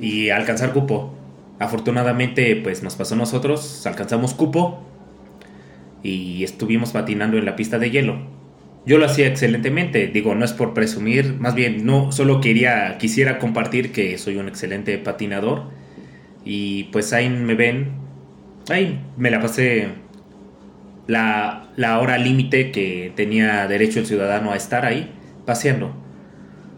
y 0.00 0.30
alcanzar 0.30 0.72
cupo. 0.72 1.14
Afortunadamente, 1.58 2.56
pues 2.56 2.82
nos 2.82 2.96
pasó 2.96 3.14
a 3.14 3.18
nosotros, 3.18 3.86
alcanzamos 3.86 4.32
cupo 4.32 4.86
y 6.02 6.44
estuvimos 6.44 6.92
patinando 6.92 7.36
en 7.36 7.44
la 7.44 7.56
pista 7.56 7.78
de 7.78 7.90
hielo. 7.90 8.37
Yo 8.88 8.96
lo 8.96 9.04
hacía 9.04 9.26
excelentemente, 9.26 10.06
digo, 10.06 10.34
no 10.34 10.46
es 10.46 10.54
por 10.54 10.72
presumir, 10.72 11.34
más 11.34 11.54
bien 11.54 11.84
no 11.84 12.10
solo 12.10 12.40
quería 12.40 12.96
quisiera 12.96 13.38
compartir 13.38 13.92
que 13.92 14.16
soy 14.16 14.38
un 14.38 14.48
excelente 14.48 14.96
patinador 14.96 15.64
y 16.42 16.84
pues 16.84 17.12
ahí 17.12 17.28
me 17.28 17.54
ven, 17.54 17.90
ahí 18.70 18.98
me 19.18 19.30
la 19.30 19.42
pasé 19.42 19.88
la, 21.06 21.68
hora 22.00 22.16
límite 22.16 22.70
que 22.72 23.12
tenía 23.14 23.68
derecho 23.68 24.00
el 24.00 24.06
ciudadano 24.06 24.52
a 24.52 24.56
estar 24.56 24.86
ahí 24.86 25.12
paseando 25.44 25.94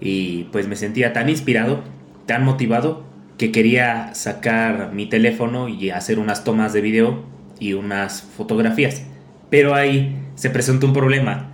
y 0.00 0.48
pues 0.50 0.66
me 0.66 0.74
sentía 0.74 1.12
tan 1.12 1.28
inspirado, 1.28 1.84
tan 2.26 2.44
motivado 2.44 3.04
que 3.38 3.52
quería 3.52 4.16
sacar 4.16 4.92
mi 4.92 5.06
teléfono 5.06 5.68
y 5.68 5.90
hacer 5.90 6.18
unas 6.18 6.42
tomas 6.42 6.72
de 6.72 6.80
video 6.80 7.22
y 7.60 7.74
unas 7.74 8.22
fotografías. 8.22 9.06
Pero 9.48 9.76
ahí 9.76 10.16
se 10.34 10.50
presentó 10.50 10.88
un 10.88 10.92
problema. 10.92 11.52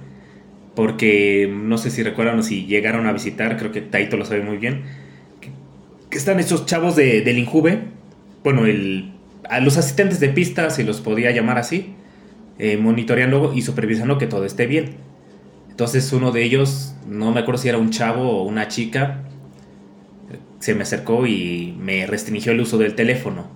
Porque 0.76 1.50
no 1.52 1.78
sé 1.78 1.90
si 1.90 2.04
recuerdan 2.04 2.38
o 2.38 2.42
si 2.44 2.66
llegaron 2.66 3.06
a 3.06 3.12
visitar, 3.12 3.56
creo 3.56 3.72
que 3.72 3.80
Taito 3.80 4.16
lo 4.16 4.24
sabe 4.24 4.42
muy 4.42 4.58
bien. 4.58 4.84
Que, 5.40 5.50
están 6.16 6.38
esos 6.38 6.66
chavos 6.66 6.94
de, 6.94 7.22
del 7.22 7.38
Injuve. 7.38 7.80
Bueno, 8.44 8.66
el, 8.66 9.12
a 9.48 9.58
los 9.60 9.78
asistentes 9.78 10.20
de 10.20 10.28
pista, 10.28 10.70
se 10.70 10.84
los 10.84 11.00
podía 11.00 11.32
llamar 11.32 11.58
así. 11.58 11.94
Eh, 12.58 12.78
monitoreando 12.78 13.52
y 13.54 13.62
supervisando 13.62 14.16
que 14.16 14.26
todo 14.26 14.44
esté 14.44 14.66
bien. 14.66 14.96
Entonces 15.70 16.10
uno 16.12 16.30
de 16.30 16.42
ellos, 16.42 16.94
no 17.06 17.32
me 17.32 17.40
acuerdo 17.40 17.60
si 17.60 17.68
era 17.68 17.76
un 17.76 17.90
chavo 17.90 18.30
o 18.30 18.44
una 18.44 18.68
chica, 18.68 19.24
se 20.58 20.74
me 20.74 20.82
acercó 20.82 21.26
y 21.26 21.74
me 21.78 22.06
restringió 22.06 22.52
el 22.52 22.60
uso 22.60 22.78
del 22.78 22.94
teléfono. 22.94 23.46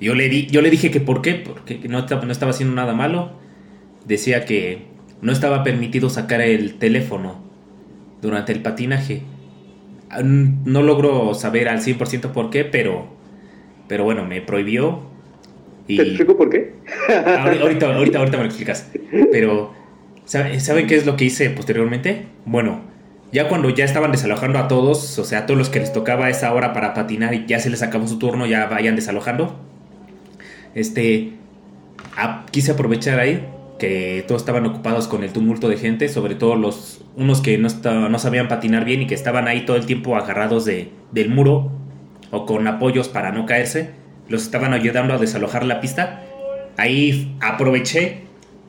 Yo 0.00 0.14
le, 0.14 0.28
di, 0.28 0.46
yo 0.46 0.60
le 0.60 0.70
dije 0.70 0.90
que 0.90 1.00
por 1.00 1.22
qué, 1.22 1.34
porque 1.34 1.80
no 1.88 2.06
no 2.06 2.32
estaba 2.32 2.50
haciendo 2.50 2.74
nada 2.74 2.92
malo. 2.92 3.32
Decía 4.04 4.44
que 4.44 4.91
no 5.22 5.32
estaba 5.32 5.62
permitido 5.62 6.10
sacar 6.10 6.40
el 6.40 6.74
teléfono 6.74 7.36
durante 8.20 8.52
el 8.52 8.60
patinaje. 8.60 9.22
No 10.22 10.82
logro 10.82 11.32
saber 11.32 11.68
al 11.68 11.80
100% 11.80 12.32
por 12.32 12.50
qué, 12.50 12.64
pero, 12.64 13.06
pero 13.88 14.04
bueno, 14.04 14.24
me 14.26 14.42
prohibió. 14.42 15.00
Y 15.86 15.96
¿Te 15.96 16.02
explico 16.02 16.36
por 16.36 16.50
qué? 16.50 16.74
ahorita, 17.08 17.94
ahorita, 17.94 18.18
ahorita 18.18 18.36
me 18.36 18.42
lo 18.42 18.44
explicas. 18.44 18.90
Pero, 19.30 19.72
¿saben 20.24 20.86
qué 20.88 20.96
es 20.96 21.06
lo 21.06 21.16
que 21.16 21.24
hice 21.24 21.48
posteriormente? 21.50 22.26
Bueno, 22.44 22.80
ya 23.30 23.48
cuando 23.48 23.70
ya 23.70 23.84
estaban 23.84 24.10
desalojando 24.10 24.58
a 24.58 24.66
todos, 24.66 25.18
o 25.20 25.24
sea, 25.24 25.40
a 25.40 25.46
todos 25.46 25.56
los 25.56 25.70
que 25.70 25.78
les 25.78 25.92
tocaba 25.92 26.30
esa 26.30 26.52
hora 26.52 26.72
para 26.72 26.94
patinar 26.94 27.32
y 27.32 27.46
ya 27.46 27.60
se 27.60 27.70
les 27.70 27.82
acabó 27.82 28.08
su 28.08 28.18
turno, 28.18 28.44
ya 28.46 28.66
vayan 28.66 28.96
desalojando. 28.96 29.56
Este, 30.74 31.32
quise 32.50 32.72
aprovechar 32.72 33.20
ahí 33.20 33.46
que 33.78 34.24
todos 34.28 34.42
estaban 34.42 34.66
ocupados 34.66 35.08
con 35.08 35.24
el 35.24 35.32
tumulto 35.32 35.68
de 35.68 35.76
gente, 35.76 36.08
sobre 36.08 36.34
todo 36.34 36.56
los 36.56 37.04
unos 37.16 37.40
que 37.40 37.58
no, 37.58 37.68
no 38.08 38.18
sabían 38.18 38.48
patinar 38.48 38.84
bien 38.84 39.02
y 39.02 39.06
que 39.06 39.14
estaban 39.14 39.48
ahí 39.48 39.64
todo 39.64 39.76
el 39.76 39.86
tiempo 39.86 40.16
agarrados 40.16 40.64
de, 40.64 40.90
del 41.10 41.30
muro 41.30 41.70
o 42.30 42.46
con 42.46 42.66
apoyos 42.66 43.08
para 43.08 43.32
no 43.32 43.44
caerse, 43.46 43.90
los 44.28 44.42
estaban 44.42 44.72
ayudando 44.72 45.14
a 45.14 45.18
desalojar 45.18 45.64
la 45.64 45.80
pista. 45.80 46.22
Ahí 46.76 47.36
aproveché 47.40 48.22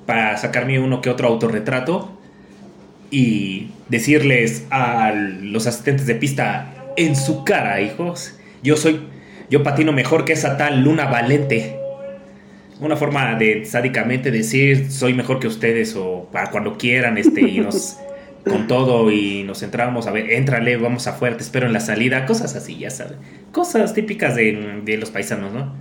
para 0.05 0.37
sacarme 0.37 0.79
uno 0.79 1.01
que 1.01 1.09
otro 1.09 1.27
autorretrato 1.27 2.11
y 3.09 3.69
decirles 3.89 4.65
a 4.71 5.11
los 5.13 5.67
asistentes 5.67 6.07
de 6.07 6.15
pista 6.15 6.73
en 6.97 7.15
su 7.15 7.43
cara, 7.43 7.79
hijos, 7.81 8.35
yo 8.63 8.75
soy, 8.77 9.01
yo 9.49 9.63
patino 9.63 9.91
mejor 9.91 10.25
que 10.25 10.33
esa 10.33 10.57
tal 10.57 10.81
Luna 10.83 11.05
Valente. 11.05 11.79
Una 12.83 12.97
forma 12.97 13.35
de 13.35 13.65
sádicamente 13.65 14.29
decir 14.29 14.91
soy 14.91 15.13
mejor 15.13 15.39
que 15.39 15.47
ustedes 15.47 15.95
o 15.95 16.27
para 16.31 16.51
cuando 16.51 16.77
quieran, 16.77 17.17
este, 17.17 17.41
y 17.41 17.59
nos 17.59 17.97
con 18.43 18.67
todo 18.67 19.09
y 19.09 19.43
nos 19.43 19.63
entramos 19.63 20.05
a 20.05 20.11
ver, 20.11 20.31
éntrale, 20.31 20.75
vamos 20.77 21.07
afuera, 21.07 21.37
te 21.37 21.43
espero 21.43 21.65
en 21.65 21.73
la 21.73 21.79
salida, 21.79 22.25
cosas 22.25 22.55
así, 22.55 22.77
ya 22.77 22.89
sabes. 22.89 23.17
Cosas 23.51 23.93
típicas 23.93 24.35
de, 24.35 24.81
de 24.83 24.97
los 24.97 25.11
paisanos, 25.11 25.53
¿no? 25.53 25.75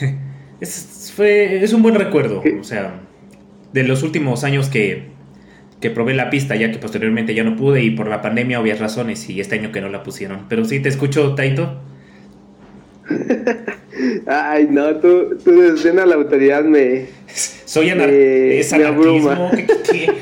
Es, 0.58 1.12
fue, 1.14 1.62
es 1.62 1.74
un 1.74 1.82
buen 1.82 1.96
recuerdo, 1.96 2.42
o 2.58 2.64
sea, 2.64 3.02
de 3.74 3.82
los 3.82 4.02
últimos 4.02 4.42
años 4.42 4.70
que 4.70 5.14
que 5.80 5.90
probé 5.90 6.14
la 6.14 6.30
pista, 6.30 6.56
ya 6.56 6.70
que 6.70 6.78
posteriormente 6.78 7.34
ya 7.34 7.44
no 7.44 7.56
pude 7.56 7.82
y 7.82 7.90
por 7.90 8.08
la 8.08 8.22
pandemia 8.22 8.60
obvias 8.60 8.78
razones 8.78 9.28
y 9.28 9.40
este 9.40 9.56
año 9.56 9.72
que 9.72 9.80
no 9.80 9.88
la 9.88 10.02
pusieron. 10.02 10.46
Pero 10.48 10.64
sí, 10.64 10.80
te 10.80 10.88
escucho, 10.88 11.34
Taito. 11.34 11.82
Ay, 14.26 14.68
no, 14.70 14.96
tú, 14.96 15.38
tú 15.44 15.60
desde 15.60 15.92
la 15.92 16.14
autoridad 16.14 16.64
me... 16.64 17.06
Soy 17.64 17.90
anarquismo. 17.90 19.50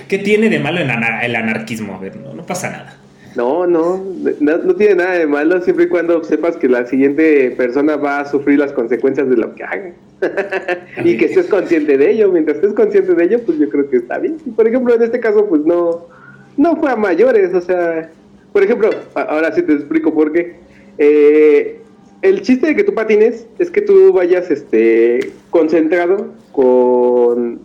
¿Qué, 0.09 0.19
tiene 0.19 0.49
de 0.49 0.59
malo 0.59 0.81
el, 0.81 0.91
el 0.91 1.37
anarquismo? 1.37 1.95
A 1.95 1.99
ver, 1.99 2.17
no, 2.17 2.35
no 2.35 2.45
pasa 2.47 2.71
nada. 2.71 2.99
No, 3.37 3.67
no, 3.67 4.01
no, 4.41 4.77
tiene 4.77 4.95
nada 4.95 5.15
de 5.15 5.27
malo 5.27 5.61
siempre 5.61 5.87
y 5.87 5.89
cuando 5.89 6.23
sepas 6.23 6.57
que 6.57 6.69
la 6.69 6.87
siguiente 6.87 7.51
persona 7.57 7.97
va 7.97 8.21
a 8.21 8.31
sufrir 8.31 8.61
las 8.61 8.73
consecuencias 8.73 9.29
de 9.29 9.37
lo 9.37 9.55
que 9.55 9.65
haga. 9.65 9.93
y 11.05 11.17
que 11.17 11.25
estés 11.25 11.47
consciente 11.47 11.99
de 11.99 12.13
ello. 12.13 12.31
Mientras 12.31 12.57
estés 12.59 12.75
consciente 12.75 13.13
de 13.13 13.25
ello, 13.25 13.41
pues 13.45 13.59
yo 13.59 13.69
creo 13.69 13.91
que 13.91 13.97
está 13.97 14.19
bien. 14.19 14.37
Y 14.47 14.51
por 14.51 14.69
ejemplo, 14.69 14.95
en 14.95 15.03
este 15.03 15.19
caso, 15.19 15.47
pues 15.47 15.63
no, 15.63 16.07
no 16.57 16.77
fue 16.77 16.91
a 16.91 16.97
mayores. 16.97 17.53
O 17.55 17.61
sea, 17.61 18.09
por 18.53 18.63
ejemplo, 18.63 18.91
ahora 19.15 19.53
sí 19.53 19.63
te 19.63 19.73
explico 19.73 20.15
por 20.15 20.33
qué. 20.33 20.55
Eh, 20.99 21.81
el 22.23 22.43
chiste 22.43 22.69
de 22.69 22.77
que 22.77 22.85
tú 22.85 22.95
patines 22.95 23.47
es 23.59 23.71
que 23.71 23.83
tú 23.83 24.13
vayas 24.13 24.51
este, 24.51 25.33
concentrado 25.51 26.29
con 26.53 27.61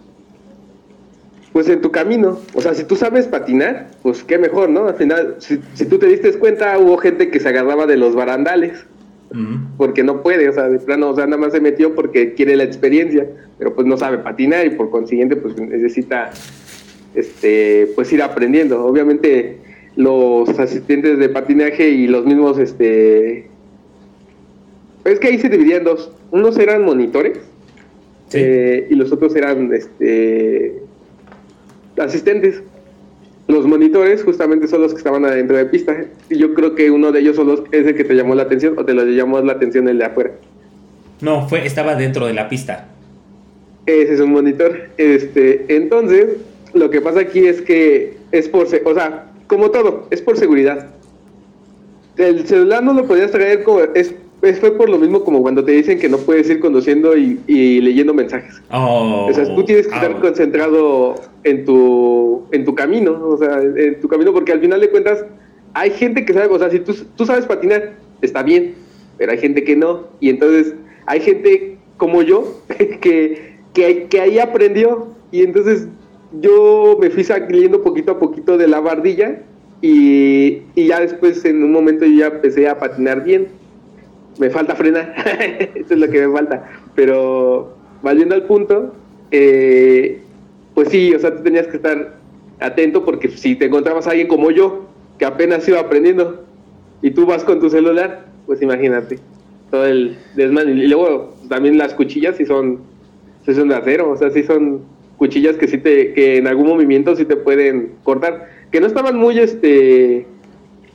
pues 1.52 1.68
en 1.70 1.82
tu 1.82 1.92
camino. 1.92 2.40
O 2.54 2.62
sea, 2.62 2.74
si 2.74 2.84
tú 2.84 2.96
sabes 2.96 3.28
patinar, 3.28 3.90
pues 4.02 4.24
qué 4.24 4.38
mejor, 4.38 4.70
¿no? 4.70 4.88
Al 4.88 4.96
final, 4.96 5.36
si, 5.40 5.60
si 5.74 5.86
tú 5.86 5.98
te 5.98 6.08
diste 6.08 6.32
cuenta, 6.34 6.78
hubo 6.78 6.98
gente 6.98 7.30
que 7.30 7.40
se 7.40 7.50
agarraba 7.50 7.86
de 7.86 7.98
los 7.98 8.16
barandales. 8.16 8.86
Porque 9.78 10.04
no 10.04 10.24
puede, 10.24 10.50
o 10.50 10.54
sea, 10.54 10.70
de 10.70 10.80
plano, 10.80 11.12
o 11.12 11.16
sea, 11.16 11.28
nada 11.28 11.38
más 11.38 11.54
se 11.54 11.62
metió 11.62 11.94
porque 11.94 12.34
quiere 12.34 12.56
la 12.56 12.64
experiencia, 12.64 13.28
pero 13.60 13.76
pues 13.76 13.86
no 13.86 13.96
sabe 13.96 14.18
patinar 14.18 14.66
y 14.66 14.72
por 14.72 14.90
consiguiente, 14.90 15.36
pues 15.36 15.56
necesita, 15.56 16.32
este, 17.14 17.92
pues 17.94 18.12
ir 18.12 18.24
aprendiendo. 18.24 18.84
Obviamente, 18.84 19.58
los 19.96 20.50
asistentes 20.58 21.20
de 21.20 21.30
patinaje 21.30 21.90
y 21.90 22.08
los 22.08 22.26
mismos, 22.26 22.58
este, 22.58 23.49
es 25.06 25.20
que 25.20 25.28
ahí 25.28 25.40
se 25.40 25.50
dividían 25.50 25.84
dos. 25.84 26.12
Unos 26.32 26.58
eran 26.58 26.84
monitores 26.84 27.40
eh, 28.34 28.88
y 28.90 28.96
los 28.96 29.12
otros 29.12 29.36
eran, 29.36 29.74
este, 29.74 30.82
asistentes. 31.98 32.62
Los 33.48 33.66
monitores 33.66 34.24
justamente 34.24 34.68
son 34.68 34.82
los 34.82 34.92
que 34.92 35.00
estaban 35.00 35.26
adentro 35.26 35.58
de 35.58 35.66
pista. 35.66 36.06
Y 36.30 36.38
yo 36.38 36.54
creo 36.54 36.76
que 36.76 36.92
uno 36.92 37.12
de 37.12 37.20
ellos 37.22 37.36
son 37.36 37.48
los, 37.48 37.64
es 37.72 37.88
el 37.88 37.96
que 37.96 38.04
te 38.04 38.14
llamó 38.14 38.36
la 38.36 38.44
atención 38.44 38.78
o 38.78 38.86
te 38.86 38.94
lo 38.94 39.04
llamó 39.06 39.42
la 39.42 39.54
atención 39.54 39.88
el 39.88 39.98
de 39.98 40.06
afuera. 40.06 40.32
No, 41.22 41.48
fue, 41.50 41.66
estaba 41.66 41.96
dentro 41.96 42.28
de 42.28 42.34
la 42.34 42.48
pista. 42.48 42.88
Ese 43.86 44.14
es 44.14 44.20
un 44.20 44.32
monitor. 44.32 44.90
Este, 44.98 45.66
entonces, 45.76 46.38
lo 46.74 46.90
que 46.92 47.02
pasa 47.02 47.22
aquí 47.22 47.48
es 47.48 47.62
que 47.62 48.18
es 48.32 48.48
por, 48.48 48.68
o 48.68 48.94
sea, 48.94 49.32
como 49.48 49.72
todo, 49.72 50.08
es 50.12 50.22
por 50.22 50.38
seguridad. 50.38 50.92
El 52.18 52.46
celular 52.46 52.84
no 52.84 52.94
lo 52.94 53.06
podías 53.06 53.32
traer 53.32 53.64
como, 53.64 53.80
es 53.96 54.14
fue 54.60 54.72
por 54.72 54.90
lo 54.90 54.98
mismo 54.98 55.24
como 55.24 55.42
cuando 55.42 55.64
te 55.64 55.72
dicen 55.74 56.00
que 56.00 56.08
no 56.08 56.18
puedes 56.18 56.50
ir 56.50 56.60
conduciendo 56.60 57.16
y, 57.18 57.82
leyendo 57.82 58.14
mensajes. 58.14 58.62
Oh, 58.72 59.28
o 59.30 59.34
sea, 59.34 59.44
tú 59.54 59.64
tienes 59.64 59.88
que 59.88 59.96
estar 59.96 60.20
concentrado 60.20 61.16
en 61.44 61.66
tu, 61.66 62.44
en 62.52 62.66
tu 62.66 62.74
camino, 62.74 63.20
o 63.22 63.38
sea, 63.38 63.62
en 63.62 64.00
tu 64.00 64.08
camino, 64.08 64.34
porque 64.34 64.52
al 64.52 64.62
final 64.62 64.80
de 64.80 64.90
cuentas 64.90 65.26
hay 65.74 65.92
gente 65.92 66.26
que 66.26 66.34
sabe, 66.34 66.48
o 66.48 66.60
sea, 66.60 66.70
si 66.70 66.80
tú, 66.80 66.96
tú 67.16 67.26
sabes 67.26 67.46
patinar, 67.46 67.96
está 68.22 68.44
bien, 68.44 68.76
pero 69.18 69.32
hay 69.32 69.38
gente 69.38 69.64
que 69.64 69.76
no, 69.76 70.08
y 70.20 70.30
entonces 70.30 70.74
hay 71.06 71.20
gente 71.20 71.78
como 71.98 72.22
yo 72.22 72.62
que, 73.02 73.58
que, 73.74 74.08
que 74.08 74.22
ahí 74.22 74.40
aprendió, 74.40 75.08
y 75.32 75.44
entonces 75.44 75.88
yo 76.40 76.98
me 77.00 77.10
fui 77.10 77.24
saliendo 77.24 77.82
poquito 77.82 78.14
a 78.14 78.20
poquito 78.20 78.58
de 78.58 78.68
la 78.68 78.80
bardilla 78.80 79.42
y, 79.82 80.62
y 80.76 80.88
ya 80.88 81.00
después 81.00 81.44
en 81.46 81.64
un 81.64 81.72
momento 81.72 82.06
yo 82.06 82.20
ya 82.20 82.28
empecé 82.28 82.68
a 82.68 82.78
patinar 82.78 83.24
bien. 83.24 83.48
Me 84.40 84.50
falta 84.50 84.76
frenar, 84.76 85.14
eso 85.76 85.94
es 85.94 86.00
lo 86.00 86.10
que 86.10 86.26
me 86.26 86.34
falta. 86.34 86.64
Pero 86.96 87.76
volviendo 88.02 88.34
al 88.34 88.44
punto, 88.44 88.96
eh, 89.32 90.22
pues 90.74 90.90
sí, 90.90 91.14
o 91.14 91.20
sea, 91.20 91.36
tú 91.36 91.44
tenías 91.44 91.68
que 91.68 91.78
estar 91.78 92.16
atento 92.60 93.06
porque 93.06 93.30
si 93.30 93.56
te 93.56 93.66
encontrabas 93.66 94.08
a 94.08 94.12
alguien 94.12 94.28
como 94.28 94.50
yo, 94.50 94.86
que 95.18 95.26
apenas 95.26 95.68
iba 95.68 95.80
aprendiendo, 95.80 96.46
y 97.02 97.12
tú 97.12 97.26
vas 97.26 97.44
con 97.44 97.60
tu 97.60 97.70
celular, 97.70 98.26
pues 98.46 98.62
imagínate, 98.62 99.20
todo 99.70 99.86
el 99.86 100.18
desmadre. 100.36 100.72
Y 100.72 100.88
luego 100.88 101.36
también 101.50 101.78
las 101.78 101.94
cuchillas 101.94 102.38
sí 102.38 102.46
son, 102.46 102.80
sí 103.46 103.54
son 103.54 103.70
de 103.70 103.76
acero, 103.76 104.10
o 104.10 104.18
sea, 104.18 104.30
sí 104.32 104.44
son 104.44 104.82
cuchillas 105.18 105.58
que 105.58 105.68
sí 105.68 105.78
te, 105.78 106.14
que 106.14 106.38
en 106.38 106.48
algún 106.48 106.68
movimiento 106.68 107.16
sí 107.16 107.26
te 107.26 107.36
pueden 107.36 107.94
cortar, 108.04 108.50
que 108.72 108.80
no 108.80 108.88
estaban 108.88 109.18
muy, 109.18 109.38
este, 109.38 110.26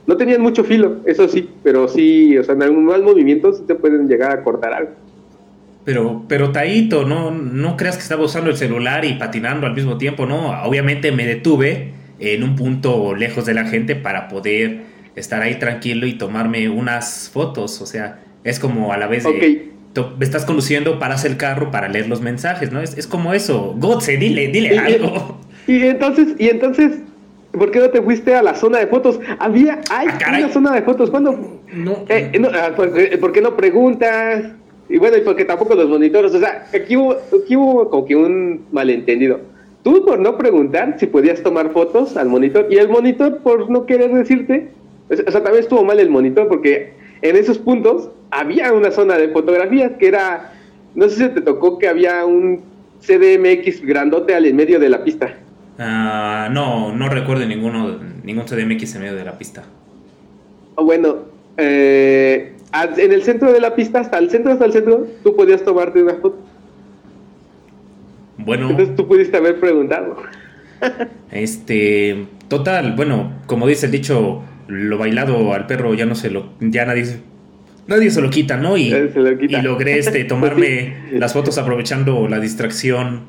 no 0.06 0.16
tenían 0.16 0.42
mucho 0.42 0.64
filo, 0.64 1.00
eso 1.06 1.28
sí, 1.28 1.48
pero 1.62 1.88
sí, 1.88 2.36
o 2.36 2.44
sea, 2.44 2.54
en 2.54 2.62
algún 2.62 2.84
mal 2.84 3.02
movimiento 3.02 3.52
sí 3.52 3.62
te 3.66 3.74
pueden 3.74 4.08
llegar 4.08 4.32
a 4.32 4.42
cortar 4.42 4.72
algo. 4.72 4.90
Pero, 5.84 6.24
pero 6.28 6.50
Taito, 6.50 7.04
no, 7.04 7.30
no 7.30 7.76
creas 7.76 7.96
que 7.96 8.02
estaba 8.02 8.24
usando 8.24 8.50
el 8.50 8.56
celular 8.56 9.04
y 9.04 9.14
patinando 9.14 9.66
al 9.66 9.74
mismo 9.74 9.98
tiempo, 9.98 10.24
no. 10.24 10.50
Obviamente 10.64 11.12
me 11.12 11.26
detuve 11.26 11.92
en 12.18 12.42
un 12.42 12.56
punto 12.56 13.14
lejos 13.14 13.44
de 13.44 13.54
la 13.54 13.66
gente 13.66 13.94
para 13.94 14.28
poder 14.28 14.82
estar 15.14 15.42
ahí 15.42 15.58
tranquilo 15.58 16.06
y 16.06 16.14
tomarme 16.14 16.70
unas 16.70 17.28
fotos. 17.30 17.82
O 17.82 17.86
sea, 17.86 18.20
es 18.44 18.58
como 18.58 18.94
a 18.94 18.96
la 18.96 19.08
vez 19.08 19.24
de 19.24 19.74
me 20.18 20.24
estás 20.24 20.44
conduciendo, 20.44 20.98
paras 20.98 21.24
el 21.24 21.36
carro 21.36 21.70
para 21.70 21.88
leer 21.88 22.08
los 22.08 22.20
mensajes, 22.20 22.72
¿no? 22.72 22.80
Es, 22.80 22.96
es 22.98 23.06
como 23.06 23.32
eso. 23.32 23.74
Gotze, 23.78 24.16
dile, 24.16 24.48
dile 24.48 24.78
algo. 24.78 25.40
Y, 25.66 25.82
entonces, 25.84 26.34
y 26.38 26.48
entonces, 26.48 26.98
¿por 27.58 27.70
qué 27.70 27.80
no 27.80 27.90
te 27.90 28.02
fuiste 28.02 28.34
a 28.34 28.42
la 28.42 28.54
zona 28.54 28.78
de 28.78 28.86
fotos? 28.86 29.20
Había, 29.38 29.80
hay 29.90 30.08
ah, 30.08 30.36
una 30.38 30.48
zona 30.48 30.74
de 30.74 30.82
fotos. 30.82 31.10
¿Cuándo? 31.10 31.60
No. 31.72 32.04
Eh, 32.08 32.32
ah, 32.52 32.72
pues, 32.76 32.92
eh, 32.96 33.18
¿Por 33.18 33.32
qué 33.32 33.40
no 33.40 33.56
preguntas? 33.56 34.44
Y 34.88 34.98
bueno, 34.98 35.16
y 35.16 35.22
porque 35.22 35.44
tampoco 35.44 35.74
los 35.74 35.88
monitores, 35.88 36.34
o 36.34 36.38
sea, 36.38 36.66
aquí 36.74 36.96
hubo, 36.96 37.12
aquí 37.12 37.56
hubo 37.56 37.88
como 37.88 38.04
que 38.04 38.16
un 38.16 38.66
malentendido. 38.70 39.40
Tú 39.82 40.04
por 40.04 40.18
no 40.18 40.36
preguntar 40.38 40.96
si 40.98 41.06
podías 41.06 41.42
tomar 41.42 41.70
fotos 41.72 42.16
al 42.16 42.28
monitor 42.28 42.66
y 42.70 42.76
el 42.76 42.88
monitor 42.88 43.38
por 43.38 43.70
no 43.70 43.86
querer 43.86 44.12
decirte, 44.12 44.70
o 45.10 45.16
sea, 45.16 45.42
también 45.42 45.62
estuvo 45.62 45.84
mal 45.84 46.00
el 46.00 46.10
monitor 46.10 46.48
porque 46.48 46.92
en 47.22 47.36
esos 47.36 47.58
puntos 47.58 48.10
había 48.30 48.72
una 48.72 48.90
zona 48.90 49.16
de 49.16 49.28
fotografía 49.28 49.96
que 49.98 50.08
era, 50.08 50.52
no 50.94 51.08
sé 51.08 51.28
si 51.28 51.34
te 51.34 51.40
tocó 51.40 51.78
que 51.78 51.88
había 51.88 52.24
un 52.24 52.62
CDMX 53.00 53.82
grandote 53.82 54.34
al 54.34 54.46
en 54.46 54.56
medio 54.56 54.78
de 54.78 54.88
la 54.88 55.04
pista. 55.04 55.34
Ah, 55.78 56.48
no, 56.52 56.94
no 56.94 57.08
recuerdo 57.08 57.44
ninguno, 57.46 57.98
ningún 58.22 58.44
CDMX 58.44 58.94
en 58.94 59.02
medio 59.02 59.16
de 59.16 59.24
la 59.24 59.36
pista. 59.38 59.64
Bueno, 60.76 61.16
eh, 61.56 62.54
en 62.96 63.12
el 63.12 63.22
centro 63.22 63.52
de 63.52 63.60
la 63.60 63.74
pista, 63.74 64.00
hasta 64.00 64.18
el 64.18 64.30
centro, 64.30 64.52
hasta 64.52 64.64
el 64.64 64.72
centro, 64.72 65.06
tú 65.22 65.34
podías 65.34 65.62
tomarte 65.64 66.02
una 66.02 66.14
foto. 66.14 66.38
Bueno. 68.38 68.70
Entonces 68.70 68.96
tú 68.96 69.06
pudiste 69.06 69.36
haber 69.36 69.60
preguntado. 69.60 70.16
Este, 71.30 72.26
total, 72.48 72.94
bueno, 72.94 73.32
como 73.46 73.66
dice 73.66 73.86
el 73.86 73.92
dicho, 73.92 74.42
lo 74.66 74.98
bailado 74.98 75.54
al 75.54 75.66
perro 75.66 75.94
ya 75.94 76.04
no 76.04 76.14
se 76.14 76.30
lo, 76.30 76.50
ya 76.60 76.84
nadie, 76.84 77.20
nadie 77.86 78.10
se 78.10 78.20
lo 78.20 78.30
quita, 78.30 78.56
¿no? 78.56 78.76
Y, 78.76 78.92
y 78.92 79.62
logré 79.62 79.98
este, 79.98 80.24
tomarme 80.24 80.94
las 81.12 81.32
fotos 81.32 81.58
aprovechando 81.58 82.28
la 82.28 82.40
distracción 82.40 83.22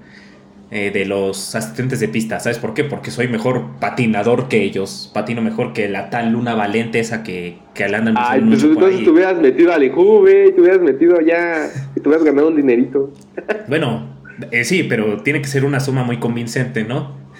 eh, 0.71 0.89
de 0.91 1.05
los 1.05 1.53
asistentes 1.53 1.99
de 1.99 2.07
pista. 2.07 2.39
¿Sabes 2.39 2.57
por 2.57 2.73
qué? 2.73 2.83
Porque 2.83 3.11
soy 3.11 3.27
mejor 3.27 3.77
patinador 3.79 4.47
que 4.47 4.63
ellos. 4.63 5.11
Patino 5.13 5.43
mejor 5.43 5.73
que 5.73 5.87
la 5.87 6.09
tal 6.09 6.31
Luna 6.31 6.55
Valente 6.55 6.99
esa 6.99 7.21
que, 7.21 7.59
que 7.75 7.83
andan 7.83 8.15
Ay, 8.17 8.41
pues 8.41 8.63
entonces 8.63 9.03
te 9.03 9.09
hubieras 9.11 9.39
metido 9.39 9.71
al 9.71 9.87
Juve, 9.91 10.51
te 10.53 10.61
hubieras 10.61 10.81
metido 10.81 11.21
ya 11.21 11.69
y 11.95 11.99
te 11.99 12.09
hubieras 12.09 12.25
ganado 12.25 12.47
un 12.47 12.55
dinerito. 12.55 13.13
bueno, 13.67 14.17
eh, 14.49 14.63
sí, 14.63 14.83
pero 14.83 15.21
tiene 15.21 15.39
que 15.39 15.47
ser 15.47 15.65
una 15.65 15.79
suma 15.79 16.03
muy 16.03 16.17
convincente, 16.17 16.83
¿no? 16.83 17.15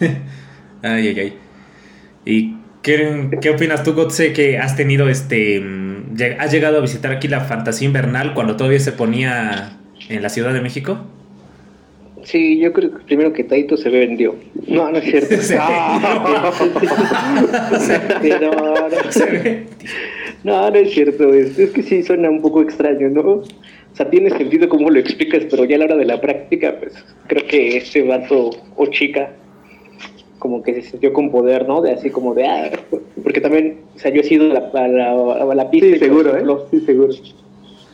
ay, 0.84 1.08
ay, 1.08 1.20
ay. 1.20 1.34
¿Y 2.26 2.58
qué, 2.84 3.40
qué 3.42 3.50
opinas 3.50 3.82
tú, 3.82 3.94
Gotze, 3.94 4.34
que 4.34 4.60
has 4.60 4.76
tenido 4.76 5.10
este... 5.10 5.60
Mm, 5.62 6.16
has 6.40 6.52
llegado 6.52 6.78
a 6.78 6.82
visitar 6.82 7.12
aquí 7.12 7.28
la 7.28 7.42
fantasía 7.42 7.88
invernal 7.88 8.36
cuando 8.36 8.56
todavía 8.56 8.80
se 8.80 8.92
ponía 8.92 9.80
en 10.10 10.22
la 10.22 10.30
Ciudad 10.30 10.54
de 10.54 10.62
México? 10.62 11.08
Sí, 12.26 12.58
yo 12.58 12.74
creo 12.74 12.92
que 12.92 13.04
primero 13.04 13.32
que 13.34 13.44
Taito 13.44 13.78
se 13.78 13.90
vendió. 13.90 14.34
No, 14.68 14.92
no 14.92 14.98
es 14.98 15.06
cierto. 15.06 15.36
no, 20.44 20.72
no, 20.72 20.76
es 20.76 20.92
cierto. 20.92 21.32
Es, 21.34 21.60
es, 21.60 21.70
que 21.70 21.84
sí 21.84 22.02
suena 22.02 22.32
un 22.32 22.42
poco 22.42 22.64
extraño, 22.64 23.10
¿no? 23.10 23.22
O 23.22 23.44
sea, 23.94 24.10
tiene 24.10 24.32
sentido 24.32 24.68
cómo 24.68 24.90
lo 24.90 25.00
explicas, 25.00 25.44
pero 25.52 25.66
ya 25.66 25.76
a 25.76 25.80
la 25.80 25.86
hora 25.86 25.98
de 25.98 26.06
la 26.06 26.20
práctica, 26.20 26.78
pues 26.80 26.96
creo 27.28 27.46
que 27.46 27.78
este 27.78 28.02
vato 28.02 28.50
o 28.76 28.88
chica 28.88 29.30
como 30.40 30.64
que 30.64 30.74
se 30.74 30.82
sintió 30.82 31.14
con 31.14 31.30
poder, 31.30 31.68
¿no? 31.68 31.82
De 31.82 31.92
así 31.92 32.10
como 32.10 32.34
de, 32.34 32.46
ah, 32.46 32.72
porque 33.24 33.40
también, 33.40 33.82
o 33.96 34.00
sea, 34.00 34.12
yo 34.12 34.22
he 34.22 34.24
sido 34.24 34.52
a 34.52 34.72
la, 34.74 34.88
la, 34.88 35.46
la 35.56 35.70
pista. 35.70 35.94
Sí, 35.94 36.00
seguro, 36.00 36.36
¿eh? 36.36 36.44
Sí, 36.72 36.80
seguro 36.82 37.14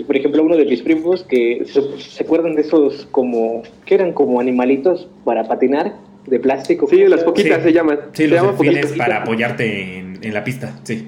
por 0.03 0.15
ejemplo, 0.15 0.43
uno 0.43 0.57
de 0.57 0.65
mis 0.65 0.81
primos 0.81 1.23
que 1.23 1.63
se, 1.65 2.23
acuerdan 2.23 2.55
de 2.55 2.61
esos 2.61 3.07
como, 3.11 3.63
que 3.85 3.95
eran 3.95 4.13
como 4.13 4.39
animalitos 4.39 5.07
para 5.23 5.47
patinar 5.47 5.93
de 6.27 6.39
plástico. 6.39 6.87
Sí, 6.87 7.07
las 7.07 7.23
poquitas 7.23 7.63
se 7.63 7.73
llaman. 7.73 7.99
Sí, 8.13 8.23
se 8.23 8.27
los 8.29 8.41
llaman 8.41 8.97
para 8.97 9.17
apoyarte 9.23 9.97
en, 9.99 10.33
la 10.33 10.43
pista, 10.43 10.79
sí. 10.83 11.07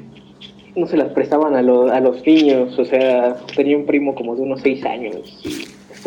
No 0.75 0.87
se 0.87 0.97
las 0.97 1.09
prestaban 1.09 1.55
a, 1.55 1.59
a 1.59 1.99
los 1.99 2.25
niños, 2.25 2.77
o 2.79 2.85
sea, 2.85 3.37
tenía 3.55 3.77
un 3.77 3.85
primo 3.85 4.15
como 4.15 4.35
de 4.35 4.41
unos 4.41 4.61
seis 4.61 4.83
años. 4.85 5.39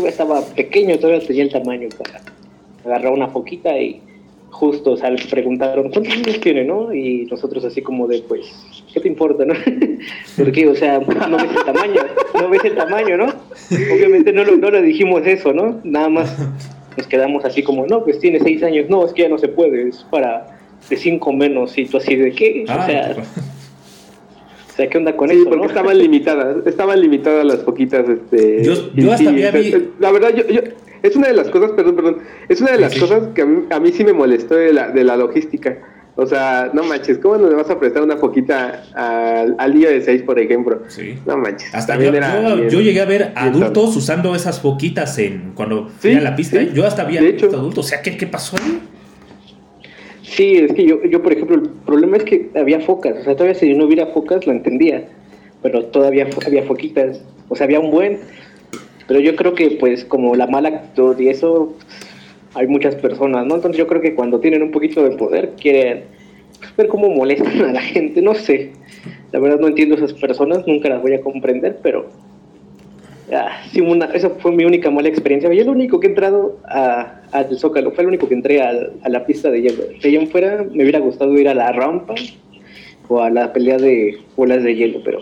estaba 0.05 0.43
pequeño, 0.55 0.99
todavía 0.99 1.25
tenía 1.27 1.45
el 1.45 1.53
tamaño 1.53 1.89
para 1.97 2.21
agarrar 2.85 3.13
una 3.13 3.33
poquita 3.33 3.79
y 3.79 4.01
justo, 4.57 4.93
o 4.93 4.97
sea, 4.97 5.11
le 5.11 5.23
preguntaron, 5.27 5.91
¿cuántos 5.91 6.15
años 6.15 6.41
tiene, 6.41 6.65
no? 6.65 6.93
Y 6.93 7.27
nosotros 7.27 7.65
así 7.65 7.83
como 7.83 8.07
de, 8.07 8.23
pues, 8.27 8.47
¿qué 8.93 9.01
te 9.01 9.09
importa, 9.09 9.45
no? 9.45 9.55
Porque, 10.37 10.67
o 10.67 10.75
sea, 10.75 10.99
no 10.99 11.37
ves 11.37 11.51
el 11.57 11.65
tamaño, 11.65 12.01
no 12.35 12.49
ves 12.49 12.65
el 12.65 12.75
tamaño, 12.75 13.17
¿no? 13.19 13.27
Obviamente 13.95 14.33
no 14.33 14.45
lo, 14.45 14.57
no 14.57 14.71
le 14.71 14.81
dijimos 14.83 15.27
eso, 15.27 15.53
¿no? 15.53 15.81
Nada 15.85 16.09
más 16.09 16.39
nos 16.97 17.07
quedamos 17.07 17.45
así 17.45 17.63
como, 17.63 17.87
no, 17.87 18.03
pues 18.03 18.19
tiene 18.19 18.41
seis 18.41 18.63
años, 18.63 18.89
no, 18.89 19.05
es 19.05 19.13
que 19.13 19.23
ya 19.23 19.29
no 19.29 19.37
se 19.37 19.49
puede, 19.49 19.89
es 19.89 20.07
para 20.11 20.59
de 20.89 20.97
cinco 20.97 21.33
menos, 21.35 21.77
y 21.77 21.85
tú 21.85 21.99
así 21.99 22.17
de, 22.17 22.33
¿qué? 22.33 22.65
o 22.67 22.73
ah, 22.73 22.87
sea... 22.87 23.17
O 24.69 24.77
sea, 24.77 24.91
¿qué 24.91 24.99
onda 24.99 25.17
con 25.17 25.31
sí, 25.31 25.37
eso? 25.37 25.49
porque 25.49 25.67
estaban 25.67 25.97
limitadas, 25.97 26.67
estaban 26.67 27.01
limitadas 27.01 27.47
las 27.47 27.59
poquitas, 27.61 28.07
este... 28.09 28.63
Yo, 28.63 28.75
yo 28.95 29.13
hasta 29.13 29.31
había 29.31 29.51
La 29.99 30.13
verdad, 30.13 30.35
yo, 30.35 30.47
yo, 30.49 30.61
es 31.07 31.17
una 31.17 31.29
de 31.29 31.35
las 31.35 31.49
cosas, 31.49 31.73
perdón, 31.73 31.97
perdón, 31.97 32.19
es 32.49 32.61
una 32.61 32.73
de 32.73 32.79
las 32.79 32.99
cosas 32.99 33.29
que 33.35 33.43
a 33.43 33.47
mí, 33.47 33.65
a 33.71 33.81
mí, 33.81 33.93
sí 33.93 34.05
me 34.05 34.13
molestó 34.13 34.55
de 34.55 34.73
la, 34.73 34.89
de 34.89 35.05
la 35.05 35.17
logística. 35.17 35.79
O 36.19 36.27
sea, 36.27 36.71
no 36.73 36.83
manches, 36.83 37.19
¿cómo 37.19 37.37
no 37.37 37.49
le 37.51 37.55
vas 37.55 37.69
a 37.69 37.79
prestar 37.79 38.03
una 38.03 38.17
poquita 38.17 38.85
al, 38.95 39.55
al 39.59 39.75
día 39.75 39.91
de 39.91 40.01
6, 40.01 40.23
por 40.23 40.41
ejemplo? 40.41 40.81
Sí. 40.89 41.19
No 41.27 41.37
manches. 41.37 41.75
Hasta 41.75 41.99
yo, 41.99 42.69
yo, 42.69 42.81
llegué 42.81 43.03
a 43.03 43.05
ver 43.05 43.33
adultos 43.35 43.95
usando 43.97 44.35
esas 44.35 44.61
foquitas 44.61 45.19
en 45.19 45.53
cuando 45.55 45.91
fui 45.99 46.15
a 46.15 46.23
la 46.23 46.35
pista. 46.35 46.63
Yo 46.63 46.87
hasta 46.87 47.03
había 47.03 47.21
visto 47.21 47.47
adultos. 47.55 47.85
O 47.85 47.89
sea, 47.89 48.01
¿qué, 48.01 48.17
¿qué 48.17 48.27
pasó 48.27 48.57
ahí? 48.57 48.81
Sí, 50.23 50.57
es 50.57 50.73
que 50.73 50.87
yo, 50.87 51.05
yo, 51.05 51.23
por 51.23 51.35
ejemplo, 51.35 51.57
el 51.57 51.69
problema 51.85 52.17
es 52.17 52.25
que 52.25 52.49
había 52.57 52.81
focas. 52.81 53.19
O 53.21 53.25
sea, 53.25 53.35
todavía 53.35 53.55
si 53.55 53.75
no 53.75 53.85
hubiera 53.85 54.07
focas, 54.07 54.47
lo 54.47 54.53
entendía. 54.53 55.07
Pero 55.63 55.85
todavía 55.85 56.27
había 56.47 56.63
foquitas. 56.63 57.21
O 57.51 57.57
sea, 57.57 57.65
había 57.65 57.79
un 57.79 57.91
buen. 57.91 58.21
Pero 59.07 59.21
yo 59.21 59.37
creo 59.37 59.55
que 59.55 59.71
pues 59.73 60.05
como 60.05 60.35
la 60.35 60.47
mala 60.47 60.69
actitud 60.69 61.19
y 61.21 61.29
eso 61.29 61.75
hay 62.55 62.67
muchas 62.67 62.95
personas, 62.97 63.47
¿no? 63.47 63.57
Entonces 63.57 63.79
yo 63.79 63.87
creo 63.87 64.01
que 64.01 64.15
cuando 64.15 64.41
tienen 64.41 64.63
un 64.63 64.71
poquito 64.71 65.05
de 65.05 65.17
poder 65.17 65.53
quieren 65.61 66.05
ver 66.77 66.89
cómo 66.89 67.09
molestan 67.09 67.61
a 67.63 67.73
la 67.73 67.81
gente, 67.81 68.23
no 68.23 68.35
sé. 68.35 68.73
La 69.33 69.39
verdad 69.39 69.61
no 69.61 69.69
entiendo 69.69 69.95
esas 69.95 70.13
personas, 70.15 70.67
nunca 70.67 70.89
las 70.89 71.03
voy 71.03 71.15
a 71.15 71.21
comprender, 71.21 71.79
pero 71.83 72.07
ah, 73.33 73.63
esa 74.15 74.31
fue 74.31 74.53
mi 74.53 74.65
única 74.65 74.91
mala 74.91 75.09
experiencia. 75.09 75.53
Yo 75.53 75.63
el 75.63 75.69
único 75.69 76.01
que 76.01 76.07
he 76.07 76.11
entrado 76.11 76.59
al 76.65 77.59
Zócalo, 77.59 77.93
fue 77.93 78.03
el 78.03 78.09
único 78.09 78.29
que 78.29 78.35
entré 78.35 78.63
a, 78.63 78.73
a 79.03 79.09
la 79.09 79.27
pista 79.27 79.51
de 79.51 79.63
hielo. 79.63 79.85
Allá 80.03 80.21
en 80.21 80.29
fuera 80.29 80.65
me 80.73 80.83
hubiera 80.83 80.99
gustado 80.99 81.37
ir 81.39 81.49
a 81.49 81.55
la 81.55 81.73
rampa 81.73 82.15
o 83.09 83.21
a 83.21 83.31
la 83.31 83.53
pelea 83.53 83.77
de 83.77 84.19
bolas 84.37 84.63
de 84.63 84.75
hielo, 84.75 85.01
pero 85.05 85.21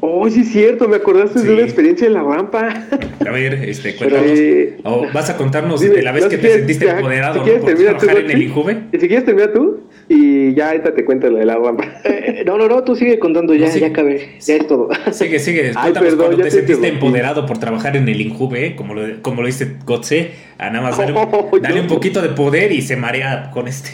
Oh, 0.00 0.28
sí 0.28 0.40
es 0.40 0.52
cierto, 0.52 0.88
me 0.88 0.96
acordaste 0.96 1.40
de 1.40 1.54
una 1.54 1.62
experiencia 1.62 2.06
en 2.06 2.14
la 2.14 2.22
rampa. 2.22 2.86
A 3.26 3.30
ver, 3.30 3.54
este, 3.54 3.96
cuéntanos. 3.96 4.26
Eh, 4.28 4.78
vas 5.12 5.30
a 5.30 5.36
contarnos 5.36 5.80
de 5.80 6.02
la 6.02 6.12
vez 6.12 6.26
que 6.26 6.38
te 6.38 6.50
sentiste 6.50 6.88
empoderado 6.88 7.44
si 7.44 7.50
por 7.50 7.74
trabajar 7.74 8.18
en 8.18 8.30
el 8.30 8.42
Injuve. 8.42 8.78
Si 8.92 8.98
quieres 8.98 9.24
termina 9.24 9.52
tú 9.52 9.80
y 10.08 10.54
ya 10.54 10.68
ahorita 10.68 10.94
te 10.94 11.04
cuento 11.04 11.30
lo 11.30 11.38
de 11.38 11.46
la 11.46 11.56
rampa. 11.56 11.84
Eh, 12.04 12.44
no, 12.46 12.58
no, 12.58 12.68
no, 12.68 12.84
tú 12.84 12.94
sigue 12.94 13.18
contando, 13.18 13.54
ya, 13.54 13.68
ya 13.68 13.88
acabé, 13.88 14.36
ya 14.40 14.56
es 14.56 14.66
todo. 14.66 14.88
Sigue, 15.12 15.38
sigue, 15.38 15.72
cuéntanos 15.72 16.10
perdón, 16.10 16.26
cuando 16.26 16.44
te 16.44 16.50
sentiste 16.50 16.88
empoderado 16.88 17.46
por 17.46 17.58
trabajar 17.58 17.96
en 17.96 18.08
el 18.08 18.20
Injuve, 18.20 18.76
como 18.76 18.94
lo, 18.94 19.22
como 19.22 19.40
lo 19.40 19.46
dice 19.46 19.76
Gotze, 19.84 20.32
a 20.58 20.70
nada 20.70 20.90
más 20.90 20.98
dale 21.62 21.80
un 21.80 21.86
poquito 21.86 22.20
de 22.20 22.28
poder 22.30 22.72
y 22.72 22.82
se 22.82 22.96
marea 22.96 23.50
con 23.52 23.68
este. 23.68 23.90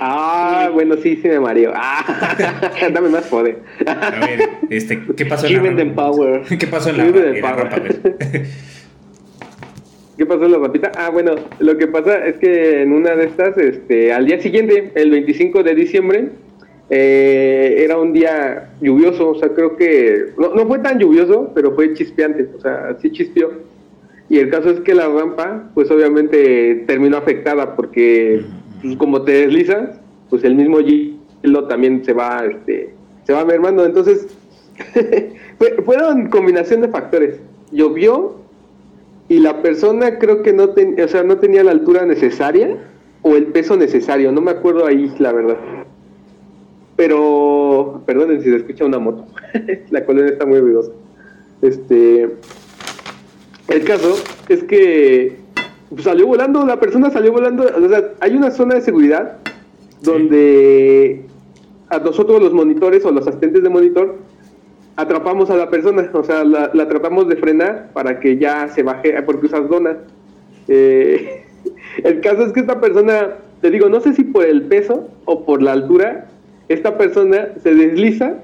Ah, 0.00 0.70
bueno, 0.72 0.96
sí, 0.96 1.16
sí 1.16 1.28
me 1.28 1.40
mareo. 1.40 1.72
Ah, 1.74 2.36
dame 2.92 3.08
más 3.08 3.26
poder. 3.26 3.60
A 3.86 4.26
ver, 4.26 4.48
este, 4.70 5.02
¿qué 5.16 5.26
pasó 5.26 5.46
en 5.46 5.76
la 5.76 5.94
power. 5.94 6.42
¿Qué 6.58 6.66
pasó 6.66 6.90
en 6.90 6.98
la, 6.98 7.04
en 7.06 7.42
la 7.42 7.82
¿Qué 10.16 10.24
pasó 10.24 10.44
en 10.44 10.52
la 10.52 10.58
rapita? 10.58 10.92
Ah, 10.96 11.10
bueno, 11.10 11.34
lo 11.58 11.76
que 11.76 11.86
pasa 11.88 12.24
es 12.26 12.36
que 12.38 12.82
en 12.82 12.92
una 12.92 13.14
de 13.14 13.26
estas, 13.26 13.58
este, 13.58 14.12
al 14.12 14.26
día 14.26 14.40
siguiente, 14.40 14.92
el 14.94 15.10
25 15.10 15.62
de 15.62 15.74
diciembre, 15.74 16.30
eh, 16.88 17.76
era 17.78 17.98
un 17.98 18.12
día 18.12 18.70
lluvioso, 18.80 19.30
o 19.30 19.34
sea, 19.38 19.50
creo 19.50 19.76
que 19.76 20.32
no, 20.38 20.54
no, 20.54 20.66
fue 20.66 20.78
tan 20.78 20.98
lluvioso, 20.98 21.52
pero 21.54 21.74
fue 21.74 21.92
chispeante, 21.94 22.48
o 22.56 22.60
sea, 22.60 22.96
sí 23.00 23.10
chispeó. 23.10 23.52
Y 24.28 24.38
el 24.38 24.50
caso 24.50 24.70
es 24.70 24.80
que 24.80 24.94
la 24.94 25.08
rampa, 25.08 25.70
pues 25.74 25.90
obviamente 25.90 26.84
terminó 26.86 27.18
afectada 27.18 27.76
porque 27.76 28.42
pues, 28.82 28.96
como 28.96 29.22
te 29.22 29.32
deslizas, 29.32 29.98
pues 30.30 30.44
el 30.44 30.54
mismo 30.54 30.80
hielo 30.80 31.64
también 31.68 32.04
se 32.04 32.12
va, 32.12 32.44
este, 32.44 32.94
se 33.24 33.32
va 33.32 33.44
mermando. 33.44 33.84
Entonces, 33.84 34.26
fueron 35.84 36.28
combinación 36.28 36.82
de 36.82 36.88
factores. 36.88 37.40
Llovió 37.72 38.36
y 39.28 39.40
la 39.40 39.62
persona 39.62 40.18
creo 40.18 40.42
que 40.42 40.52
no, 40.52 40.64
o 40.64 41.08
sea, 41.08 41.22
no 41.22 41.38
tenía 41.38 41.64
la 41.64 41.72
altura 41.72 42.06
necesaria 42.06 42.76
o 43.22 43.36
el 43.36 43.46
peso 43.46 43.76
necesario. 43.76 44.32
No 44.32 44.40
me 44.40 44.52
acuerdo 44.52 44.86
ahí, 44.86 45.12
la 45.18 45.32
verdad. 45.32 45.56
Pero, 46.96 48.02
perdonen 48.06 48.40
si 48.40 48.50
se 48.50 48.56
escucha 48.56 48.84
una 48.84 48.98
moto. 48.98 49.26
la 49.90 50.04
colonia 50.04 50.32
está 50.32 50.46
muy 50.46 50.60
ruidosa. 50.60 50.92
Este, 51.60 52.30
el 53.68 53.84
caso 53.84 54.14
es 54.48 54.62
que 54.64 55.45
pues, 55.90 56.04
salió 56.04 56.26
volando, 56.26 56.64
la 56.66 56.78
persona 56.80 57.10
salió 57.10 57.32
volando. 57.32 57.64
O 57.64 57.88
sea, 57.88 58.12
hay 58.20 58.36
una 58.36 58.50
zona 58.50 58.74
de 58.74 58.80
seguridad 58.80 59.38
donde 60.02 61.22
a 61.88 61.98
nosotros 61.98 62.42
los 62.42 62.52
monitores 62.52 63.04
o 63.04 63.12
los 63.12 63.26
asistentes 63.26 63.62
de 63.62 63.68
monitor 63.68 64.16
atrapamos 64.96 65.50
a 65.50 65.56
la 65.56 65.68
persona, 65.68 66.08
o 66.12 66.24
sea, 66.24 66.42
la, 66.42 66.88
tratamos 66.88 67.28
de 67.28 67.36
frenar 67.36 67.90
para 67.92 68.18
que 68.18 68.38
ya 68.38 68.68
se 68.68 68.82
baje, 68.82 69.22
porque 69.22 69.46
usas 69.46 69.68
donas. 69.68 69.96
Eh, 70.68 71.44
el 72.04 72.20
caso 72.20 72.44
es 72.44 72.52
que 72.52 72.60
esta 72.60 72.80
persona, 72.80 73.36
te 73.60 73.70
digo, 73.70 73.88
no 73.88 74.00
sé 74.00 74.14
si 74.14 74.24
por 74.24 74.44
el 74.44 74.62
peso 74.62 75.08
o 75.26 75.44
por 75.44 75.62
la 75.62 75.72
altura, 75.72 76.26
esta 76.68 76.96
persona 76.98 77.48
se 77.62 77.74
desliza 77.74 78.34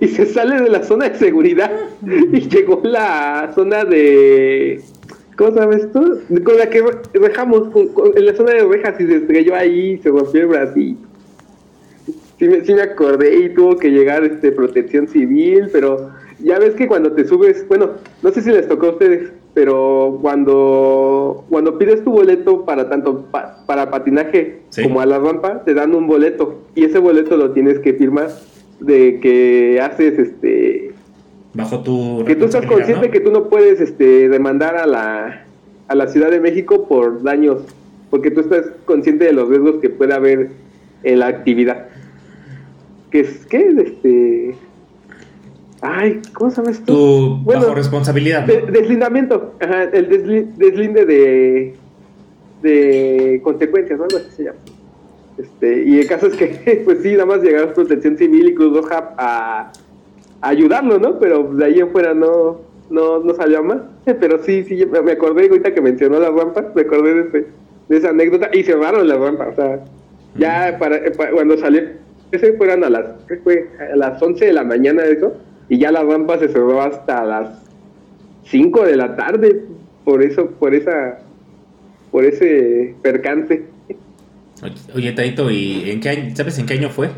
y 0.00 0.08
se 0.08 0.26
sale 0.26 0.60
de 0.60 0.68
la 0.68 0.82
zona 0.82 1.08
de 1.08 1.14
seguridad 1.16 1.70
y 2.32 2.40
llegó 2.48 2.82
a 2.84 2.88
la 2.88 3.52
zona 3.54 3.84
de 3.84 4.82
¿Cómo 5.36 5.54
sabes 5.54 5.84
esto? 5.84 6.02
Con 6.44 6.56
la 6.56 6.70
que 6.70 6.82
dejamos 7.12 7.68
en 8.14 8.26
la 8.26 8.34
zona 8.34 8.52
de 8.52 8.64
rejas 8.64 9.00
y 9.00 9.06
se 9.06 9.16
estrelló 9.16 9.54
ahí, 9.54 9.98
se 9.98 10.08
rompió 10.08 10.40
el 10.42 10.46
brazo. 10.46 10.74
Sí 10.74 12.48
me, 12.48 12.64
sí 12.64 12.74
me 12.74 12.82
acordé 12.82 13.36
y 13.40 13.48
tuvo 13.50 13.76
que 13.76 13.90
llegar 13.90 14.24
este 14.24 14.52
protección 14.52 15.08
civil, 15.08 15.68
pero 15.72 16.10
ya 16.38 16.58
ves 16.58 16.74
que 16.74 16.86
cuando 16.86 17.12
te 17.12 17.26
subes, 17.26 17.66
bueno, 17.68 17.90
no 18.22 18.30
sé 18.30 18.42
si 18.42 18.50
les 18.50 18.68
tocó 18.68 18.86
a 18.86 18.90
ustedes, 18.90 19.32
pero 19.54 20.18
cuando, 20.20 21.44
cuando 21.48 21.78
pides 21.78 22.04
tu 22.04 22.12
boleto 22.12 22.64
para 22.66 22.90
tanto 22.90 23.24
para 23.30 23.90
patinaje 23.90 24.60
como 24.82 25.00
a 25.00 25.06
la 25.06 25.18
rampa, 25.18 25.64
te 25.64 25.72
dan 25.72 25.94
un 25.94 26.06
boleto 26.06 26.62
y 26.74 26.84
ese 26.84 26.98
boleto 26.98 27.36
lo 27.38 27.52
tienes 27.52 27.78
que 27.78 27.94
firmar 27.94 28.28
de 28.80 29.18
que 29.20 29.80
haces 29.80 30.18
este 30.18 30.92
bajo 31.56 31.80
tu 31.80 32.24
que 32.26 32.36
tú 32.36 32.44
estás 32.44 32.66
consciente 32.66 33.10
que 33.10 33.20
tú 33.20 33.30
no 33.30 33.48
puedes 33.48 33.80
este 33.80 34.28
demandar 34.28 34.76
a 34.76 34.86
la 34.86 35.46
a 35.88 35.94
la 35.94 36.08
Ciudad 36.08 36.30
de 36.30 36.40
México 36.40 36.86
por 36.86 37.22
daños 37.22 37.62
porque 38.10 38.30
tú 38.30 38.40
estás 38.40 38.66
consciente 38.84 39.24
de 39.24 39.32
los 39.32 39.48
riesgos 39.48 39.76
que 39.80 39.90
puede 39.90 40.14
haber 40.14 40.50
en 41.02 41.18
la 41.18 41.26
actividad. 41.26 41.86
Que 43.10 43.20
es 43.20 43.46
que 43.46 43.68
este 43.68 44.54
ay 45.80 46.20
cómo 46.32 46.50
sabes 46.50 46.80
tú 46.80 46.86
tu 46.86 47.44
bajo 47.44 47.74
responsabilidad 47.74 48.46
deslindamiento 48.46 49.54
Ajá, 49.60 49.84
el 49.84 50.08
deslinde 50.56 51.04
de 51.04 51.74
de 52.62 53.40
consecuencias 53.44 53.98
¿no? 53.98 54.04
algo 54.04 54.18
así 54.18 54.30
se 54.36 54.44
llama. 54.44 54.58
Este 55.38 55.84
y 55.84 56.00
el 56.00 56.06
caso 56.06 56.26
es 56.26 56.34
que 56.34 56.82
pues 56.84 56.98
sí 57.02 57.12
nada 57.12 57.26
más 57.26 57.42
llegaron 57.42 57.72
Protección 57.74 58.16
Civil 58.16 58.48
y 58.48 58.54
Cruz 58.54 58.76
Roja 58.76 59.14
a 59.16 59.72
ayudarlo, 60.40 60.98
¿no? 60.98 61.18
Pero 61.18 61.44
de 61.54 61.64
ahí 61.64 61.78
en 61.78 61.90
fuera 61.90 62.14
no, 62.14 62.60
no, 62.90 63.20
no 63.20 63.34
salió 63.34 63.62
más. 63.62 63.78
Pero 64.04 64.42
sí, 64.42 64.64
sí, 64.64 64.86
me 64.86 65.12
acordé 65.12 65.48
ahorita 65.48 65.74
que 65.74 65.80
mencionó 65.80 66.18
las 66.18 66.32
rampas, 66.32 66.66
me 66.74 66.82
acordé 66.82 67.14
de, 67.14 67.46
de 67.88 67.96
esa 67.96 68.10
anécdota 68.10 68.50
y 68.52 68.62
cerraron 68.62 69.06
las 69.08 69.18
rampas. 69.18 69.48
O 69.52 69.54
sea, 69.54 69.84
ya 70.36 70.76
para, 70.78 71.00
cuando 71.32 71.56
salió, 71.56 71.82
ese 72.32 72.52
fueron 72.54 72.84
a 72.84 72.90
las, 72.90 73.04
¿qué 73.28 73.36
fue? 73.36 73.68
A 73.92 73.96
las 73.96 74.20
11 74.20 74.44
de 74.44 74.52
la 74.52 74.64
mañana 74.64 75.04
eso, 75.04 75.34
y 75.68 75.78
ya 75.78 75.90
la 75.90 76.02
rampa 76.02 76.38
se 76.38 76.48
cerró 76.48 76.80
hasta 76.80 77.24
las 77.24 77.62
5 78.44 78.84
de 78.84 78.96
la 78.96 79.16
tarde, 79.16 79.62
por 80.04 80.22
eso, 80.22 80.50
por 80.50 80.74
esa, 80.74 81.18
por 82.10 82.24
ese 82.24 82.94
percance. 83.02 83.64
Oye, 84.94 85.12
Taito, 85.12 85.50
¿y 85.50 85.90
en 85.90 86.00
qué 86.00 86.08
año, 86.08 86.36
sabes 86.36 86.58
en 86.58 86.66
qué 86.66 86.74
año 86.74 86.90
fue? 86.90 87.10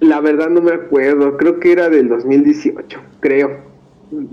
La 0.00 0.20
verdad 0.20 0.48
no 0.48 0.62
me 0.62 0.72
acuerdo, 0.72 1.36
creo 1.36 1.60
que 1.60 1.72
era 1.72 1.90
del 1.90 2.08
2018, 2.08 3.00
creo. 3.20 3.70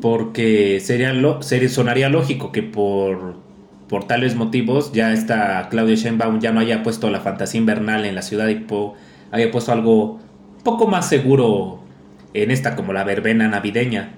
Porque 0.02 0.80
sería 0.80 1.14
lo, 1.14 1.42
sería, 1.42 1.70
sonaría 1.70 2.10
lógico 2.10 2.52
que 2.52 2.64
por, 2.64 3.36
por 3.90 4.06
tales 4.06 4.36
motivos 4.36 4.92
ya 4.94 5.14
esta 5.14 5.68
Claudia 5.70 5.96
Sheinbaum 5.96 6.40
ya 6.40 6.52
no 6.52 6.62
haya 6.62 6.84
puesto 6.84 7.10
la 7.10 7.20
fantasía 7.20 7.60
invernal 7.60 8.06
en 8.06 8.16
la 8.16 8.22
ciudad 8.22 8.48
y 8.48 8.66
haya 9.32 9.52
puesto 9.52 9.72
algo 9.72 10.20
poco 10.64 10.88
más 10.88 11.10
seguro 11.10 11.80
en 12.34 12.52
esta 12.52 12.76
como 12.76 12.94
la 12.94 13.04
verbena 13.04 13.48
navideña. 13.48 14.14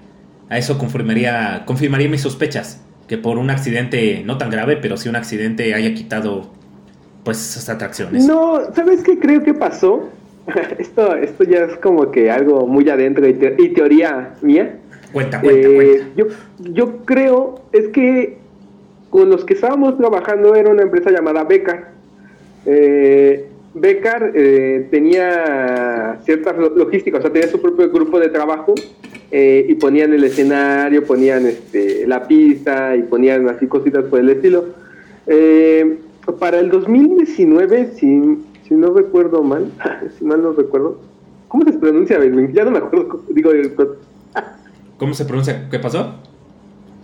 A 0.48 0.58
eso 0.58 0.78
confirmaría, 0.78 1.64
confirmaría 1.66 2.08
mis 2.08 2.22
sospechas, 2.22 2.82
que 3.06 3.18
por 3.18 3.38
un 3.38 3.50
accidente 3.50 4.22
no 4.24 4.38
tan 4.38 4.50
grave, 4.50 4.76
pero 4.76 4.96
sí 4.96 5.08
un 5.08 5.16
accidente 5.16 5.74
haya 5.74 5.94
quitado 5.94 6.50
pues 7.24 7.38
esas 7.38 7.68
atracciones. 7.68 8.24
No, 8.26 8.72
¿sabes 8.74 9.02
qué 9.02 9.18
creo 9.18 9.42
que 9.42 9.52
pasó? 9.52 10.08
esto, 10.78 11.14
esto 11.16 11.44
ya 11.44 11.64
es 11.64 11.76
como 11.78 12.10
que 12.10 12.30
algo 12.30 12.66
muy 12.66 12.88
adentro 12.88 13.26
y, 13.26 13.34
teoría 13.34 14.34
mía. 14.42 14.78
Cuenta, 15.12 15.40
cuenta, 15.40 15.68
eh, 15.68 16.02
Yo, 16.16 16.26
yo 16.58 16.98
creo, 17.04 17.62
es 17.72 17.88
que 17.88 18.40
con 19.10 19.28
los 19.28 19.44
que 19.44 19.54
estábamos 19.54 19.98
trabajando 19.98 20.54
era 20.54 20.70
una 20.70 20.82
empresa 20.82 21.10
llamada 21.10 21.44
Becar. 21.44 21.90
Eh, 22.64 23.46
Becar 23.74 24.32
eh, 24.34 24.86
tenía 24.90 26.18
ciertas 26.24 26.56
logísticas, 26.56 27.20
o 27.20 27.22
sea, 27.22 27.32
tenía 27.32 27.48
su 27.48 27.60
propio 27.60 27.90
grupo 27.90 28.18
de 28.18 28.28
trabajo 28.28 28.74
eh, 29.30 29.66
y 29.68 29.74
ponían 29.74 30.12
el 30.12 30.24
escenario, 30.24 31.04
ponían 31.04 31.46
este, 31.46 32.06
la 32.06 32.26
pista 32.26 32.96
y 32.96 33.02
ponían 33.02 33.48
así 33.48 33.66
cositas 33.66 34.04
por 34.04 34.20
el 34.20 34.30
estilo. 34.30 34.66
para 36.38 36.60
el 36.60 36.70
2019, 36.70 37.92
si 37.96 38.38
si 38.70 38.76
no 38.76 38.94
recuerdo 38.94 39.42
mal, 39.42 39.72
si 40.18 40.24
mal 40.24 40.40
no 40.40 40.52
recuerdo, 40.52 41.00
¿cómo 41.48 41.64
se 41.64 41.72
pronuncia 41.72 42.20
Ya 42.52 42.64
no 42.64 42.70
me 42.70 42.78
acuerdo, 42.78 43.20
digo, 43.28 43.50
¿Cómo 44.96 45.12
se 45.12 45.24
pronuncia? 45.24 45.68
¿Qué 45.68 45.80
pasó? 45.80 46.14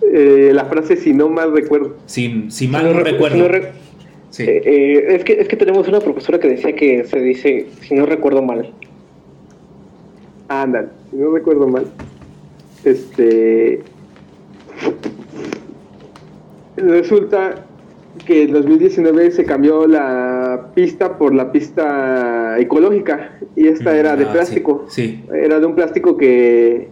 Eh, 0.01 0.53
la 0.55 0.67
frase 0.67 0.97
si 0.97 1.13
no 1.13 1.29
mal 1.29 1.53
recuerdo. 1.53 1.97
Si, 2.07 2.49
si 2.51 2.69
mal 2.69 2.93
no, 2.93 3.01
recuerdo. 3.01 3.49
sí. 4.31 4.45
Eh, 4.45 4.63
eh, 4.65 5.17
es, 5.17 5.25
que, 5.25 5.33
es 5.41 5.49
que 5.49 5.57
tenemos 5.57 5.89
una 5.89 5.99
profesora 5.99 6.39
que 6.39 6.49
decía 6.49 6.77
que 6.77 7.05
se 7.05 7.19
dice 7.19 7.67
si 7.81 7.95
no 7.97 8.07
recuerdo 8.07 8.43
mal. 8.43 8.73
Ándale, 10.47 10.89
si 11.11 11.17
no 11.17 11.33
recuerdo 11.33 11.67
mal. 11.67 11.87
Este. 12.85 13.81
Resulta 16.77 17.67
que 18.25 18.45
en 18.45 18.53
2019 18.53 19.31
se 19.31 19.45
cambió 19.45 19.87
la 19.87 20.71
pista 20.75 21.19
por 21.19 21.35
la 21.35 21.53
pista 21.53 22.59
ecológica 22.59 23.39
y 23.55 23.69
esta 23.69 23.97
era 23.97 24.17
de 24.17 24.25
ah, 24.25 24.33
plástico. 24.33 24.87
Sí, 24.89 25.23
Era 25.33 25.61
de 25.61 25.67
un 25.67 25.75
plástico 25.75 26.17
que, 26.17 26.89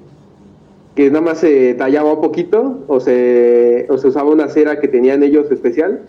que 0.95 1.11
nada 1.11 1.21
más 1.21 1.39
se 1.39 1.75
tallaba 1.75 2.15
un 2.15 2.21
poquito 2.21 2.85
o 2.87 3.01
se, 3.01 3.87
o 3.89 3.99
se 3.99 4.09
usaba 4.09 4.31
una 4.31 4.49
cera 4.49 4.81
que 4.81 4.89
tenían 4.89 5.23
ellos 5.23 5.51
especial 5.51 6.03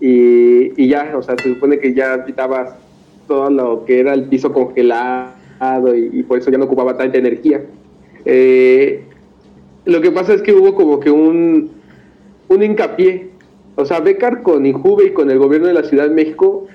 y, 0.00 0.82
y 0.82 0.88
ya, 0.88 1.12
o 1.16 1.22
sea, 1.22 1.36
se 1.42 1.54
supone 1.54 1.78
que 1.78 1.94
ya 1.94 2.24
quitabas 2.24 2.74
todo 3.26 3.50
lo 3.50 3.84
que 3.84 4.00
era 4.00 4.12
el 4.14 4.24
piso 4.24 4.52
congelado 4.52 5.94
y, 5.94 6.22
por 6.24 6.38
eso 6.38 6.50
ya 6.50 6.58
no 6.58 6.64
ocupaba 6.64 6.96
tanta 6.96 7.18
energía. 7.18 7.62
Eh, 8.24 9.04
lo 9.84 10.00
que 10.00 10.10
pasa 10.10 10.34
es 10.34 10.42
que 10.42 10.52
hubo 10.52 10.74
como 10.74 11.00
que 11.00 11.10
un, 11.10 11.70
un 12.48 12.62
hincapié. 12.62 13.30
O 13.80 13.86
sea, 13.86 14.00
Becar 14.00 14.42
con 14.42 14.66
Injuve 14.66 15.06
y 15.06 15.10
con 15.12 15.30
el 15.30 15.38
gobierno 15.38 15.66
de 15.66 15.72
la 15.72 15.82
Ciudad 15.84 16.04
de 16.04 16.14
México, 16.14 16.66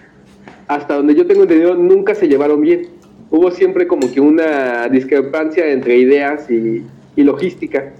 hasta 0.68 0.95
donde 0.95 1.14
yo 1.14 1.28
tengo 1.28 1.43
entendido, 1.43 1.76
nunca 1.76 2.16
se 2.16 2.28
llevaron 2.28 2.62
bien. 2.62 2.88
Hubo 3.30 3.51
siempre 3.51 3.86
como 3.86 4.12
que 4.12 4.20
una 4.20 4.88
discrepancia 4.89 5.68
entre 5.72 5.97
ideas 5.97 6.49
y, 6.49 6.84
logística. 7.16 7.93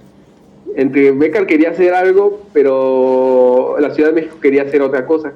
Entre 0.74 1.12
Becar 1.12 1.46
quería 1.46 1.70
hacer 1.70 1.94
algo, 1.94 2.42
pero 2.52 3.76
la 3.78 3.94
Ciudad 3.94 4.10
de 4.10 4.16
México 4.16 4.38
quería 4.42 4.62
hacer 4.62 4.82
otra 4.82 5.06
cosa. 5.06 5.34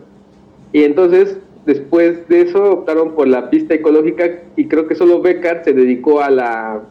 Y 0.73 0.83
entonces, 0.83 1.39
después 1.65 2.27
de 2.29 2.43
eso, 2.43 2.73
optaron 2.73 3.15
por 3.15 3.29
la 3.29 3.51
pista 3.51 3.75
ecológica 3.75 4.41
y 4.57 4.67
creo 4.67 4.89
que 4.89 4.97
solo 4.97 5.21
Becar 5.21 5.63
se 5.65 5.73
dedicó 5.73 6.21
a 6.21 6.31
la, 6.31 6.83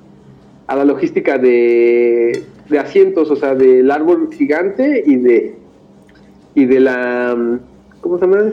a 0.68 0.76
la 0.78 0.86
logística 0.86 1.38
de 1.38 2.42
asientos, 2.80 3.30
o 3.32 3.36
sea, 3.36 3.54
del 3.54 3.92
árbol 3.92 4.30
gigante 4.32 5.04
y 5.06 5.18
de, 5.18 5.60
y 6.60 6.66
de 6.66 6.80
la, 6.82 7.58
¿cómo 8.02 8.20
se 8.20 8.26
llama? 8.26 8.52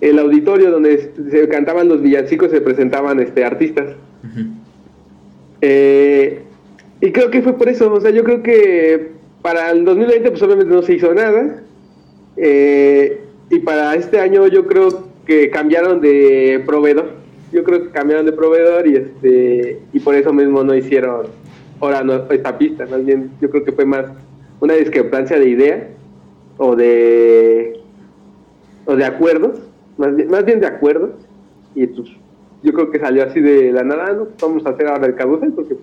El 0.00 0.18
auditorio 0.18 0.70
donde 0.70 1.12
se 1.30 1.48
cantaban 1.48 1.88
los 1.88 2.02
villancicos 2.02 2.50
se 2.50 2.60
presentaban 2.60 3.20
este, 3.20 3.44
artistas. 3.44 3.94
eh, 5.60 6.42
y 7.00 7.12
creo 7.12 7.30
que 7.30 7.42
fue 7.42 7.56
por 7.56 7.68
eso, 7.68 7.92
o 7.92 8.00
sea, 8.00 8.10
yo 8.10 8.24
creo 8.24 8.42
que 8.42 9.12
para 9.42 9.70
el 9.70 9.84
2020 9.84 10.30
pues 10.30 10.42
obviamente 10.42 10.74
no 10.74 10.82
se 10.82 10.94
hizo 10.94 11.14
nada. 11.14 11.62
Eh, 12.36 13.20
y 13.50 13.58
para 13.60 13.94
este 13.94 14.18
año 14.18 14.46
yo 14.48 14.66
creo 14.66 15.08
que 15.24 15.50
cambiaron 15.50 16.00
de 16.00 16.62
proveedor. 16.66 17.12
Yo 17.52 17.62
creo 17.62 17.84
que 17.84 17.90
cambiaron 17.90 18.26
de 18.26 18.32
proveedor 18.32 18.86
y 18.86 18.96
este 18.96 19.80
y 19.92 20.00
por 20.00 20.14
eso 20.14 20.32
mismo 20.32 20.64
no 20.64 20.74
hicieron 20.74 21.26
ahora 21.80 22.02
no 22.02 22.14
esta 22.30 22.56
pista, 22.56 22.86
más 22.86 23.04
bien 23.04 23.30
yo 23.40 23.50
creo 23.50 23.64
que 23.64 23.72
fue 23.72 23.84
más 23.84 24.06
una 24.60 24.74
discrepancia 24.74 25.38
de 25.38 25.48
idea 25.48 25.88
o 26.58 26.76
de 26.76 27.80
o 28.84 28.96
de 28.96 29.04
acuerdos, 29.04 29.60
más 29.96 30.14
bien, 30.14 30.30
más 30.30 30.44
bien 30.44 30.60
de 30.60 30.66
acuerdos 30.66 31.10
y 31.74 31.86
pues 31.86 32.08
yo 32.62 32.72
creo 32.72 32.90
que 32.90 32.98
salió 32.98 33.24
así 33.24 33.40
de 33.40 33.72
la 33.72 33.82
nada, 33.82 34.12
¿no? 34.12 34.28
vamos 34.40 34.64
a 34.66 34.70
hacer 34.70 34.86
ahora 34.86 35.06
el 35.06 35.14
carrusel 35.14 35.52
porque 35.52 35.76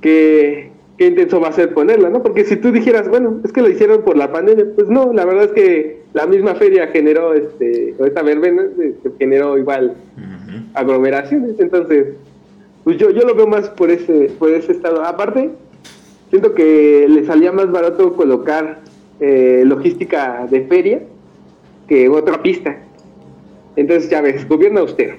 qué, 0.00 0.70
qué 0.96 1.06
intenso 1.06 1.40
va 1.40 1.48
a 1.48 1.52
ser 1.52 1.74
ponerla, 1.74 2.10
¿no? 2.10 2.22
Porque 2.22 2.44
si 2.44 2.56
tú 2.56 2.72
dijeras, 2.72 3.08
bueno, 3.08 3.40
es 3.44 3.52
que 3.52 3.62
lo 3.62 3.68
hicieron 3.68 4.02
por 4.02 4.16
la 4.16 4.32
pandemia, 4.32 4.66
pues 4.74 4.88
no, 4.88 5.12
la 5.12 5.24
verdad 5.24 5.44
es 5.44 5.52
que 5.52 6.02
la 6.14 6.26
misma 6.26 6.54
feria 6.54 6.88
generó, 6.88 7.34
este, 7.34 7.94
o 7.98 8.06
esta 8.06 8.22
verbena, 8.22 8.64
este, 8.78 9.10
generó 9.18 9.58
igual 9.58 9.94
aglomeraciones, 10.74 11.58
entonces, 11.58 12.14
pues 12.84 12.96
yo, 12.98 13.10
yo 13.10 13.22
lo 13.22 13.34
veo 13.34 13.46
más 13.46 13.68
por 13.70 13.90
ese, 13.90 14.32
por 14.38 14.50
ese 14.50 14.72
estado. 14.72 15.04
Aparte, 15.04 15.50
siento 16.30 16.54
que 16.54 17.06
le 17.08 17.24
salía 17.26 17.52
más 17.52 17.70
barato 17.70 18.14
colocar 18.14 18.80
eh, 19.20 19.62
logística 19.64 20.46
de 20.50 20.62
feria 20.66 21.00
que 21.88 22.08
otra 22.08 22.42
pista. 22.42 22.76
Entonces, 23.76 24.10
ya 24.10 24.20
ves, 24.20 24.46
gobierno 24.48 24.80
austero. 24.80 25.16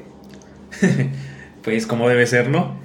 pues 1.63 1.85
como 1.85 2.09
debe 2.09 2.25
ser, 2.25 2.49
¿no? 2.49 2.75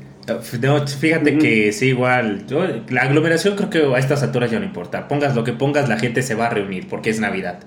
No, 0.61 0.87
fíjate 0.87 1.37
que 1.39 1.73
sí, 1.73 1.89
igual. 1.89 2.47
la 2.91 3.03
aglomeración 3.03 3.57
creo 3.57 3.71
que 3.71 3.79
a 3.95 3.99
estas 3.99 4.23
alturas 4.23 4.51
ya 4.51 4.61
no 4.61 4.65
importa. 4.65 5.09
Pongas 5.09 5.35
lo 5.35 5.43
que 5.43 5.53
pongas, 5.53 5.89
la 5.89 5.99
gente 5.99 6.23
se 6.23 6.35
va 6.35 6.47
a 6.47 6.51
reunir 6.51 6.87
porque 6.89 7.11
es 7.11 7.19
Navidad. 7.19 7.61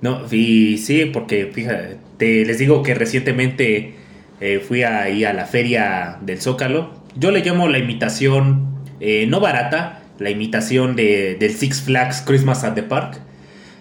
No, 0.00 0.22
y 0.30 0.78
sí, 0.78 1.06
porque 1.06 1.46
fíjate, 1.46 2.44
les 2.44 2.58
digo 2.58 2.82
que 2.82 2.94
recientemente 2.94 3.94
eh, 4.40 4.60
fui 4.60 4.82
ahí 4.84 5.24
a 5.24 5.32
la 5.32 5.46
feria 5.46 6.18
del 6.20 6.40
Zócalo. 6.40 6.90
Yo 7.16 7.30
le 7.30 7.40
llamo 7.40 7.68
la 7.68 7.78
imitación, 7.78 8.66
eh, 9.00 9.26
no 9.28 9.40
barata, 9.40 10.01
la 10.22 10.30
imitación 10.30 10.96
de, 10.96 11.36
del 11.38 11.52
Six 11.52 11.82
Flags 11.82 12.22
Christmas 12.22 12.64
at 12.64 12.74
the 12.74 12.82
Park. 12.82 13.20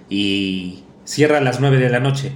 Y 0.09 0.83
cierra 1.05 1.37
a 1.37 1.41
las 1.41 1.59
9 1.59 1.77
de 1.77 1.89
la 1.89 1.99
noche. 1.99 2.31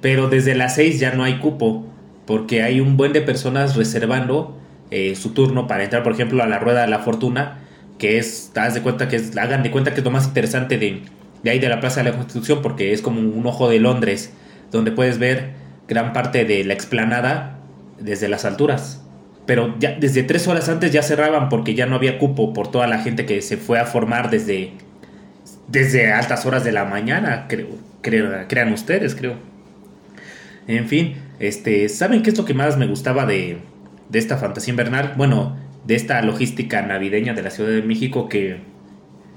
Pero 0.00 0.28
desde 0.28 0.54
las 0.54 0.74
6 0.74 0.98
ya 0.98 1.14
no 1.14 1.24
hay 1.24 1.38
cupo. 1.38 1.86
Porque 2.26 2.62
hay 2.62 2.80
un 2.80 2.96
buen 2.96 3.12
de 3.12 3.20
personas 3.20 3.76
reservando 3.76 4.58
eh, 4.90 5.16
su 5.16 5.30
turno 5.30 5.66
para 5.66 5.84
entrar, 5.84 6.02
por 6.02 6.12
ejemplo, 6.12 6.42
a 6.42 6.46
la 6.46 6.58
rueda 6.58 6.82
de 6.82 6.88
la 6.88 6.98
fortuna, 6.98 7.60
que 7.98 8.18
es, 8.18 8.52
haz 8.56 8.74
de 8.74 8.82
cuenta 8.82 9.08
que 9.08 9.16
es, 9.16 9.34
hagan 9.38 9.62
de 9.62 9.70
cuenta 9.70 9.94
que 9.94 10.00
es 10.00 10.04
lo 10.04 10.10
más 10.10 10.26
interesante 10.26 10.76
de, 10.76 11.00
de 11.42 11.50
ahí 11.50 11.58
de 11.58 11.68
la 11.70 11.80
Plaza 11.80 12.02
de 12.02 12.10
la 12.10 12.16
Constitución, 12.16 12.60
porque 12.60 12.92
es 12.92 13.00
como 13.00 13.20
un 13.20 13.46
ojo 13.46 13.70
de 13.70 13.80
Londres, 13.80 14.34
donde 14.70 14.92
puedes 14.92 15.18
ver 15.18 15.52
gran 15.88 16.12
parte 16.12 16.44
de 16.44 16.64
la 16.64 16.74
explanada 16.74 17.58
desde 17.98 18.28
las 18.28 18.44
alturas. 18.44 19.01
Pero 19.46 19.74
ya 19.78 19.96
desde 19.98 20.22
tres 20.22 20.46
horas 20.46 20.68
antes 20.68 20.92
ya 20.92 21.02
cerraban 21.02 21.48
porque 21.48 21.74
ya 21.74 21.86
no 21.86 21.96
había 21.96 22.18
cupo 22.18 22.52
por 22.52 22.70
toda 22.70 22.86
la 22.86 22.98
gente 22.98 23.26
que 23.26 23.42
se 23.42 23.56
fue 23.56 23.78
a 23.78 23.86
formar 23.86 24.30
desde, 24.30 24.72
desde 25.68 26.12
altas 26.12 26.46
horas 26.46 26.64
de 26.64 26.72
la 26.72 26.84
mañana, 26.84 27.46
creo, 27.48 27.68
crean 28.00 28.72
ustedes, 28.72 29.14
creo. 29.14 29.34
En 30.68 30.86
fin, 30.86 31.16
este, 31.40 31.88
¿saben 31.88 32.22
qué 32.22 32.30
es 32.30 32.38
lo 32.38 32.44
que 32.44 32.54
más 32.54 32.76
me 32.76 32.86
gustaba 32.86 33.26
de, 33.26 33.58
de 34.08 34.18
esta 34.18 34.36
fantasía 34.36 34.72
invernal, 34.72 35.14
bueno, 35.16 35.56
de 35.84 35.96
esta 35.96 36.22
logística 36.22 36.82
navideña 36.82 37.34
de 37.34 37.42
la 37.42 37.50
Ciudad 37.50 37.70
de 37.70 37.82
México 37.82 38.28
que 38.28 38.60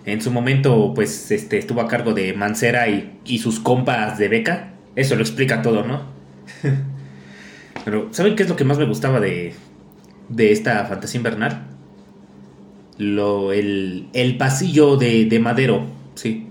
en 0.06 0.22
su 0.22 0.32
momento 0.32 0.94
pues 0.94 1.32
este, 1.32 1.58
estuvo 1.58 1.82
a 1.82 1.88
cargo 1.88 2.14
de 2.14 2.34
Mancera 2.34 2.88
y, 2.88 3.40
sus 3.40 3.60
compas 3.60 4.18
de 4.18 4.28
beca. 4.28 4.74
Eso 4.96 5.16
lo 5.16 5.22
explica 5.22 5.62
todo, 5.62 5.84
¿no? 5.84 6.04
Pero 7.86 8.14
¿saben 8.14 8.36
qué 8.36 8.44
es 8.44 8.50
lo 8.50 8.56
que 8.56 8.64
más 8.64 8.78
me 8.78 8.86
gustaba 8.86 9.20
de, 9.20 9.54
de 10.30 10.52
esta 10.52 10.86
fantasía 10.86 11.20
invernal? 11.20 11.68
Lo, 12.98 13.52
el, 13.52 14.08
el 14.14 14.38
pasillo 14.38 14.98
de, 14.98 15.26
de 15.26 15.40
Madero, 15.40 15.84
sí. 16.16 16.48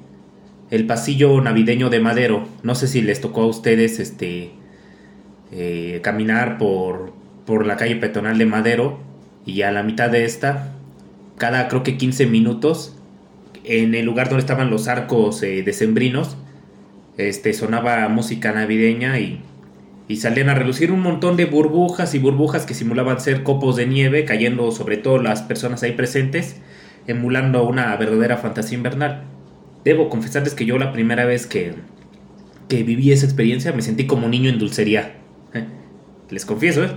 El 0.70 0.86
pasillo 0.86 1.40
navideño 1.40 1.90
de 1.90 2.00
Madero. 2.00 2.48
No 2.62 2.74
sé 2.74 2.88
si 2.88 3.02
les 3.02 3.20
tocó 3.20 3.42
a 3.42 3.46
ustedes 3.46 4.00
este 4.00 4.50
eh, 5.52 6.00
caminar 6.02 6.58
por, 6.58 7.12
por 7.46 7.66
la 7.66 7.76
calle 7.76 7.96
peatonal 7.96 8.38
de 8.38 8.46
Madero 8.46 8.98
y 9.46 9.62
a 9.62 9.70
la 9.70 9.82
mitad 9.82 10.10
de 10.10 10.24
esta, 10.24 10.72
cada 11.38 11.68
creo 11.68 11.82
que 11.82 11.96
15 11.96 12.26
minutos, 12.26 12.96
en 13.62 13.94
el 13.94 14.06
lugar 14.06 14.28
donde 14.28 14.40
estaban 14.40 14.70
los 14.70 14.88
arcos 14.88 15.42
eh, 15.42 15.62
decembrinos, 15.62 16.36
este, 17.18 17.52
sonaba 17.52 18.08
música 18.08 18.52
navideña 18.52 19.18
y, 19.20 19.40
y 20.06 20.16
salían 20.16 20.48
a 20.48 20.54
relucir 20.54 20.92
un 20.92 21.00
montón 21.00 21.36
de 21.36 21.46
burbujas 21.46 22.14
y 22.14 22.18
burbujas 22.18 22.66
que 22.66 22.74
simulaban 22.74 23.20
ser 23.20 23.42
copos 23.42 23.76
de 23.76 23.86
nieve 23.86 24.24
cayendo 24.24 24.70
sobre 24.70 24.96
todo 24.96 25.18
las 25.18 25.42
personas 25.42 25.82
ahí 25.82 25.92
presentes, 25.92 26.56
emulando 27.06 27.66
una 27.66 27.96
verdadera 27.96 28.36
fantasía 28.36 28.76
invernal. 28.76 29.24
Debo 29.84 30.08
confesarles 30.08 30.54
que 30.54 30.66
yo 30.66 30.78
la 30.78 30.92
primera 30.92 31.24
vez 31.24 31.46
que, 31.46 31.74
que 32.68 32.82
viví 32.82 33.12
esa 33.12 33.26
experiencia 33.26 33.72
me 33.72 33.82
sentí 33.82 34.06
como 34.06 34.26
un 34.26 34.30
niño 34.30 34.50
en 34.50 34.58
dulcería. 34.58 35.16
¿eh? 35.54 35.64
Les 36.30 36.44
confieso, 36.44 36.84
¿eh? 36.84 36.90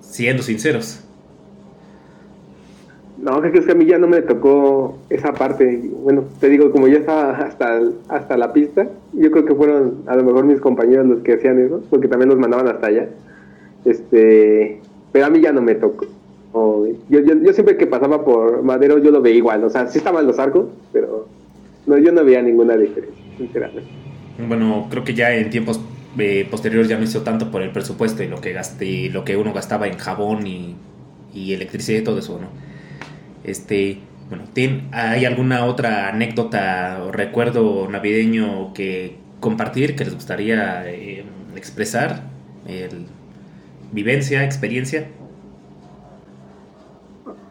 siendo 0.00 0.42
sinceros. 0.42 1.04
No, 3.22 3.44
es 3.44 3.64
que 3.64 3.72
a 3.72 3.74
mí 3.74 3.84
ya 3.84 3.98
no 3.98 4.06
me 4.06 4.22
tocó 4.22 4.98
esa 5.10 5.32
parte. 5.32 5.82
Bueno, 6.02 6.24
te 6.40 6.48
digo, 6.48 6.70
como 6.72 6.88
ya 6.88 6.98
estaba 6.98 7.32
hasta, 7.32 7.80
hasta 8.08 8.36
la 8.38 8.52
pista, 8.52 8.88
yo 9.12 9.30
creo 9.30 9.44
que 9.44 9.54
fueron 9.54 10.02
a 10.06 10.16
lo 10.16 10.24
mejor 10.24 10.44
mis 10.44 10.60
compañeros 10.60 11.06
los 11.06 11.20
que 11.20 11.34
hacían 11.34 11.58
eso, 11.58 11.82
porque 11.90 12.08
también 12.08 12.30
los 12.30 12.38
mandaban 12.38 12.68
hasta 12.68 12.86
allá. 12.86 13.08
Este, 13.84 14.80
pero 15.12 15.26
a 15.26 15.30
mí 15.30 15.40
ya 15.40 15.52
no 15.52 15.60
me 15.60 15.74
tocó. 15.74 16.06
yo, 17.08 17.20
yo, 17.20 17.52
siempre 17.52 17.76
que 17.76 17.86
pasaba 17.86 18.24
por 18.24 18.62
Madero 18.62 18.98
yo 18.98 19.10
lo 19.10 19.20
veía 19.20 19.36
igual, 19.36 19.64
o 19.64 19.70
sea, 19.70 19.86
sí 19.86 19.98
estaban 19.98 20.26
los 20.26 20.38
arcos, 20.38 20.68
pero 20.92 21.28
no, 21.86 21.98
yo 21.98 22.12
no 22.12 22.24
veía 22.24 22.42
ninguna 22.42 22.76
diferencia, 22.76 23.24
sinceramente. 23.36 23.90
Bueno, 24.48 24.86
creo 24.90 25.04
que 25.04 25.14
ya 25.14 25.34
en 25.34 25.50
tiempos 25.50 25.80
eh, 26.18 26.46
posterior 26.50 26.86
ya 26.86 26.96
no 26.96 27.04
hizo 27.04 27.22
tanto 27.22 27.50
por 27.50 27.62
el 27.62 27.70
presupuesto 27.70 28.22
y 28.22 28.28
lo 28.28 28.40
que 28.40 28.52
gasté, 28.52 29.10
lo 29.10 29.24
que 29.24 29.36
uno 29.36 29.52
gastaba 29.52 29.86
en 29.86 29.96
jabón 29.98 30.46
y, 30.46 30.76
electricidad 31.34 32.00
y 32.00 32.04
todo 32.04 32.18
eso, 32.18 32.38
¿no? 32.40 32.48
Este, 33.44 33.98
bueno, 34.28 34.44
¿hay 34.92 35.24
alguna 35.24 35.64
otra 35.64 36.08
anécdota 36.08 37.02
o 37.04 37.12
recuerdo 37.12 37.88
navideño 37.88 38.72
que 38.74 39.16
compartir 39.40 39.96
que 39.96 40.04
les 40.04 40.14
gustaría 40.14 40.88
eh, 40.88 41.24
expresar? 41.56 42.22
¿Vivencia, 43.92 44.44
experiencia? 44.44 45.08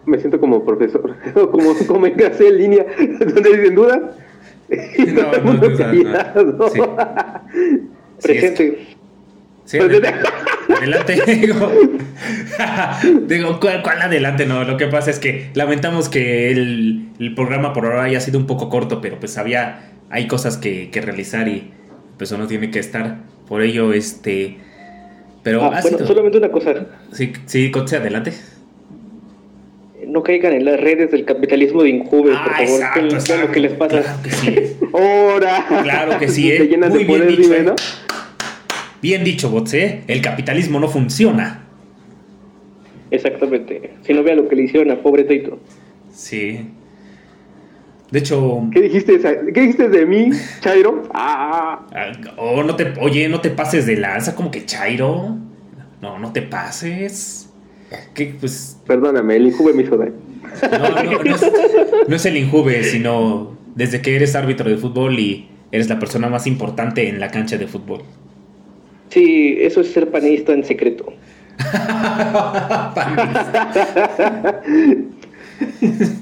Me 0.05 0.17
siento 0.19 0.39
como 0.39 0.63
profesor, 0.63 1.15
como, 1.51 1.75
como 1.85 2.05
en 2.07 2.13
clase 2.13 2.47
en 2.47 2.57
línea, 2.57 2.85
donde 3.19 3.57
dicen 3.57 3.75
dudas. 3.75 3.99
No, 4.69 5.31
no, 5.43 5.53
no, 6.53 6.95
Presente. 8.21 8.87
Sí, 9.65 9.77
adelante. 10.77 11.21
digo, 13.27 13.59
¿cuál, 13.83 14.01
adelante? 14.01 14.45
No, 14.45 14.63
lo 14.63 14.77
que 14.77 14.87
pasa 14.87 15.09
es 15.09 15.19
que 15.19 15.49
lamentamos 15.53 16.09
que 16.09 16.51
el, 16.51 17.33
programa 17.35 17.73
por 17.73 17.85
ahora 17.85 18.03
haya 18.03 18.19
sido 18.19 18.39
un 18.39 18.47
poco 18.47 18.69
corto, 18.69 19.01
pero 19.01 19.19
pues 19.19 19.37
había, 19.37 19.91
hay 20.09 20.27
cosas 20.27 20.57
que, 20.57 20.89
realizar 20.93 21.47
y 21.47 21.71
pues 22.17 22.31
uno 22.31 22.47
tiene 22.47 22.71
que 22.71 22.79
estar. 22.79 23.17
Por 23.47 23.63
ello, 23.63 23.93
este, 23.93 24.57
Pero 25.41 25.63
ah, 25.63 25.79
bueno, 25.81 25.97
solamente 26.05 26.37
una 26.37 26.51
cosa. 26.51 26.85
Sí, 27.11 27.33
sí, 27.47 27.71
Coche, 27.71 27.97
adelante. 27.97 28.33
No 30.05 30.23
caigan 30.23 30.53
en 30.53 30.65
las 30.65 30.79
redes 30.79 31.11
del 31.11 31.25
capitalismo 31.25 31.83
de 31.83 31.89
Injuve, 31.89 32.31
por 32.31 32.35
ah, 32.35 32.57
favor. 32.57 33.11
Exacto, 33.11 33.37
lo 33.37 33.51
que 33.51 33.59
les 33.59 33.71
pasa. 33.73 34.01
Claro 34.01 34.21
que 34.23 34.31
sí. 34.31 34.55
¡Hora! 34.91 35.65
Claro 35.83 36.19
que 36.19 36.27
sí, 36.27 36.51
¿eh? 36.51 36.77
Muy 36.89 37.03
bien 37.03 37.27
dicho, 37.27 37.53
¿eh? 37.53 37.65
Bien 39.01 39.23
dicho, 39.23 39.49
Botse. 39.49 40.01
El 40.07 40.21
capitalismo 40.21 40.79
no 40.79 40.87
funciona. 40.87 41.65
Exactamente. 43.11 43.93
Si 44.01 44.13
no 44.13 44.23
vea 44.23 44.35
lo 44.35 44.47
que 44.47 44.55
le 44.55 44.63
hicieron 44.63 44.91
a 44.91 45.01
pobre 45.01 45.23
Taito. 45.23 45.59
Sí. 46.11 46.69
De 48.11 48.19
hecho. 48.19 48.67
¿Qué 48.71 48.81
dijiste, 48.81 49.19
¿qué 49.53 49.61
dijiste 49.61 49.89
de 49.89 50.05
mí, 50.05 50.31
Chairo? 50.61 51.03
Ah. 51.13 51.85
ah. 51.93 52.11
Oh, 52.37 52.63
no 52.63 52.75
te, 52.75 52.93
oye, 52.99 53.29
no 53.29 53.39
te 53.41 53.49
pases 53.49 53.85
de 53.85 53.95
lanza, 53.95 54.35
como 54.35 54.51
que 54.51 54.65
Chairo. 54.65 55.37
No, 56.01 56.17
no 56.19 56.31
te 56.31 56.41
pases. 56.41 57.49
¿Qué, 58.13 58.35
pues... 58.39 58.77
Perdóname, 58.85 59.35
el 59.35 59.47
Injuve 59.47 59.73
me 59.73 59.83
hizo 59.83 59.97
daño. 59.97 60.13
No, 60.71 61.03
no, 61.03 61.23
no, 61.23 61.35
es, 61.35 61.51
no 62.07 62.15
es 62.15 62.25
el 62.25 62.37
Injuve, 62.37 62.83
sino 62.83 63.57
desde 63.75 64.01
que 64.01 64.15
eres 64.15 64.35
árbitro 64.35 64.69
de 64.69 64.77
fútbol 64.77 65.19
y 65.19 65.49
eres 65.71 65.89
la 65.89 65.99
persona 65.99 66.29
más 66.29 66.47
importante 66.47 67.07
en 67.09 67.19
la 67.19 67.29
cancha 67.29 67.57
de 67.57 67.67
fútbol. 67.67 68.03
Sí, 69.09 69.57
eso 69.59 69.81
es 69.81 69.91
ser 69.91 70.09
panista 70.09 70.53
en 70.53 70.63
secreto. 70.63 71.13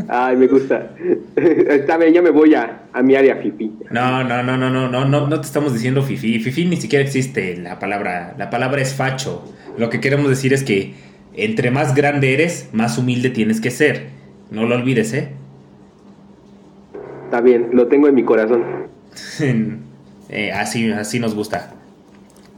Ay, 0.07 0.35
me 0.35 0.47
gusta. 0.47 0.89
Está 1.35 1.97
bien, 1.97 2.13
ya 2.13 2.21
me 2.21 2.31
voy 2.31 2.55
a, 2.55 2.81
mi 3.03 3.15
área 3.15 3.35
fifi. 3.38 3.71
No, 3.91 4.23
no, 4.23 4.41
no, 4.41 4.57
no, 4.57 4.69
no, 4.69 4.89
no, 4.89 5.05
no, 5.05 5.27
no 5.27 5.41
te 5.41 5.45
estamos 5.45 5.73
diciendo 5.73 6.01
fifi. 6.01 6.39
Fifi 6.39 6.65
ni 6.65 6.77
siquiera 6.77 7.03
existe 7.03 7.57
la 7.57 7.77
palabra. 7.77 8.35
La 8.38 8.49
palabra 8.49 8.81
es 8.81 8.93
facho. 8.93 9.43
Lo 9.77 9.89
que 9.89 9.99
queremos 9.99 10.29
decir 10.29 10.53
es 10.53 10.63
que 10.63 10.93
entre 11.33 11.71
más 11.71 11.93
grande 11.93 12.33
eres, 12.33 12.69
más 12.73 12.97
humilde 12.97 13.29
tienes 13.29 13.61
que 13.61 13.69
ser. 13.69 14.07
No 14.49 14.65
lo 14.65 14.75
olvides, 14.75 15.13
¿eh? 15.13 15.29
Está 17.25 17.41
bien, 17.41 17.69
lo 17.73 17.88
tengo 17.88 18.07
en 18.07 18.15
mi 18.15 18.23
corazón. 18.23 18.63
Eh, 20.29 20.51
así, 20.51 20.91
así 20.91 21.21
nos 21.21 21.33
gusta. 21.33 21.76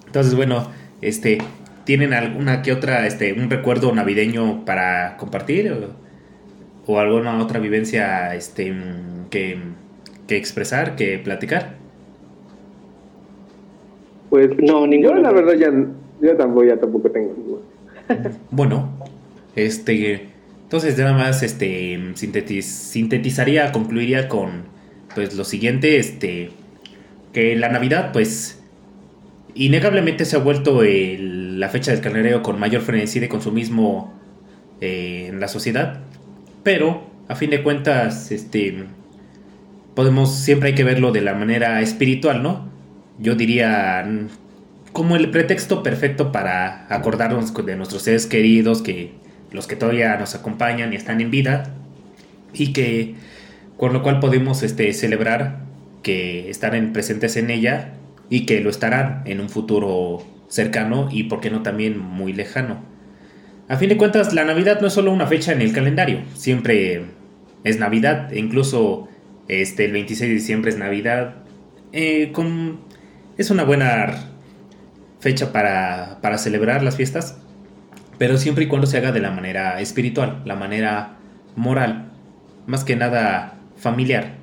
Entonces, 0.10 0.36
bueno, 0.36 0.68
este, 1.02 1.38
¿tienen 1.84 2.14
alguna 2.14 2.64
que 2.64 2.74
otra, 2.74 3.06
este, 3.06 3.34
un 3.34 3.52
recuerdo 3.52 3.94
navideño 3.94 4.66
para 4.66 5.18
compartir? 5.18 5.72
o 6.90 6.98
alguna 6.98 7.40
otra 7.40 7.60
vivencia 7.60 8.34
este, 8.34 8.74
que, 9.30 9.60
expresar, 10.28 10.96
que 10.96 11.20
platicar? 11.20 11.76
Pues 14.32 14.50
no, 14.58 14.88
ninguna. 14.88 15.20
la 15.20 15.32
verdad 15.32 15.54
ya, 15.54 15.72
ya 16.20 16.36
tampoco, 16.36 16.66
ya 16.66 16.78
tampoco 16.78 17.12
tengo 17.12 17.62
bueno, 18.50 18.90
este, 19.56 20.30
entonces 20.64 20.98
nada 20.98 21.14
más 21.14 21.44
este, 21.44 22.00
sintetizaría, 22.16 23.72
concluiría 23.72 24.28
con 24.28 24.64
pues 25.14 25.36
lo 25.36 25.44
siguiente, 25.44 26.00
este, 26.00 26.50
que 27.34 27.56
la 27.56 27.70
Navidad 27.70 28.12
pues 28.14 28.59
innegablemente 29.56 30.26
se 30.26 30.36
ha 30.36 30.40
vuelto 30.40 30.82
la 30.84 31.70
fecha 31.70 31.92
del 31.92 32.02
calendario 32.02 32.42
con 32.42 32.60
mayor 32.60 32.82
frenesí 32.82 33.20
de 33.20 33.30
consumismo 33.30 34.14
eh, 34.82 35.28
en 35.30 35.40
la 35.40 35.48
sociedad 35.48 36.02
pero, 36.64 37.04
a 37.28 37.36
fin 37.36 37.50
de 37.50 37.64
cuentas, 37.64 38.32
este, 38.32 38.86
podemos, 39.96 40.36
siempre 40.36 40.70
hay 40.70 40.76
que 40.76 40.84
verlo 40.84 41.12
de 41.12 41.22
la 41.22 41.34
manera 41.34 41.82
espiritual, 41.82 42.44
¿no? 42.44 42.70
Yo 43.18 43.36
diría 43.36 44.08
como 44.92 45.16
el 45.16 45.30
pretexto 45.30 45.84
perfecto 45.84 46.32
para 46.32 46.86
acordarnos 46.94 47.54
de 47.54 47.76
nuestros 47.76 48.04
seres 48.04 48.28
queridos, 48.28 48.82
que 48.82 49.14
los 49.52 49.68
que 49.68 49.76
todavía 49.76 50.18
nos 50.18 50.36
acompañan 50.36 50.94
y 50.94 50.96
están 50.96 51.22
en 51.22 51.32
vida, 51.32 51.74
y 52.54 52.74
que 52.74 53.16
con 53.78 53.94
lo 53.94 54.04
cual 54.04 54.20
podemos 54.20 54.64
este, 54.64 54.92
celebrar 54.94 55.60
que 56.04 56.50
estarán 56.50 56.92
presentes 56.92 57.38
en 57.38 57.50
ella 57.50 57.94
y 58.30 58.46
que 58.46 58.62
lo 58.62 58.70
estarán 58.70 59.24
en 59.26 59.40
un 59.42 59.50
futuro 59.50 60.24
cercano 60.48 61.10
y, 61.12 61.24
por 61.24 61.42
qué 61.42 61.50
no, 61.50 61.64
también 61.64 61.98
muy 61.98 62.34
lejano. 62.34 62.82
A 63.68 63.78
fin 63.78 63.90
de 63.90 63.98
cuentas, 63.98 64.34
la 64.34 64.46
Navidad 64.46 64.82
no 64.82 64.88
es 64.88 64.94
solo 64.94 65.12
una 65.12 65.28
fecha 65.28 65.52
en 65.52 65.62
el 65.62 65.74
calendario, 65.74 66.22
siempre 66.34 67.06
es 67.64 67.80
Navidad, 67.80 68.34
e 68.34 68.40
incluso 68.40 69.08
este, 69.48 69.86
el 69.86 69.92
26 69.92 70.30
de 70.30 70.34
diciembre 70.34 70.72
es 70.72 70.78
Navidad. 70.78 71.36
Eh, 71.92 72.32
es 73.38 73.52
una 73.52 73.64
buena 73.64 74.30
fecha 75.20 75.52
para, 75.52 76.20
para 76.22 76.38
celebrar 76.38 76.84
las 76.84 76.96
fiestas, 76.96 77.38
pero 78.18 78.38
siempre 78.38 78.66
y 78.66 78.68
cuando 78.68 78.88
se 78.88 78.98
haga 78.98 79.12
de 79.12 79.20
la 79.20 79.32
manera 79.32 79.80
espiritual, 79.82 80.42
la 80.46 80.56
manera 80.56 81.18
moral, 81.56 82.12
más 82.68 82.84
que 82.84 82.96
nada 82.96 83.60
familiar 83.78 84.36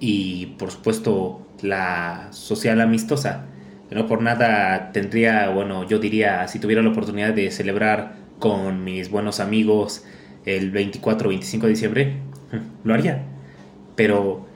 y 0.00 0.46
por 0.58 0.70
supuesto 0.70 1.46
la 1.62 2.28
social 2.32 2.80
amistosa. 2.80 3.46
No 3.90 4.06
por 4.06 4.22
nada 4.22 4.90
tendría, 4.92 5.50
bueno, 5.50 5.86
yo 5.86 5.98
diría, 5.98 6.48
si 6.48 6.58
tuviera 6.58 6.82
la 6.82 6.90
oportunidad 6.90 7.34
de 7.34 7.50
celebrar 7.50 8.14
con 8.38 8.84
mis 8.84 9.10
buenos 9.10 9.38
amigos 9.38 10.04
el 10.46 10.70
24 10.70 11.28
o 11.28 11.30
25 11.30 11.66
de 11.66 11.72
diciembre, 11.72 12.16
lo 12.84 12.94
haría. 12.94 13.22
Pero 13.94 14.46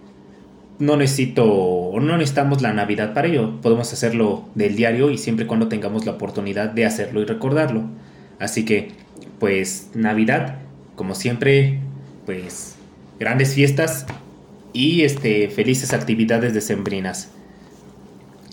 no 0.79 0.97
necesito, 0.97 1.93
no 2.01 2.17
necesitamos 2.17 2.63
la 2.63 2.73
Navidad 2.73 3.15
para 3.15 3.29
ello. 3.29 3.61
Podemos 3.61 3.93
hacerlo 3.93 4.45
del 4.55 4.77
diario 4.77 5.11
y 5.11 5.19
siempre 5.19 5.47
cuando 5.47 5.69
tengamos 5.69 6.07
la 6.07 6.13
oportunidad 6.13 6.71
de 6.71 6.87
hacerlo 6.87 7.21
y 7.21 7.25
recordarlo. 7.25 7.85
Así 8.39 8.65
que, 8.65 8.89
pues, 9.39 9.91
Navidad, 9.95 10.59
como 10.95 11.15
siempre, 11.15 11.81
pues, 12.25 12.77
grandes 13.19 13.55
fiestas 13.55 14.07
y 14.77 15.05
este, 15.05 15.49
felices 15.49 15.95
actividades 15.95 16.53
decembrinas. 16.53 17.33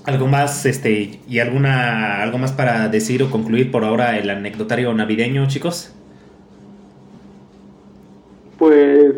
Algo 0.06 0.28
más 0.28 0.66
este 0.66 1.20
y 1.28 1.40
alguna 1.40 2.22
algo 2.22 2.38
más 2.38 2.52
para 2.52 2.88
decir 2.88 3.24
o 3.24 3.30
concluir 3.30 3.72
por 3.72 3.84
ahora 3.84 4.18
el 4.18 4.30
anecdotario 4.30 4.94
navideño 4.94 5.48
chicos 5.48 5.94
pues 8.58 9.16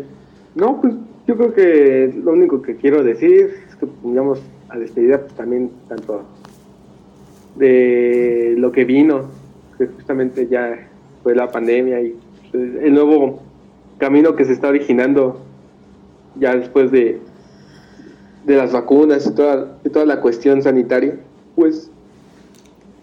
no 0.54 0.80
pues 0.80 0.94
yo 1.26 1.36
creo 1.36 1.54
que 1.54 2.14
lo 2.22 2.32
único 2.32 2.62
que 2.62 2.76
quiero 2.76 3.02
decir 3.02 3.50
es 3.68 3.74
que 3.74 3.86
pongamos 3.86 4.40
a 4.68 4.78
despedida 4.78 5.22
pues, 5.22 5.34
también 5.34 5.72
tanto 5.88 6.24
de 7.56 8.54
lo 8.56 8.70
que 8.70 8.84
vino 8.84 9.26
que 9.78 9.86
justamente 9.86 10.46
ya 10.46 10.88
fue 11.24 11.34
la 11.34 11.50
pandemia 11.50 12.00
y 12.00 12.14
pues, 12.52 12.62
el 12.80 12.94
nuevo 12.94 13.42
camino 13.98 14.36
que 14.36 14.44
se 14.44 14.52
está 14.52 14.68
originando 14.68 15.45
ya 16.38 16.54
después 16.56 16.90
de 16.90 17.20
de 18.46 18.56
las 18.56 18.72
vacunas 18.72 19.26
y 19.26 19.32
toda, 19.32 19.76
toda 19.92 20.06
la 20.06 20.20
cuestión 20.20 20.62
sanitaria, 20.62 21.18
pues 21.56 21.90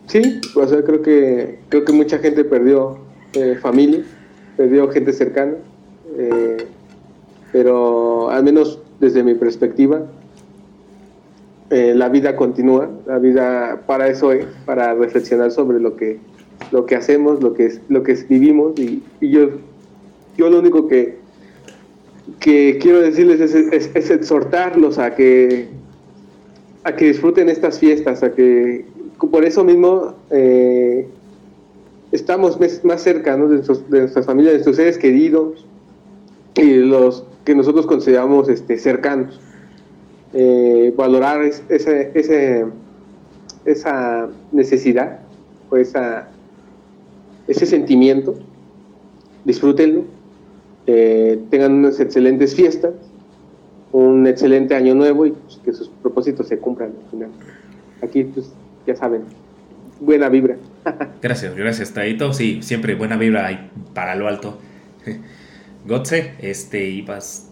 sí, 0.08 0.40
o 0.56 0.66
sea, 0.66 0.84
creo 0.84 1.02
que, 1.02 1.60
creo 1.70 1.84
que 1.84 1.92
mucha 1.92 2.18
gente 2.20 2.46
perdió 2.46 2.98
eh, 3.34 3.58
familia, 3.62 4.04
perdió 4.56 4.90
gente 4.90 5.12
cercana, 5.12 5.56
eh, 6.18 6.66
pero 7.52 8.30
al 8.30 8.44
menos 8.44 8.80
desde 9.02 9.22
mi 9.22 9.36
perspectiva, 9.36 10.04
eh, 11.70 11.94
la 11.94 12.08
vida 12.08 12.36
continúa, 12.38 12.90
la 13.06 13.20
vida 13.20 13.82
para 13.86 14.08
eso 14.08 14.32
es, 14.32 14.46
para 14.66 14.94
reflexionar 14.94 15.52
sobre 15.52 15.80
lo 15.82 15.98
que, 15.98 16.20
lo 16.72 16.86
que 16.86 16.96
hacemos, 16.96 17.44
lo 17.44 17.54
que, 17.54 17.80
lo 17.90 18.04
que 18.04 18.14
vivimos 18.30 18.80
y, 18.80 19.04
y 19.20 19.30
yo, 19.30 19.50
yo 20.38 20.50
lo 20.50 20.60
único 20.60 20.88
que, 20.88 21.23
que 22.40 22.78
quiero 22.82 23.02
decirles 23.02 23.42
es, 23.42 24.12
exhortarlos 24.12 24.98
a 24.98 25.16
que 25.16 25.68
a 26.86 26.96
que 26.96 27.06
disfruten 27.06 27.50
estas 27.50 27.80
fiestas, 27.80 28.24
a 28.24 28.34
que 28.34 28.86
por 29.32 29.46
eso 29.46 29.64
mismo 29.64 30.16
eh, 30.32 31.08
estamos 32.12 32.60
más 32.84 33.02
cerca 33.02 33.38
de, 33.38 33.64
nuestras 33.90 34.26
familias, 34.26 34.52
de 34.52 34.58
nuestros 34.58 34.76
seres 34.76 34.98
queridos 34.98 35.66
y 36.56 36.74
los 36.76 37.26
que 37.46 37.56
nosotros 37.56 37.86
consideramos 37.86 38.50
este, 38.50 38.78
cercanos. 38.78 39.40
Eh, 40.34 40.94
valorar 40.98 41.42
ese, 41.44 42.12
ese, 42.16 42.66
esa 43.66 44.30
necesidad 44.52 45.20
o 45.70 45.78
esa, 45.78 46.28
ese 47.48 47.66
sentimiento, 47.66 48.36
disfrútenlo 49.46 50.04
eh, 50.88 51.40
tengan 51.50 51.74
unas 51.74 52.00
excelentes 52.00 52.56
fiestas, 52.56 52.94
un 53.92 54.28
excelente 54.28 54.76
año 54.76 54.96
nuevo 54.96 55.26
y 55.26 55.32
pues, 55.32 55.60
que 55.64 55.74
sus 55.74 55.90
propósitos 55.90 56.48
se 56.48 56.58
cumplan 56.58 56.94
al 57.04 57.12
final. 57.12 57.30
Aquí, 58.02 58.24
pues, 58.24 58.52
ya 58.86 58.96
saben, 58.96 59.22
buena 60.00 60.30
vibra. 60.30 60.58
gracias, 61.22 61.56
gracias, 61.56 61.94
Taito. 61.94 62.34
Sí, 62.34 62.62
siempre 62.62 62.96
buena 62.96 63.18
vibra 63.18 63.70
para 63.94 64.16
lo 64.16 64.28
alto. 64.28 64.58
Gotze, 65.86 66.34
este, 66.40 67.06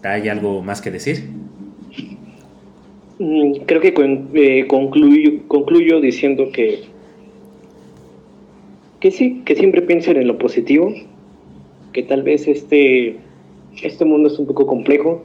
¿hay 0.04 0.28
algo 0.28 0.62
más 0.62 0.80
que 0.80 0.90
decir? 0.90 1.24
Mm, 3.18 3.64
creo 3.66 3.80
que 3.80 3.94
eh, 4.34 4.66
concluyo, 4.66 5.46
concluyo 5.48 6.00
diciendo 6.00 6.50
que 6.52 6.92
que 9.02 9.10
sí, 9.10 9.42
que 9.44 9.56
siempre 9.56 9.82
piensen 9.82 10.16
en 10.16 10.28
lo 10.28 10.38
positivo, 10.38 10.94
que 11.92 12.02
tal 12.02 12.22
vez 12.22 12.48
este, 12.48 13.16
este 13.82 14.04
mundo 14.04 14.28
es 14.28 14.38
un 14.38 14.46
poco 14.46 14.66
complejo, 14.66 15.22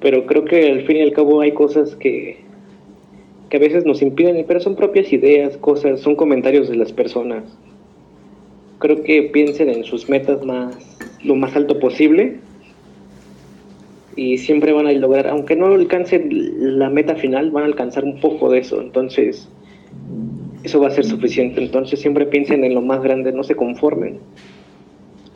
pero 0.00 0.26
creo 0.26 0.44
que 0.44 0.70
al 0.70 0.86
fin 0.86 0.96
y 0.96 1.02
al 1.02 1.12
cabo 1.12 1.40
hay 1.40 1.52
cosas 1.52 1.94
que, 1.96 2.38
que 3.48 3.56
a 3.56 3.60
veces 3.60 3.84
nos 3.84 4.02
impiden, 4.02 4.44
pero 4.46 4.60
son 4.60 4.76
propias 4.76 5.12
ideas, 5.12 5.56
cosas, 5.58 6.00
son 6.00 6.16
comentarios 6.16 6.68
de 6.68 6.76
las 6.76 6.92
personas. 6.92 7.44
Creo 8.78 9.02
que 9.02 9.24
piensen 9.24 9.68
en 9.68 9.84
sus 9.84 10.08
metas 10.08 10.44
más, 10.44 10.76
lo 11.22 11.34
más 11.34 11.54
alto 11.54 11.78
posible 11.78 12.38
y 14.16 14.38
siempre 14.38 14.72
van 14.72 14.86
a 14.86 14.92
lograr, 14.92 15.28
aunque 15.28 15.56
no 15.56 15.66
alcancen 15.66 16.78
la 16.78 16.88
meta 16.90 17.14
final, 17.16 17.50
van 17.50 17.64
a 17.64 17.66
alcanzar 17.66 18.04
un 18.04 18.20
poco 18.20 18.50
de 18.50 18.58
eso. 18.58 18.80
Entonces, 18.80 19.48
eso 20.62 20.80
va 20.80 20.88
a 20.88 20.90
ser 20.90 21.04
suficiente. 21.04 21.62
Entonces, 21.62 22.00
siempre 22.00 22.26
piensen 22.26 22.64
en 22.64 22.74
lo 22.74 22.82
más 22.82 23.02
grande, 23.02 23.32
no 23.32 23.42
se 23.44 23.54
conformen. 23.54 24.18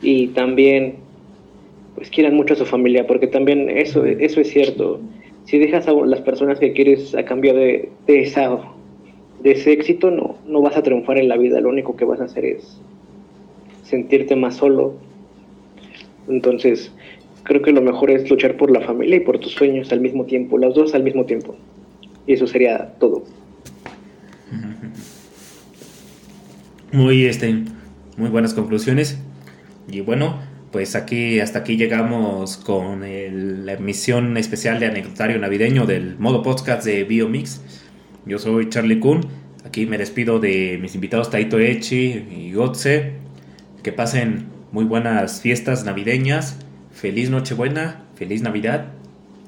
Y 0.05 0.27
también, 0.27 0.97
pues 1.95 2.11
quieran 2.11 2.35
mucho 2.35 2.53
a 2.53 2.57
su 2.57 2.65
familia, 2.65 3.07
porque 3.07 3.25
también 3.25 3.71
eso, 3.71 4.05
eso 4.05 4.39
es 4.39 4.51
cierto. 4.51 5.01
Si 5.45 5.57
dejas 5.57 5.87
a 5.87 5.93
las 5.93 6.21
personas 6.21 6.59
que 6.59 6.73
quieres 6.73 7.15
a 7.15 7.25
cambio 7.25 7.55
de, 7.55 7.89
de, 8.05 8.21
esa, 8.21 8.59
de 9.41 9.53
ese 9.53 9.71
éxito, 9.71 10.11
no, 10.11 10.37
no 10.45 10.61
vas 10.61 10.77
a 10.77 10.83
triunfar 10.83 11.17
en 11.17 11.27
la 11.27 11.37
vida. 11.37 11.59
Lo 11.59 11.69
único 11.69 11.95
que 11.95 12.05
vas 12.05 12.21
a 12.21 12.25
hacer 12.25 12.45
es 12.45 12.79
sentirte 13.81 14.35
más 14.35 14.57
solo. 14.57 14.93
Entonces, 16.27 16.91
creo 17.41 17.63
que 17.63 17.71
lo 17.71 17.81
mejor 17.81 18.11
es 18.11 18.29
luchar 18.29 18.57
por 18.57 18.69
la 18.69 18.81
familia 18.81 19.15
y 19.15 19.21
por 19.21 19.39
tus 19.39 19.53
sueños 19.53 19.91
al 19.91 20.01
mismo 20.01 20.25
tiempo, 20.25 20.59
las 20.59 20.75
dos 20.75 20.93
al 20.93 21.01
mismo 21.01 21.25
tiempo. 21.25 21.55
Y 22.27 22.33
eso 22.33 22.45
sería 22.45 22.93
todo. 22.99 23.23
Muy, 26.91 27.25
este, 27.25 27.55
muy 28.17 28.29
buenas 28.29 28.53
conclusiones. 28.53 29.19
Y 29.87 30.01
bueno, 30.01 30.39
pues 30.71 30.95
aquí 30.95 31.39
hasta 31.39 31.59
aquí 31.59 31.77
llegamos 31.77 32.57
con 32.57 33.01
la 33.01 33.73
emisión 33.73 34.37
especial 34.37 34.79
de 34.79 34.87
anecdotario 34.87 35.39
navideño 35.39 35.85
del 35.85 36.17
modo 36.17 36.41
podcast 36.43 36.85
de 36.85 37.03
Biomix. 37.03 37.61
Yo 38.25 38.39
soy 38.39 38.69
Charlie 38.69 38.99
Kuhn. 38.99 39.21
Aquí 39.65 39.85
me 39.85 39.97
despido 39.97 40.39
de 40.39 40.77
mis 40.81 40.95
invitados 40.95 41.29
Taito 41.29 41.59
Echi 41.59 42.25
y 42.29 42.53
Gotze. 42.53 43.13
Que 43.83 43.91
pasen 43.91 44.47
muy 44.71 44.85
buenas 44.85 45.41
fiestas 45.41 45.85
navideñas 45.85 46.57
feliz 46.95 47.29
Nochebuena, 47.29 48.05
feliz 48.15 48.41
Navidad 48.41 48.85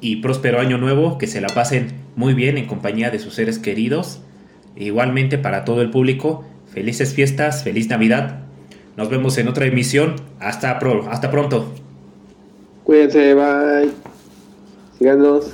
y 0.02 0.18
próspero 0.18 0.60
año 0.60 0.78
nuevo, 0.78 1.18
que 1.18 1.28
se 1.28 1.42
la 1.42 1.48
pasen 1.48 1.94
muy 2.16 2.34
bien 2.34 2.58
en 2.58 2.68
compañía 2.68 3.10
de 3.10 3.20
sus 3.20 3.34
seres 3.36 3.58
queridos. 3.58 4.22
Igualmente 4.76 5.38
para 5.38 5.64
todo 5.64 5.82
el 5.82 5.90
público, 5.90 6.46
felices 6.72 7.14
fiestas, 7.14 7.64
feliz 7.64 7.88
Navidad. 7.88 8.47
Nos 8.98 9.10
vemos 9.10 9.38
en 9.38 9.48
otra 9.48 9.68
emisión. 9.68 10.16
Hasta, 10.39 10.80
pronto. 10.80 11.72
Cuídense, 12.84 13.36
bye. 13.36 13.91
Síganos. 14.98 15.52